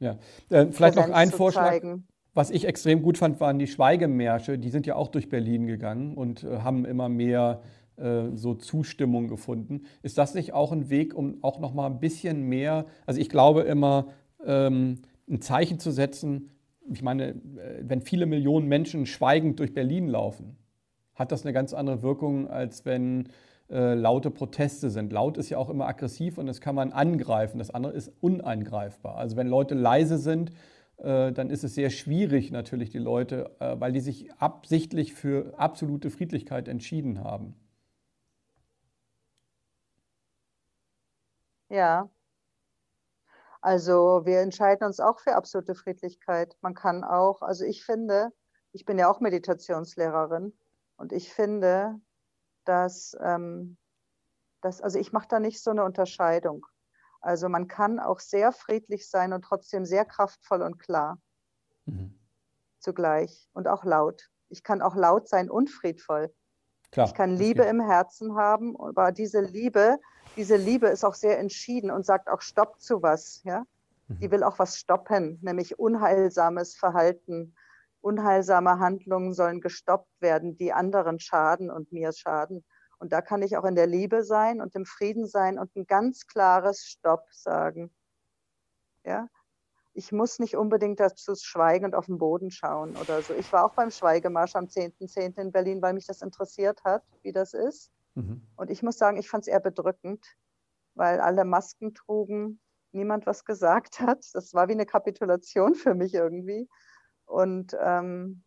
Ja, 0.00 0.18
äh, 0.48 0.66
vielleicht 0.72 0.96
noch 0.96 1.10
ein 1.10 1.30
Vorschlag. 1.30 1.70
Zeigen. 1.70 2.06
Was 2.32 2.50
ich 2.50 2.64
extrem 2.64 3.02
gut 3.02 3.18
fand, 3.18 3.40
waren 3.40 3.58
die 3.58 3.66
Schweigemärsche. 3.66 4.58
Die 4.58 4.70
sind 4.70 4.86
ja 4.86 4.94
auch 4.94 5.08
durch 5.08 5.28
Berlin 5.28 5.66
gegangen 5.66 6.14
und 6.14 6.44
äh, 6.44 6.58
haben 6.58 6.84
immer 6.84 7.08
mehr 7.08 7.60
äh, 7.96 8.28
so 8.34 8.54
Zustimmung 8.54 9.28
gefunden. 9.28 9.82
Ist 10.02 10.16
das 10.16 10.34
nicht 10.34 10.52
auch 10.52 10.72
ein 10.72 10.90
Weg, 10.90 11.14
um 11.14 11.42
auch 11.42 11.58
noch 11.58 11.74
mal 11.74 11.86
ein 11.86 12.00
bisschen 12.00 12.42
mehr, 12.48 12.86
also 13.04 13.20
ich 13.20 13.28
glaube 13.28 13.62
immer, 13.62 14.08
ähm, 14.44 15.02
ein 15.28 15.40
Zeichen 15.40 15.78
zu 15.78 15.90
setzen, 15.90 16.50
ich 16.92 17.02
meine, 17.02 17.30
äh, 17.30 17.34
wenn 17.82 18.00
viele 18.00 18.26
Millionen 18.26 18.68
Menschen 18.68 19.06
schweigend 19.06 19.58
durch 19.58 19.74
Berlin 19.74 20.08
laufen, 20.08 20.56
hat 21.14 21.32
das 21.32 21.44
eine 21.44 21.52
ganz 21.52 21.74
andere 21.74 22.02
Wirkung, 22.02 22.48
als 22.48 22.84
wenn 22.84 23.28
äh, 23.70 23.94
laute 23.94 24.30
Proteste 24.30 24.90
sind. 24.90 25.12
Laut 25.12 25.38
ist 25.38 25.48
ja 25.48 25.58
auch 25.58 25.70
immer 25.70 25.86
aggressiv 25.86 26.38
und 26.38 26.46
das 26.46 26.60
kann 26.60 26.74
man 26.74 26.92
angreifen. 26.92 27.58
Das 27.58 27.70
andere 27.70 27.92
ist 27.92 28.12
uneingreifbar. 28.20 29.16
Also 29.16 29.36
wenn 29.36 29.46
Leute 29.46 29.74
leise 29.74 30.18
sind, 30.18 30.50
äh, 30.98 31.32
dann 31.32 31.50
ist 31.50 31.64
es 31.64 31.74
sehr 31.74 31.90
schwierig 31.90 32.50
natürlich 32.50 32.90
die 32.90 32.98
Leute, 32.98 33.50
äh, 33.60 33.78
weil 33.78 33.92
die 33.92 34.00
sich 34.00 34.32
absichtlich 34.34 35.14
für 35.14 35.54
absolute 35.58 36.10
Friedlichkeit 36.10 36.68
entschieden 36.68 37.22
haben. 37.22 37.54
Ja. 41.68 42.10
Also 43.62 44.22
wir 44.24 44.40
entscheiden 44.40 44.84
uns 44.86 45.00
auch 45.00 45.20
für 45.20 45.34
absolute 45.34 45.74
Friedlichkeit. 45.74 46.56
Man 46.60 46.74
kann 46.74 47.04
auch, 47.04 47.42
also 47.42 47.64
ich 47.64 47.84
finde, 47.84 48.32
ich 48.72 48.84
bin 48.84 48.98
ja 48.98 49.10
auch 49.10 49.20
Meditationslehrerin 49.20 50.52
und 50.96 51.12
ich 51.12 51.32
finde, 51.32 52.00
dass, 52.64 53.16
ähm, 53.20 53.76
dass 54.60 54.80
also 54.80 54.98
ich 54.98 55.12
mache 55.12 55.28
da 55.28 55.40
nicht 55.40 55.62
so 55.62 55.70
eine 55.70 55.84
Unterscheidung. 55.84 56.66
Also 57.20 57.48
man 57.48 57.68
kann 57.68 58.00
auch 58.00 58.20
sehr 58.20 58.52
friedlich 58.52 59.08
sein 59.08 59.32
und 59.32 59.42
trotzdem 59.42 59.84
sehr 59.84 60.04
kraftvoll 60.04 60.62
und 60.62 60.78
klar 60.78 61.18
mhm. 61.84 62.18
zugleich 62.78 63.48
und 63.52 63.68
auch 63.68 63.84
laut. 63.84 64.30
Ich 64.48 64.62
kann 64.62 64.82
auch 64.82 64.96
laut 64.96 65.28
sein 65.28 65.50
und 65.50 65.70
friedvoll. 65.70 66.34
Klar, 66.90 67.06
ich 67.06 67.14
kann 67.14 67.36
Liebe 67.36 67.62
im 67.64 67.80
Herzen 67.80 68.36
haben, 68.36 68.76
aber 68.80 69.12
diese 69.12 69.40
Liebe 69.40 69.98
diese 70.36 70.56
Liebe 70.56 70.88
ist 70.88 71.04
auch 71.04 71.14
sehr 71.14 71.38
entschieden 71.38 71.90
und 71.90 72.06
sagt 72.06 72.28
auch 72.28 72.40
Stopp 72.40 72.80
zu 72.80 73.02
was. 73.02 73.42
Ja? 73.44 73.64
Die 74.08 74.28
mhm. 74.28 74.32
will 74.32 74.42
auch 74.42 74.58
was 74.58 74.78
stoppen, 74.78 75.38
nämlich 75.42 75.78
unheilsames 75.78 76.74
Verhalten. 76.74 77.54
Unheilsame 78.00 78.78
Handlungen 78.78 79.34
sollen 79.34 79.60
gestoppt 79.60 80.20
werden, 80.20 80.56
die 80.56 80.72
anderen 80.72 81.20
schaden 81.20 81.70
und 81.70 81.92
mir 81.92 82.12
schaden. 82.12 82.64
Und 82.98 83.12
da 83.12 83.22
kann 83.22 83.42
ich 83.42 83.56
auch 83.56 83.64
in 83.64 83.74
der 83.74 83.86
Liebe 83.86 84.24
sein 84.24 84.60
und 84.60 84.74
im 84.74 84.84
Frieden 84.84 85.26
sein 85.26 85.58
und 85.58 85.74
ein 85.74 85.86
ganz 85.86 86.26
klares 86.26 86.84
Stopp 86.84 87.26
sagen. 87.32 87.90
Ja? 89.04 89.28
Ich 89.92 90.12
muss 90.12 90.38
nicht 90.38 90.56
unbedingt 90.56 91.00
dazu 91.00 91.34
schweigen 91.34 91.86
und 91.86 91.94
auf 91.94 92.06
den 92.06 92.18
Boden 92.18 92.50
schauen 92.50 92.96
oder 92.96 93.22
so. 93.22 93.34
Ich 93.34 93.52
war 93.52 93.64
auch 93.64 93.74
beim 93.74 93.90
Schweigemarsch 93.90 94.54
am 94.54 94.66
10.10. 94.66 95.34
.10. 95.34 95.40
in 95.40 95.52
Berlin, 95.52 95.82
weil 95.82 95.94
mich 95.94 96.06
das 96.06 96.22
interessiert 96.22 96.84
hat, 96.84 97.02
wie 97.22 97.32
das 97.32 97.54
ist. 97.54 97.90
Mhm. 98.14 98.42
Und 98.56 98.70
ich 98.70 98.82
muss 98.82 98.98
sagen, 98.98 99.16
ich 99.16 99.28
fand 99.28 99.42
es 99.42 99.48
eher 99.48 99.60
bedrückend, 99.60 100.24
weil 100.94 101.20
alle 101.20 101.44
Masken 101.44 101.94
trugen, 101.94 102.60
niemand 102.92 103.26
was 103.26 103.44
gesagt 103.44 104.00
hat. 104.00 104.24
Das 104.32 104.54
war 104.54 104.68
wie 104.68 104.72
eine 104.72 104.86
Kapitulation 104.86 105.74
für 105.74 105.94
mich 105.94 106.14
irgendwie. 106.14 106.68
Und, 107.30 107.76
ähm, 107.80 108.42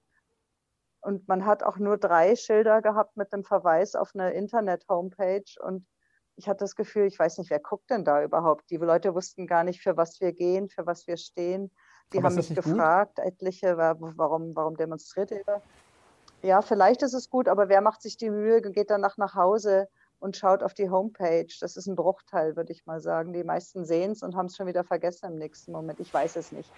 und 1.01 1.27
man 1.27 1.45
hat 1.45 1.63
auch 1.63 1.77
nur 1.77 1.97
drei 1.97 2.35
Schilder 2.35 2.81
gehabt 2.81 3.15
mit 3.15 3.33
einem 3.33 3.45
Verweis 3.45 3.95
auf 3.95 4.11
eine 4.13 4.33
Internet-Homepage. 4.33 5.59
Und 5.61 5.87
ich 6.35 6.49
hatte 6.49 6.59
das 6.59 6.75
Gefühl, 6.75 7.05
ich 7.05 7.17
weiß 7.17 7.37
nicht, 7.37 7.49
wer 7.49 7.59
guckt 7.59 7.89
denn 7.89 8.03
da 8.03 8.23
überhaupt? 8.23 8.69
Die 8.69 8.77
Leute 8.77 9.15
wussten 9.15 9.47
gar 9.47 9.63
nicht, 9.63 9.81
für 9.81 9.95
was 9.95 10.19
wir 10.19 10.33
gehen, 10.33 10.67
für 10.67 10.85
was 10.85 11.07
wir 11.07 11.17
stehen. 11.17 11.71
Die 12.11 12.17
Aber 12.17 12.27
haben 12.27 12.35
mich 12.35 12.53
gefragt, 12.53 13.15
gut? 13.15 13.25
etliche, 13.25 13.77
warum, 13.77 14.55
warum 14.55 14.75
demonstriert 14.75 15.31
ihr? 15.31 15.61
Ja, 16.41 16.61
vielleicht 16.61 17.03
ist 17.03 17.13
es 17.13 17.29
gut, 17.29 17.47
aber 17.47 17.69
wer 17.69 17.79
macht 17.79 18.01
sich 18.01 18.17
die 18.17 18.29
Mühe, 18.29 18.61
geht 18.61 18.89
danach 18.89 19.15
nach 19.15 19.33
Hause 19.33 19.87
und 20.19 20.35
schaut 20.35 20.61
auf 20.61 20.73
die 20.73 20.89
Homepage? 20.89 21.47
Das 21.61 21.77
ist 21.77 21.87
ein 21.87 21.95
Bruchteil, 21.95 22.57
würde 22.57 22.73
ich 22.73 22.85
mal 22.85 22.99
sagen. 22.99 23.31
Die 23.31 23.45
meisten 23.45 23.85
sehen 23.85 24.11
es 24.11 24.23
und 24.23 24.35
haben 24.35 24.47
es 24.47 24.57
schon 24.57 24.67
wieder 24.67 24.83
vergessen 24.83 25.27
im 25.27 25.35
nächsten 25.35 25.71
Moment. 25.71 26.01
Ich 26.01 26.13
weiß 26.13 26.35
es 26.35 26.51
nicht. 26.51 26.69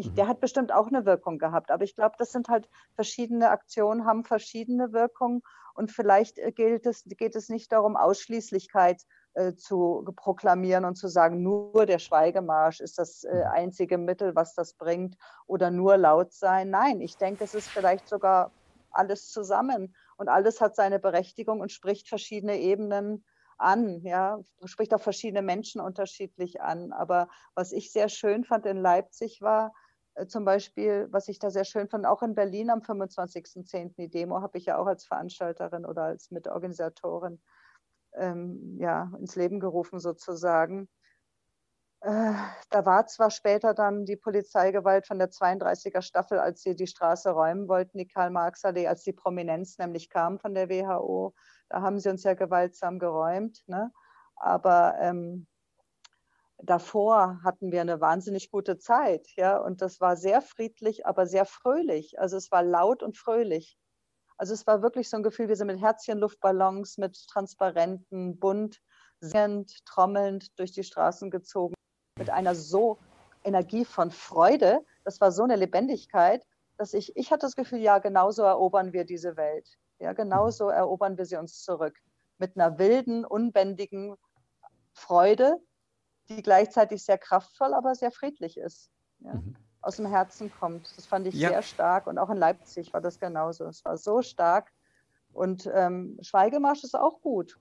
Ich, 0.00 0.10
mhm. 0.10 0.14
der 0.14 0.28
hat 0.28 0.40
bestimmt 0.40 0.72
auch 0.72 0.88
eine 0.88 1.04
Wirkung 1.04 1.38
gehabt, 1.38 1.70
aber 1.70 1.84
ich 1.84 1.94
glaube, 1.94 2.14
das 2.18 2.32
sind 2.32 2.48
halt 2.48 2.68
verschiedene 2.94 3.50
Aktionen, 3.50 4.06
haben 4.06 4.24
verschiedene 4.24 4.92
Wirkungen 4.92 5.42
und 5.74 5.92
vielleicht 5.92 6.38
äh, 6.38 6.52
gilt 6.52 6.86
es, 6.86 7.04
geht 7.04 7.36
es 7.36 7.50
nicht 7.50 7.70
darum, 7.70 7.96
Ausschließlichkeit 7.96 9.02
äh, 9.34 9.54
zu 9.54 10.04
proklamieren 10.16 10.86
und 10.86 10.96
zu 10.96 11.08
sagen, 11.08 11.42
nur 11.42 11.84
der 11.84 11.98
Schweigemarsch 11.98 12.80
ist 12.80 12.98
das 12.98 13.24
äh, 13.24 13.34
mhm. 13.34 13.50
einzige 13.52 13.98
Mittel, 13.98 14.34
was 14.34 14.54
das 14.54 14.72
bringt 14.72 15.16
oder 15.46 15.70
nur 15.70 15.98
laut 15.98 16.32
sein. 16.32 16.70
Nein, 16.70 17.02
ich 17.02 17.18
denke, 17.18 17.44
es 17.44 17.54
ist 17.54 17.68
vielleicht 17.68 18.08
sogar 18.08 18.50
alles 18.90 19.30
zusammen 19.30 19.94
und 20.16 20.28
alles 20.28 20.60
hat 20.60 20.74
seine 20.74 20.98
Berechtigung 20.98 21.60
und 21.60 21.72
spricht 21.72 22.08
verschiedene 22.08 22.58
Ebenen 22.58 23.24
an, 23.58 24.00
ja, 24.02 24.40
spricht 24.64 24.94
auch 24.94 25.00
verschiedene 25.00 25.42
Menschen 25.42 25.80
unterschiedlich 25.82 26.62
an. 26.62 26.92
Aber 26.92 27.28
was 27.54 27.72
ich 27.72 27.92
sehr 27.92 28.08
schön 28.08 28.44
fand 28.44 28.64
in 28.64 28.78
Leipzig 28.78 29.42
war, 29.42 29.72
zum 30.26 30.44
Beispiel, 30.44 31.08
was 31.10 31.28
ich 31.28 31.38
da 31.38 31.50
sehr 31.50 31.64
schön 31.64 31.88
fand, 31.88 32.06
auch 32.06 32.22
in 32.22 32.34
Berlin 32.34 32.70
am 32.70 32.80
25.10. 32.80 33.94
die 33.96 34.08
Demo 34.08 34.40
habe 34.40 34.58
ich 34.58 34.66
ja 34.66 34.78
auch 34.78 34.86
als 34.86 35.04
Veranstalterin 35.04 35.84
oder 35.86 36.04
als 36.04 36.30
Mitorganisatorin 36.30 37.40
ähm, 38.14 38.76
ja, 38.78 39.12
ins 39.18 39.36
Leben 39.36 39.60
gerufen 39.60 40.00
sozusagen. 40.00 40.88
Äh, 42.02 42.32
da 42.70 42.86
war 42.86 43.06
zwar 43.06 43.30
später 43.30 43.74
dann 43.74 44.06
die 44.06 44.16
Polizeigewalt 44.16 45.06
von 45.06 45.18
der 45.18 45.30
32er 45.30 46.00
Staffel, 46.00 46.38
als 46.38 46.62
sie 46.62 46.74
die 46.74 46.86
Straße 46.86 47.30
räumen 47.30 47.68
wollten, 47.68 47.98
die 47.98 48.08
Karl-Marx-Allee, 48.08 48.86
als 48.86 49.02
die 49.02 49.12
Prominenz 49.12 49.76
nämlich 49.76 50.08
kam 50.08 50.38
von 50.38 50.54
der 50.54 50.70
WHO. 50.70 51.34
Da 51.68 51.82
haben 51.82 51.98
sie 51.98 52.08
uns 52.08 52.24
ja 52.24 52.32
gewaltsam 52.34 52.98
geräumt. 52.98 53.62
Ne? 53.66 53.92
Aber 54.36 54.94
ähm, 54.98 55.46
davor 56.62 57.40
hatten 57.42 57.72
wir 57.72 57.80
eine 57.80 58.00
wahnsinnig 58.00 58.50
gute 58.50 58.78
Zeit. 58.78 59.26
Ja? 59.36 59.58
Und 59.58 59.82
das 59.82 60.00
war 60.00 60.16
sehr 60.16 60.42
friedlich, 60.42 61.06
aber 61.06 61.26
sehr 61.26 61.44
fröhlich. 61.44 62.18
Also 62.18 62.36
es 62.36 62.50
war 62.50 62.62
laut 62.62 63.02
und 63.02 63.16
fröhlich. 63.16 63.76
Also 64.36 64.54
es 64.54 64.66
war 64.66 64.82
wirklich 64.82 65.10
so 65.10 65.16
ein 65.16 65.22
Gefühl, 65.22 65.48
wir 65.48 65.56
sind 65.56 65.66
mit 65.66 65.80
Herzchen-Luftballons, 65.80 66.98
mit 66.98 67.26
Transparenten, 67.28 68.38
bunt, 68.38 68.80
singend, 69.20 69.84
trommelnd 69.84 70.58
durch 70.58 70.72
die 70.72 70.84
Straßen 70.84 71.30
gezogen 71.30 71.74
mit 72.20 72.30
einer 72.30 72.54
so 72.54 72.98
Energie 73.44 73.84
von 73.84 74.10
Freude, 74.10 74.80
das 75.04 75.20
war 75.20 75.32
so 75.32 75.42
eine 75.42 75.56
Lebendigkeit, 75.56 76.44
dass 76.76 76.94
ich, 76.94 77.16
ich 77.16 77.30
hatte 77.30 77.46
das 77.46 77.56
Gefühl, 77.56 77.80
ja, 77.80 77.98
genauso 77.98 78.42
erobern 78.42 78.92
wir 78.92 79.04
diese 79.04 79.36
Welt. 79.36 79.68
Ja, 79.98 80.12
genauso 80.12 80.66
mhm. 80.66 80.72
erobern 80.72 81.18
wir 81.18 81.24
sie 81.24 81.36
uns 81.36 81.62
zurück. 81.62 81.98
Mit 82.38 82.56
einer 82.56 82.78
wilden, 82.78 83.24
unbändigen 83.24 84.16
Freude, 84.92 85.56
die 86.30 86.42
gleichzeitig 86.42 87.04
sehr 87.04 87.18
kraftvoll, 87.18 87.74
aber 87.74 87.94
sehr 87.94 88.10
friedlich 88.10 88.56
ist. 88.56 88.90
ja, 89.20 89.34
mhm. 89.34 89.56
aus 89.82 89.96
dem 89.96 90.06
Herzen 90.06 90.52
kommt. 90.58 90.96
Das 90.96 91.06
fand 91.06 91.26
ich 91.26 91.34
ja. 91.34 91.50
sehr 91.50 91.62
stark. 91.62 92.06
Und 92.06 92.18
auch 92.18 92.30
in 92.30 92.36
Leipzig 92.36 92.92
war 92.92 93.00
das 93.00 93.18
genauso. 93.18 93.66
Es 93.66 93.84
war 93.84 93.96
so 93.96 94.22
stark. 94.22 94.72
Und 95.32 95.70
ähm, 95.72 96.18
Schweigemarsch 96.22 96.84
ist 96.84 96.94
auch 96.94 97.20
gut. 97.20 97.58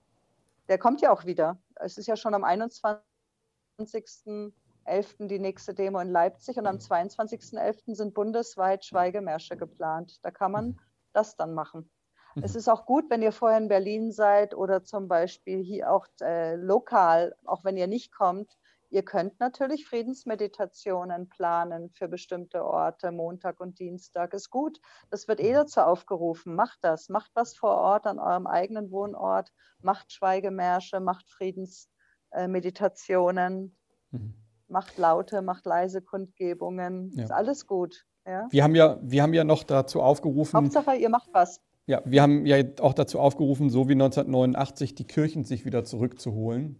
Der 0.67 0.77
kommt 0.77 1.01
ja 1.01 1.11
auch 1.11 1.25
wieder. 1.25 1.57
Es 1.75 1.97
ist 1.97 2.07
ja 2.07 2.15
schon 2.15 2.33
am 2.33 2.43
21.11. 2.43 5.27
die 5.27 5.39
nächste 5.39 5.73
Demo 5.73 5.99
in 5.99 6.09
Leipzig 6.09 6.57
und 6.57 6.67
am 6.67 6.77
22.11. 6.77 7.95
sind 7.95 8.13
bundesweit 8.13 8.85
Schweigemärsche 8.85 9.57
geplant. 9.57 10.23
Da 10.23 10.31
kann 10.31 10.51
man 10.51 10.79
das 11.13 11.35
dann 11.35 11.53
machen. 11.53 11.89
Mhm. 12.35 12.43
Es 12.43 12.55
ist 12.55 12.67
auch 12.67 12.85
gut, 12.85 13.09
wenn 13.09 13.21
ihr 13.21 13.31
vorher 13.31 13.57
in 13.57 13.67
Berlin 13.67 14.11
seid 14.11 14.55
oder 14.55 14.83
zum 14.83 15.07
Beispiel 15.07 15.63
hier 15.63 15.91
auch 15.91 16.07
äh, 16.21 16.55
lokal, 16.55 17.35
auch 17.45 17.63
wenn 17.63 17.77
ihr 17.77 17.87
nicht 17.87 18.11
kommt. 18.11 18.57
Ihr 18.91 19.03
könnt 19.03 19.39
natürlich 19.39 19.87
Friedensmeditationen 19.87 21.29
planen 21.29 21.91
für 21.91 22.07
bestimmte 22.07 22.65
Orte, 22.65 23.11
Montag 23.11 23.59
und 23.59 23.77
Dienstag. 23.77 24.33
Ist 24.33 24.49
gut. 24.49 24.81
Das 25.11 25.27
wird 25.27 25.39
eh 25.39 25.51
mhm. 25.51 25.55
dazu 25.55 25.81
aufgerufen. 25.81 26.55
Macht 26.55 26.79
das. 26.81 27.07
Macht 27.09 27.29
was 27.35 27.55
vor 27.55 27.75
Ort 27.75 28.07
an 28.07 28.17
eurem 28.17 28.47
eigenen 28.47 28.89
Wohnort. 28.89 29.53
Macht 29.81 30.11
Schweigemärsche, 30.11 30.99
macht 30.99 31.29
Friedensmeditationen. 31.29 33.77
Mhm. 34.09 34.33
Macht 34.67 34.97
laute, 34.97 35.43
macht 35.43 35.67
leise 35.67 36.01
Kundgebungen. 36.01 37.11
Ja. 37.11 37.25
Ist 37.25 37.31
alles 37.31 37.67
gut. 37.67 38.07
Ja? 38.25 38.47
Wir, 38.49 38.63
haben 38.63 38.75
ja, 38.75 38.97
wir 39.01 39.21
haben 39.21 39.33
ja 39.33 39.43
noch 39.43 39.63
dazu 39.63 40.01
aufgerufen. 40.01 40.57
Hauptsache, 40.57 40.95
ihr 40.95 41.09
macht 41.09 41.29
was. 41.31 41.61
Ja, 41.89 42.03
wir 42.05 42.21
haben 42.21 42.45
ja 42.45 42.57
auch 42.81 42.93
dazu 42.93 43.19
aufgerufen, 43.19 43.71
so 43.71 43.89
wie 43.89 43.93
1989 43.93 44.93
die 44.93 45.05
Kirchen 45.05 45.43
sich 45.43 45.65
wieder 45.65 45.83
zurückzuholen. 45.83 46.75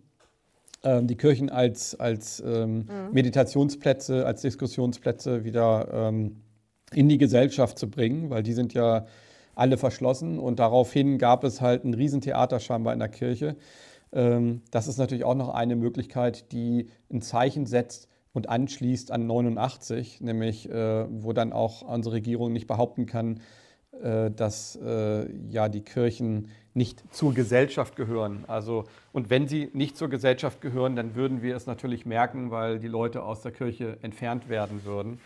Ähm, 0.84 1.08
die 1.08 1.16
Kirchen 1.16 1.50
als, 1.50 2.00
als 2.00 2.44
ähm, 2.46 2.82
mhm. 2.82 2.86
Meditationsplätze, 3.12 4.28
als 4.28 4.42
Diskussionsplätze 4.42 5.44
wieder 5.44 5.88
ähm, 5.92 6.44
in 6.94 7.10
die 7.10 7.18
Gesellschaft 7.18 7.80
zu 7.80 7.90
bringen, 7.90 8.30
weil 8.30 8.44
die 8.44 8.54
sind 8.54 8.76
ja 8.76 9.08
alle 9.56 9.78
verschlossen 9.78 10.38
und 10.38 10.60
daraufhin 10.60 11.18
gab 11.18 11.44
es 11.44 11.60
halt 11.60 11.86
ein 11.86 11.96
Riesentheater 11.96 12.60
scheinbar 12.60 12.94
in 12.94 13.00
der 13.00 13.10
Kirche. 13.10 13.56
Ähm, 14.14 14.62
das 14.70 14.88
ist 14.88 15.00
natürlich 15.00 15.24
auch 15.24 15.34
noch 15.34 15.50
eine 15.50 15.76
Möglichkeit, 15.76 16.52
die 16.52 16.92
ein 17.12 17.24
Zeichen 17.24 17.66
setzt 17.66 18.10
und 18.32 18.48
anschließt 18.48 19.10
an 19.10 19.26
89, 19.26 20.22
nämlich 20.22 20.70
äh, 20.70 21.08
wo 21.10 21.34
dann 21.34 21.52
auch 21.52 21.82
unsere 21.82 22.14
Regierung 22.14 22.54
nicht 22.54 22.68
behaupten 22.68 23.08
kann, 23.08 23.40
dass 23.92 24.78
äh, 24.82 25.30
ja 25.50 25.68
die 25.68 25.82
Kirchen 25.82 26.50
nicht 26.74 27.04
zur 27.14 27.34
Gesellschaft 27.34 27.96
gehören. 27.96 28.46
Also, 28.48 28.86
und 29.12 29.30
wenn 29.30 29.48
sie 29.48 29.70
nicht 29.74 29.98
zur 29.98 30.10
Gesellschaft 30.10 30.62
gehören, 30.62 30.96
dann 30.96 31.16
würden 31.16 31.42
wir 31.42 31.56
es 31.56 31.66
natürlich 31.66 32.06
merken, 32.06 32.52
weil 32.52 32.80
die 32.80 32.88
Leute 32.88 33.24
aus 33.24 33.42
der 33.42 33.52
Kirche 33.52 33.98
entfernt 34.02 34.48
werden 34.48 34.86
würden. 34.86 35.20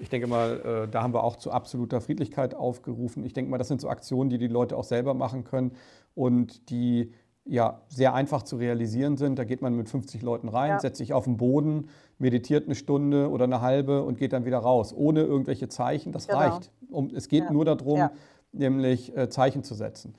Ich 0.00 0.08
denke 0.08 0.26
mal, 0.26 0.84
äh, 0.86 0.88
da 0.90 1.02
haben 1.02 1.14
wir 1.14 1.22
auch 1.22 1.36
zu 1.36 1.52
absoluter 1.52 2.00
Friedlichkeit 2.00 2.54
aufgerufen. 2.54 3.24
Ich 3.24 3.32
denke 3.32 3.50
mal, 3.50 3.58
das 3.58 3.68
sind 3.68 3.80
so 3.80 3.88
Aktionen, 3.88 4.30
die 4.30 4.38
die 4.38 4.48
Leute 4.48 4.76
auch 4.76 4.84
selber 4.84 5.14
machen 5.14 5.44
können 5.44 5.72
und 6.14 6.70
die 6.70 7.12
ja 7.44 7.82
sehr 7.88 8.14
einfach 8.14 8.42
zu 8.42 8.56
realisieren 8.56 9.16
sind. 9.16 9.38
Da 9.38 9.44
geht 9.44 9.62
man 9.62 9.74
mit 9.74 9.88
50 9.88 10.22
Leuten 10.22 10.48
rein, 10.48 10.70
ja. 10.70 10.80
setzt 10.80 10.98
sich 10.98 11.12
auf 11.12 11.24
den 11.24 11.36
Boden, 11.36 11.90
meditiert 12.18 12.66
eine 12.66 12.74
Stunde 12.74 13.30
oder 13.30 13.44
eine 13.44 13.60
halbe 13.60 14.02
und 14.02 14.18
geht 14.18 14.32
dann 14.32 14.44
wieder 14.44 14.58
raus, 14.58 14.94
ohne 14.96 15.22
irgendwelche 15.22 15.68
Zeichen. 15.68 16.12
Das 16.12 16.26
genau. 16.26 16.38
reicht. 16.38 16.70
Um, 16.90 17.10
es 17.14 17.28
geht 17.28 17.44
ja. 17.44 17.52
nur 17.52 17.64
darum, 17.64 17.98
ja. 17.98 18.12
nämlich 18.52 19.14
äh, 19.16 19.28
Zeichen 19.28 19.62
zu 19.62 19.74
setzen. 19.74 20.14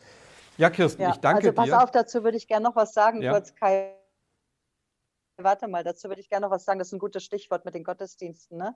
Ja, 0.57 0.69
Kirsten, 0.69 1.03
ich 1.09 1.17
danke 1.17 1.49
also, 1.49 1.53
pass 1.53 1.65
dir. 1.65 1.71
Pass 1.71 1.83
auf, 1.83 1.91
dazu 1.91 2.23
würde 2.23 2.37
ich 2.37 2.47
gerne 2.47 2.63
noch 2.63 2.75
was 2.75 2.93
sagen, 2.93 3.21
kurz 3.21 3.55
Kai. 3.55 3.95
Warte 5.37 5.67
mal, 5.67 5.83
dazu 5.83 6.07
würde 6.07 6.21
ich 6.21 6.29
gerne 6.29 6.45
noch 6.45 6.51
was 6.51 6.63
sagen. 6.63 6.79
Das 6.79 6.87
ist 6.87 6.93
ein 6.93 6.99
gutes 6.99 7.23
Stichwort 7.23 7.65
mit 7.65 7.75
den 7.75 7.83
Gottesdiensten. 7.83 8.57
Ne? 8.57 8.75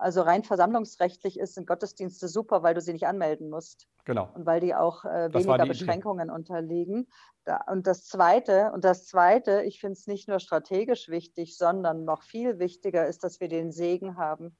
Also 0.00 0.22
rein 0.22 0.44
versammlungsrechtlich 0.44 1.38
ist, 1.38 1.54
sind 1.54 1.66
Gottesdienste 1.66 2.26
super, 2.26 2.62
weil 2.62 2.74
du 2.74 2.80
sie 2.80 2.94
nicht 2.94 3.06
anmelden 3.06 3.50
musst. 3.50 3.86
Genau. 4.06 4.30
Und 4.34 4.46
weil 4.46 4.60
die 4.60 4.74
auch 4.74 5.04
äh, 5.04 5.32
weniger 5.32 5.58
die 5.58 5.68
Beschränkungen 5.68 6.28
Idee. 6.28 6.34
unterliegen. 6.34 7.06
Da, 7.44 7.64
und 7.70 7.86
das 7.86 8.06
Zweite, 8.06 8.72
und 8.72 8.84
das 8.84 9.06
Zweite, 9.06 9.62
ich 9.62 9.78
finde 9.78 9.98
es 9.98 10.06
nicht 10.06 10.26
nur 10.26 10.40
strategisch 10.40 11.10
wichtig, 11.10 11.56
sondern 11.58 12.04
noch 12.04 12.22
viel 12.22 12.58
wichtiger 12.58 13.06
ist, 13.06 13.24
dass 13.24 13.40
wir 13.40 13.48
den 13.48 13.72
Segen 13.72 14.16
haben. 14.16 14.56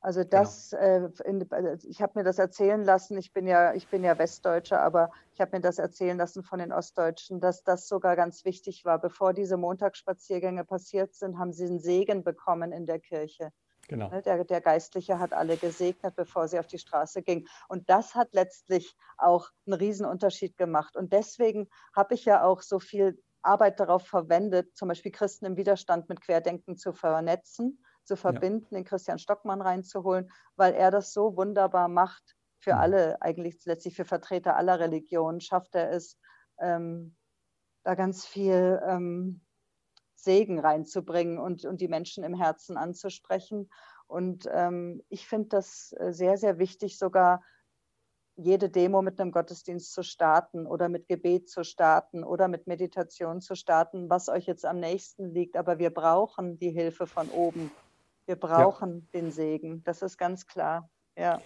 Also 0.00 0.20
genau. 0.20 0.30
das, 0.30 0.70
genau. 0.70 0.82
äh, 0.82 1.10
in, 1.24 1.52
also 1.52 1.88
ich 1.88 2.02
habe 2.02 2.12
mir 2.16 2.24
das 2.24 2.38
erzählen 2.38 2.82
lassen, 2.82 3.16
ich 3.16 3.32
bin 3.32 3.46
ja, 3.46 3.74
ich 3.74 3.88
bin 3.88 4.02
ja 4.02 4.18
Westdeutscher, 4.18 4.80
aber 4.80 5.10
ich 5.34 5.40
habe 5.40 5.56
mir 5.56 5.60
das 5.60 5.78
erzählen 5.78 6.18
lassen 6.18 6.42
von 6.42 6.58
den 6.58 6.72
Ostdeutschen, 6.72 7.40
dass 7.40 7.62
das 7.62 7.86
sogar 7.86 8.16
ganz 8.16 8.44
wichtig 8.44 8.84
war. 8.84 9.00
Bevor 9.00 9.34
diese 9.34 9.56
Montagsspaziergänge 9.56 10.64
passiert 10.64 11.14
sind, 11.14 11.38
haben 11.38 11.52
sie 11.52 11.66
einen 11.66 11.78
Segen 11.78 12.24
bekommen 12.24 12.72
in 12.72 12.86
der 12.86 12.98
Kirche. 12.98 13.52
Genau. 13.88 14.10
Ne, 14.10 14.20
der, 14.20 14.44
der, 14.44 14.60
Geistliche 14.60 15.18
hat 15.18 15.32
alle 15.32 15.56
gesegnet, 15.56 16.14
bevor 16.14 16.46
sie 16.46 16.58
auf 16.58 16.66
die 16.66 16.78
Straße 16.78 17.22
ging. 17.22 17.48
Und 17.68 17.88
das 17.88 18.14
hat 18.14 18.34
letztlich 18.34 18.94
auch 19.16 19.48
einen 19.66 19.74
Riesenunterschied 19.74 20.58
gemacht. 20.58 20.94
Und 20.94 21.12
deswegen 21.12 21.68
habe 21.96 22.14
ich 22.14 22.26
ja 22.26 22.44
auch 22.44 22.60
so 22.60 22.78
viel 22.78 23.18
Arbeit 23.40 23.80
darauf 23.80 24.06
verwendet, 24.06 24.76
zum 24.76 24.88
Beispiel 24.88 25.10
Christen 25.10 25.46
im 25.46 25.56
Widerstand 25.56 26.08
mit 26.10 26.20
Querdenken 26.20 26.76
zu 26.76 26.92
vernetzen, 26.92 27.82
zu 28.04 28.16
verbinden, 28.16 28.66
ja. 28.70 28.78
den 28.78 28.84
Christian 28.84 29.18
Stockmann 29.18 29.62
reinzuholen, 29.62 30.30
weil 30.56 30.74
er 30.74 30.90
das 30.90 31.14
so 31.14 31.34
wunderbar 31.36 31.88
macht 31.88 32.36
für 32.58 32.74
mhm. 32.74 32.80
alle, 32.80 33.22
eigentlich 33.22 33.64
letztlich 33.64 33.96
für 33.96 34.04
Vertreter 34.04 34.56
aller 34.56 34.78
Religionen, 34.80 35.40
schafft 35.40 35.74
er 35.74 35.92
es, 35.92 36.18
ähm, 36.58 37.16
da 37.84 37.94
ganz 37.94 38.26
viel 38.26 38.82
ähm, 38.86 39.40
Segen 40.18 40.58
reinzubringen 40.58 41.38
und, 41.38 41.64
und 41.64 41.80
die 41.80 41.88
Menschen 41.88 42.24
im 42.24 42.34
Herzen 42.34 42.76
anzusprechen. 42.76 43.70
Und 44.06 44.48
ähm, 44.52 45.02
ich 45.08 45.28
finde 45.28 45.48
das 45.50 45.94
äh, 45.98 46.12
sehr, 46.12 46.36
sehr 46.36 46.58
wichtig, 46.58 46.98
sogar 46.98 47.42
jede 48.36 48.70
Demo 48.70 49.02
mit 49.02 49.20
einem 49.20 49.32
Gottesdienst 49.32 49.92
zu 49.92 50.02
starten 50.02 50.66
oder 50.66 50.88
mit 50.88 51.08
Gebet 51.08 51.48
zu 51.48 51.64
starten 51.64 52.22
oder 52.24 52.48
mit 52.48 52.66
Meditation 52.66 53.40
zu 53.40 53.54
starten, 53.54 54.08
was 54.08 54.28
euch 54.28 54.46
jetzt 54.46 54.64
am 54.64 54.78
nächsten 54.78 55.32
liegt. 55.32 55.56
Aber 55.56 55.78
wir 55.78 55.90
brauchen 55.90 56.58
die 56.58 56.70
Hilfe 56.70 57.06
von 57.06 57.28
oben. 57.30 57.70
Wir 58.26 58.36
brauchen 58.36 59.08
ja. 59.12 59.20
den 59.20 59.32
Segen. 59.32 59.82
Das 59.84 60.02
ist 60.02 60.18
ganz 60.18 60.46
klar. 60.46 60.88
Ja. 61.16 61.40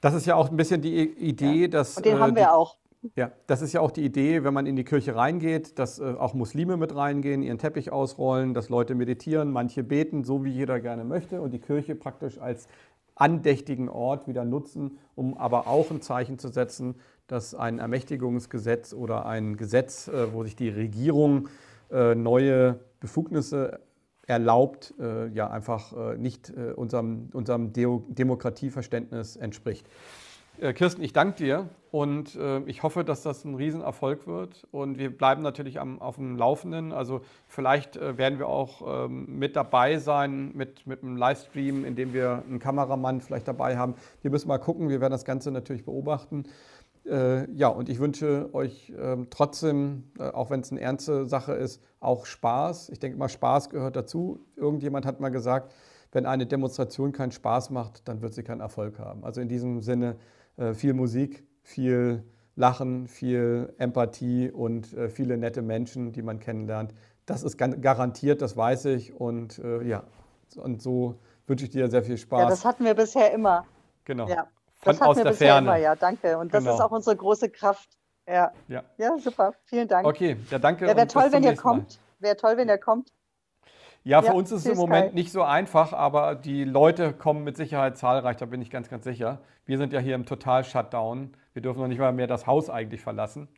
Das 0.00 0.14
ist 0.14 0.26
ja 0.26 0.34
auch 0.34 0.50
ein 0.50 0.56
bisschen 0.56 0.82
die 0.82 1.04
Idee, 1.04 1.62
ja. 1.62 1.68
dass. 1.68 1.96
Und 1.96 2.04
den 2.04 2.16
äh, 2.16 2.20
haben 2.20 2.36
wir 2.36 2.52
auch. 2.52 2.78
Ja, 3.16 3.32
das 3.46 3.60
ist 3.60 3.74
ja 3.74 3.80
auch 3.80 3.90
die 3.90 4.04
Idee, 4.04 4.44
wenn 4.44 4.54
man 4.54 4.66
in 4.66 4.76
die 4.76 4.84
Kirche 4.84 5.14
reingeht, 5.14 5.78
dass 5.78 5.98
äh, 5.98 6.04
auch 6.04 6.32
Muslime 6.32 6.78
mit 6.78 6.94
reingehen, 6.94 7.42
ihren 7.42 7.58
Teppich 7.58 7.92
ausrollen, 7.92 8.54
dass 8.54 8.70
Leute 8.70 8.94
meditieren, 8.94 9.52
manche 9.52 9.82
beten, 9.82 10.24
so 10.24 10.42
wie 10.44 10.50
jeder 10.50 10.80
gerne 10.80 11.04
möchte 11.04 11.42
und 11.42 11.52
die 11.52 11.58
Kirche 11.58 11.94
praktisch 11.94 12.38
als 12.38 12.66
andächtigen 13.14 13.88
Ort 13.88 14.26
wieder 14.26 14.44
nutzen, 14.44 14.98
um 15.14 15.36
aber 15.36 15.68
auch 15.68 15.90
ein 15.90 16.00
Zeichen 16.00 16.38
zu 16.38 16.48
setzen, 16.48 16.96
dass 17.26 17.54
ein 17.54 17.78
Ermächtigungsgesetz 17.78 18.94
oder 18.94 19.26
ein 19.26 19.56
Gesetz, 19.56 20.08
äh, 20.08 20.32
wo 20.32 20.42
sich 20.42 20.56
die 20.56 20.70
Regierung 20.70 21.48
äh, 21.90 22.14
neue 22.14 22.80
Befugnisse 23.00 23.80
erlaubt, 24.26 24.94
äh, 24.98 25.28
ja 25.28 25.50
einfach 25.50 25.92
äh, 25.92 26.16
nicht 26.16 26.50
äh, 26.50 26.72
unserem, 26.72 27.28
unserem 27.32 27.72
Demokratieverständnis 27.74 29.36
entspricht. 29.36 29.86
Äh, 30.60 30.72
Kirsten, 30.72 31.02
ich 31.02 31.12
danke 31.12 31.36
dir 31.36 31.68
und 31.90 32.36
äh, 32.36 32.60
ich 32.60 32.84
hoffe, 32.84 33.04
dass 33.04 33.22
das 33.22 33.44
ein 33.44 33.56
Riesenerfolg 33.56 34.26
wird. 34.26 34.66
Und 34.70 34.98
wir 34.98 35.16
bleiben 35.16 35.42
natürlich 35.42 35.80
am, 35.80 36.00
auf 36.00 36.16
dem 36.16 36.36
Laufenden. 36.36 36.92
Also 36.92 37.22
vielleicht 37.48 37.96
äh, 37.96 38.16
werden 38.18 38.38
wir 38.38 38.48
auch 38.48 39.06
ähm, 39.06 39.38
mit 39.38 39.56
dabei 39.56 39.98
sein 39.98 40.52
mit, 40.54 40.86
mit 40.86 41.02
einem 41.02 41.16
Livestream, 41.16 41.84
in 41.84 41.96
dem 41.96 42.12
wir 42.12 42.44
einen 42.48 42.60
Kameramann 42.60 43.20
vielleicht 43.20 43.48
dabei 43.48 43.76
haben. 43.76 43.94
Wir 44.22 44.30
müssen 44.30 44.46
mal 44.46 44.58
gucken, 44.58 44.88
wir 44.88 45.00
werden 45.00 45.12
das 45.12 45.24
Ganze 45.24 45.50
natürlich 45.50 45.84
beobachten. 45.84 46.44
Äh, 47.04 47.50
ja, 47.52 47.68
und 47.68 47.88
ich 47.88 47.98
wünsche 47.98 48.48
euch 48.54 48.92
ähm, 48.96 49.26
trotzdem, 49.30 50.04
äh, 50.18 50.30
auch 50.30 50.50
wenn 50.50 50.60
es 50.60 50.70
eine 50.70 50.80
ernste 50.80 51.26
Sache 51.26 51.52
ist, 51.54 51.82
auch 51.98 52.26
Spaß. 52.26 52.90
Ich 52.90 53.00
denke 53.00 53.18
mal, 53.18 53.28
Spaß 53.28 53.70
gehört 53.70 53.96
dazu. 53.96 54.38
Irgendjemand 54.56 55.04
hat 55.04 55.20
mal 55.20 55.30
gesagt, 55.30 55.72
wenn 56.12 56.26
eine 56.26 56.46
Demonstration 56.46 57.12
keinen 57.12 57.32
Spaß 57.32 57.70
macht, 57.70 58.08
dann 58.08 58.22
wird 58.22 58.34
sie 58.34 58.44
keinen 58.44 58.60
Erfolg 58.60 59.00
haben. 59.00 59.24
Also 59.24 59.40
in 59.40 59.48
diesem 59.48 59.82
Sinne, 59.82 60.16
viel 60.74 60.94
Musik, 60.94 61.46
viel 61.62 62.24
Lachen, 62.56 63.08
viel 63.08 63.74
Empathie 63.78 64.50
und 64.50 64.92
äh, 64.94 65.08
viele 65.08 65.36
nette 65.36 65.62
Menschen, 65.62 66.12
die 66.12 66.22
man 66.22 66.38
kennenlernt. 66.38 66.94
Das 67.26 67.42
ist 67.42 67.56
garantiert, 67.56 68.42
das 68.42 68.56
weiß 68.56 68.84
ich. 68.86 69.14
Und 69.14 69.58
äh, 69.58 69.82
ja, 69.82 70.04
und 70.56 70.82
so 70.82 71.18
wünsche 71.46 71.64
ich 71.64 71.70
dir 71.70 71.88
sehr 71.88 72.02
viel 72.02 72.18
Spaß. 72.18 72.40
Ja, 72.40 72.48
das 72.48 72.64
hatten 72.64 72.84
wir 72.84 72.94
bisher 72.94 73.32
immer. 73.32 73.64
Genau. 74.04 74.28
Ja, 74.28 74.46
das 74.84 74.98
Von 74.98 75.06
aus 75.06 75.16
wir 75.16 75.24
bisher 75.24 75.54
Ferne. 75.54 75.68
immer, 75.68 75.76
ja, 75.76 75.96
danke. 75.96 76.38
Und 76.38 76.52
das 76.52 76.62
genau. 76.62 76.76
ist 76.76 76.80
auch 76.80 76.90
unsere 76.90 77.16
große 77.16 77.48
Kraft. 77.50 77.88
Ja. 78.26 78.52
ja. 78.68 78.82
Ja, 78.98 79.18
super. 79.18 79.54
Vielen 79.64 79.88
Dank. 79.88 80.06
Okay, 80.06 80.36
ja, 80.50 80.58
danke. 80.58 80.86
Ja, 80.86 80.96
wäre 80.96 81.06
toll, 81.06 81.28
wenn 81.30 81.42
ihr 81.42 81.56
kommt. 81.56 81.98
Wäre 82.20 82.36
toll, 82.36 82.56
wenn 82.56 82.68
ihr 82.68 82.78
kommt. 82.78 83.12
Ja, 84.04 84.20
für 84.20 84.28
ja, 84.28 84.32
uns 84.34 84.52
ist 84.52 84.66
es 84.66 84.72
im 84.72 84.76
Moment 84.76 85.14
nicht 85.14 85.32
so 85.32 85.42
einfach, 85.42 85.94
aber 85.94 86.34
die 86.34 86.64
Leute 86.64 87.14
kommen 87.14 87.42
mit 87.42 87.56
Sicherheit 87.56 87.96
zahlreich, 87.96 88.36
da 88.36 88.44
bin 88.44 88.60
ich 88.60 88.70
ganz, 88.70 88.90
ganz 88.90 89.04
sicher. 89.04 89.40
Wir 89.64 89.78
sind 89.78 89.94
ja 89.94 89.98
hier 89.98 90.14
im 90.14 90.26
Total-Shutdown. 90.26 91.34
Wir 91.54 91.62
dürfen 91.62 91.80
noch 91.80 91.88
nicht 91.88 91.98
mal 91.98 92.12
mehr 92.12 92.26
das 92.26 92.46
Haus 92.46 92.68
eigentlich 92.68 93.00
verlassen. 93.00 93.48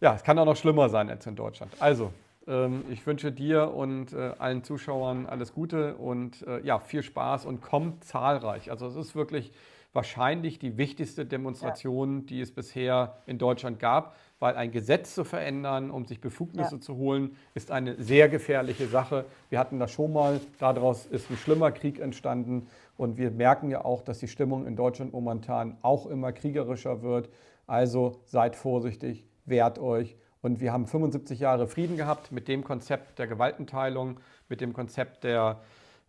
Ja, 0.00 0.14
es 0.14 0.22
kann 0.24 0.38
auch 0.38 0.46
noch 0.46 0.56
schlimmer 0.56 0.88
sein 0.88 1.10
als 1.10 1.26
in 1.26 1.36
Deutschland. 1.36 1.70
Also, 1.80 2.10
Ähm, 2.46 2.84
ich 2.90 3.06
wünsche 3.06 3.32
dir 3.32 3.74
und 3.74 4.12
äh, 4.12 4.32
allen 4.38 4.62
Zuschauern 4.62 5.26
alles 5.26 5.54
Gute 5.54 5.94
und 5.96 6.46
äh, 6.46 6.60
ja, 6.60 6.78
viel 6.78 7.02
Spaß 7.02 7.46
und 7.46 7.62
kommt 7.62 8.04
zahlreich. 8.04 8.70
Also 8.70 8.86
es 8.86 8.96
ist 8.96 9.14
wirklich 9.14 9.52
wahrscheinlich 9.94 10.58
die 10.58 10.76
wichtigste 10.76 11.24
Demonstration, 11.24 12.20
ja. 12.20 12.24
die 12.26 12.40
es 12.40 12.52
bisher 12.54 13.16
in 13.26 13.38
Deutschland 13.38 13.78
gab, 13.78 14.16
weil 14.44 14.56
ein 14.56 14.72
Gesetz 14.72 15.14
zu 15.14 15.24
verändern, 15.24 15.90
um 15.90 16.04
sich 16.04 16.20
Befugnisse 16.20 16.74
ja. 16.74 16.80
zu 16.82 16.96
holen, 16.96 17.34
ist 17.54 17.70
eine 17.70 17.94
sehr 17.94 18.28
gefährliche 18.28 18.86
Sache. 18.86 19.24
Wir 19.48 19.58
hatten 19.58 19.78
das 19.78 19.90
schon 19.90 20.12
mal, 20.12 20.38
daraus 20.58 21.06
ist 21.06 21.30
ein 21.30 21.38
schlimmer 21.38 21.72
Krieg 21.72 21.98
entstanden 21.98 22.66
und 22.98 23.16
wir 23.16 23.30
merken 23.30 23.70
ja 23.70 23.86
auch, 23.86 24.02
dass 24.02 24.18
die 24.18 24.28
Stimmung 24.28 24.66
in 24.66 24.76
Deutschland 24.76 25.14
momentan 25.14 25.78
auch 25.80 26.04
immer 26.06 26.30
kriegerischer 26.32 27.00
wird. 27.00 27.30
Also 27.66 28.20
seid 28.26 28.54
vorsichtig, 28.54 29.26
wehrt 29.46 29.78
euch. 29.78 30.14
Und 30.42 30.60
wir 30.60 30.74
haben 30.74 30.86
75 30.86 31.40
Jahre 31.40 31.66
Frieden 31.66 31.96
gehabt 31.96 32.30
mit 32.30 32.46
dem 32.46 32.64
Konzept 32.64 33.18
der 33.18 33.26
Gewaltenteilung, 33.26 34.20
mit 34.50 34.60
dem 34.60 34.74
Konzept 34.74 35.24
der 35.24 35.62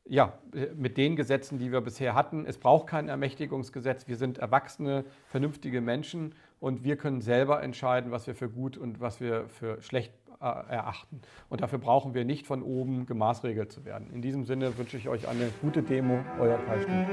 ja, 0.08 0.34
mit 0.76 0.98
den 0.98 1.16
Gesetzen, 1.16 1.58
die 1.58 1.72
wir 1.72 1.82
bisher 1.82 2.14
hatten. 2.14 2.46
Es 2.46 2.60
braucht 2.60 2.88
kein 2.88 3.10
Ermächtigungsgesetz. 3.10 4.08
Wir 4.08 4.18
sind 4.18 4.38
erwachsene, 4.38 5.04
vernünftige 5.28 5.82
Menschen 5.82 6.36
und 6.60 6.84
wir 6.84 6.96
können 6.98 7.22
selber 7.22 7.62
entscheiden, 7.64 8.12
was 8.12 8.28
wir 8.28 8.36
für 8.36 8.50
gut 8.50 8.78
und 8.78 9.00
was 9.00 9.20
wir 9.20 9.48
für 9.50 9.82
schlecht 9.82 10.14
äh, 10.42 10.46
erachten. 10.46 11.22
Und 11.50 11.62
dafür 11.62 11.80
brauchen 11.80 12.14
wir 12.14 12.26
nicht 12.26 12.46
von 12.46 12.62
oben 12.62 13.06
gemaßregelt 13.06 13.72
zu 13.72 13.86
werden. 13.86 14.10
In 14.12 14.22
diesem 14.22 14.44
Sinne 14.46 14.78
wünsche 14.78 14.98
ich 14.98 15.08
euch 15.10 15.28
eine 15.28 15.50
gute 15.62 15.82
Demo, 15.82 16.20
euer 16.40 16.58
Kai 16.58 16.82
Stief. 16.82 17.08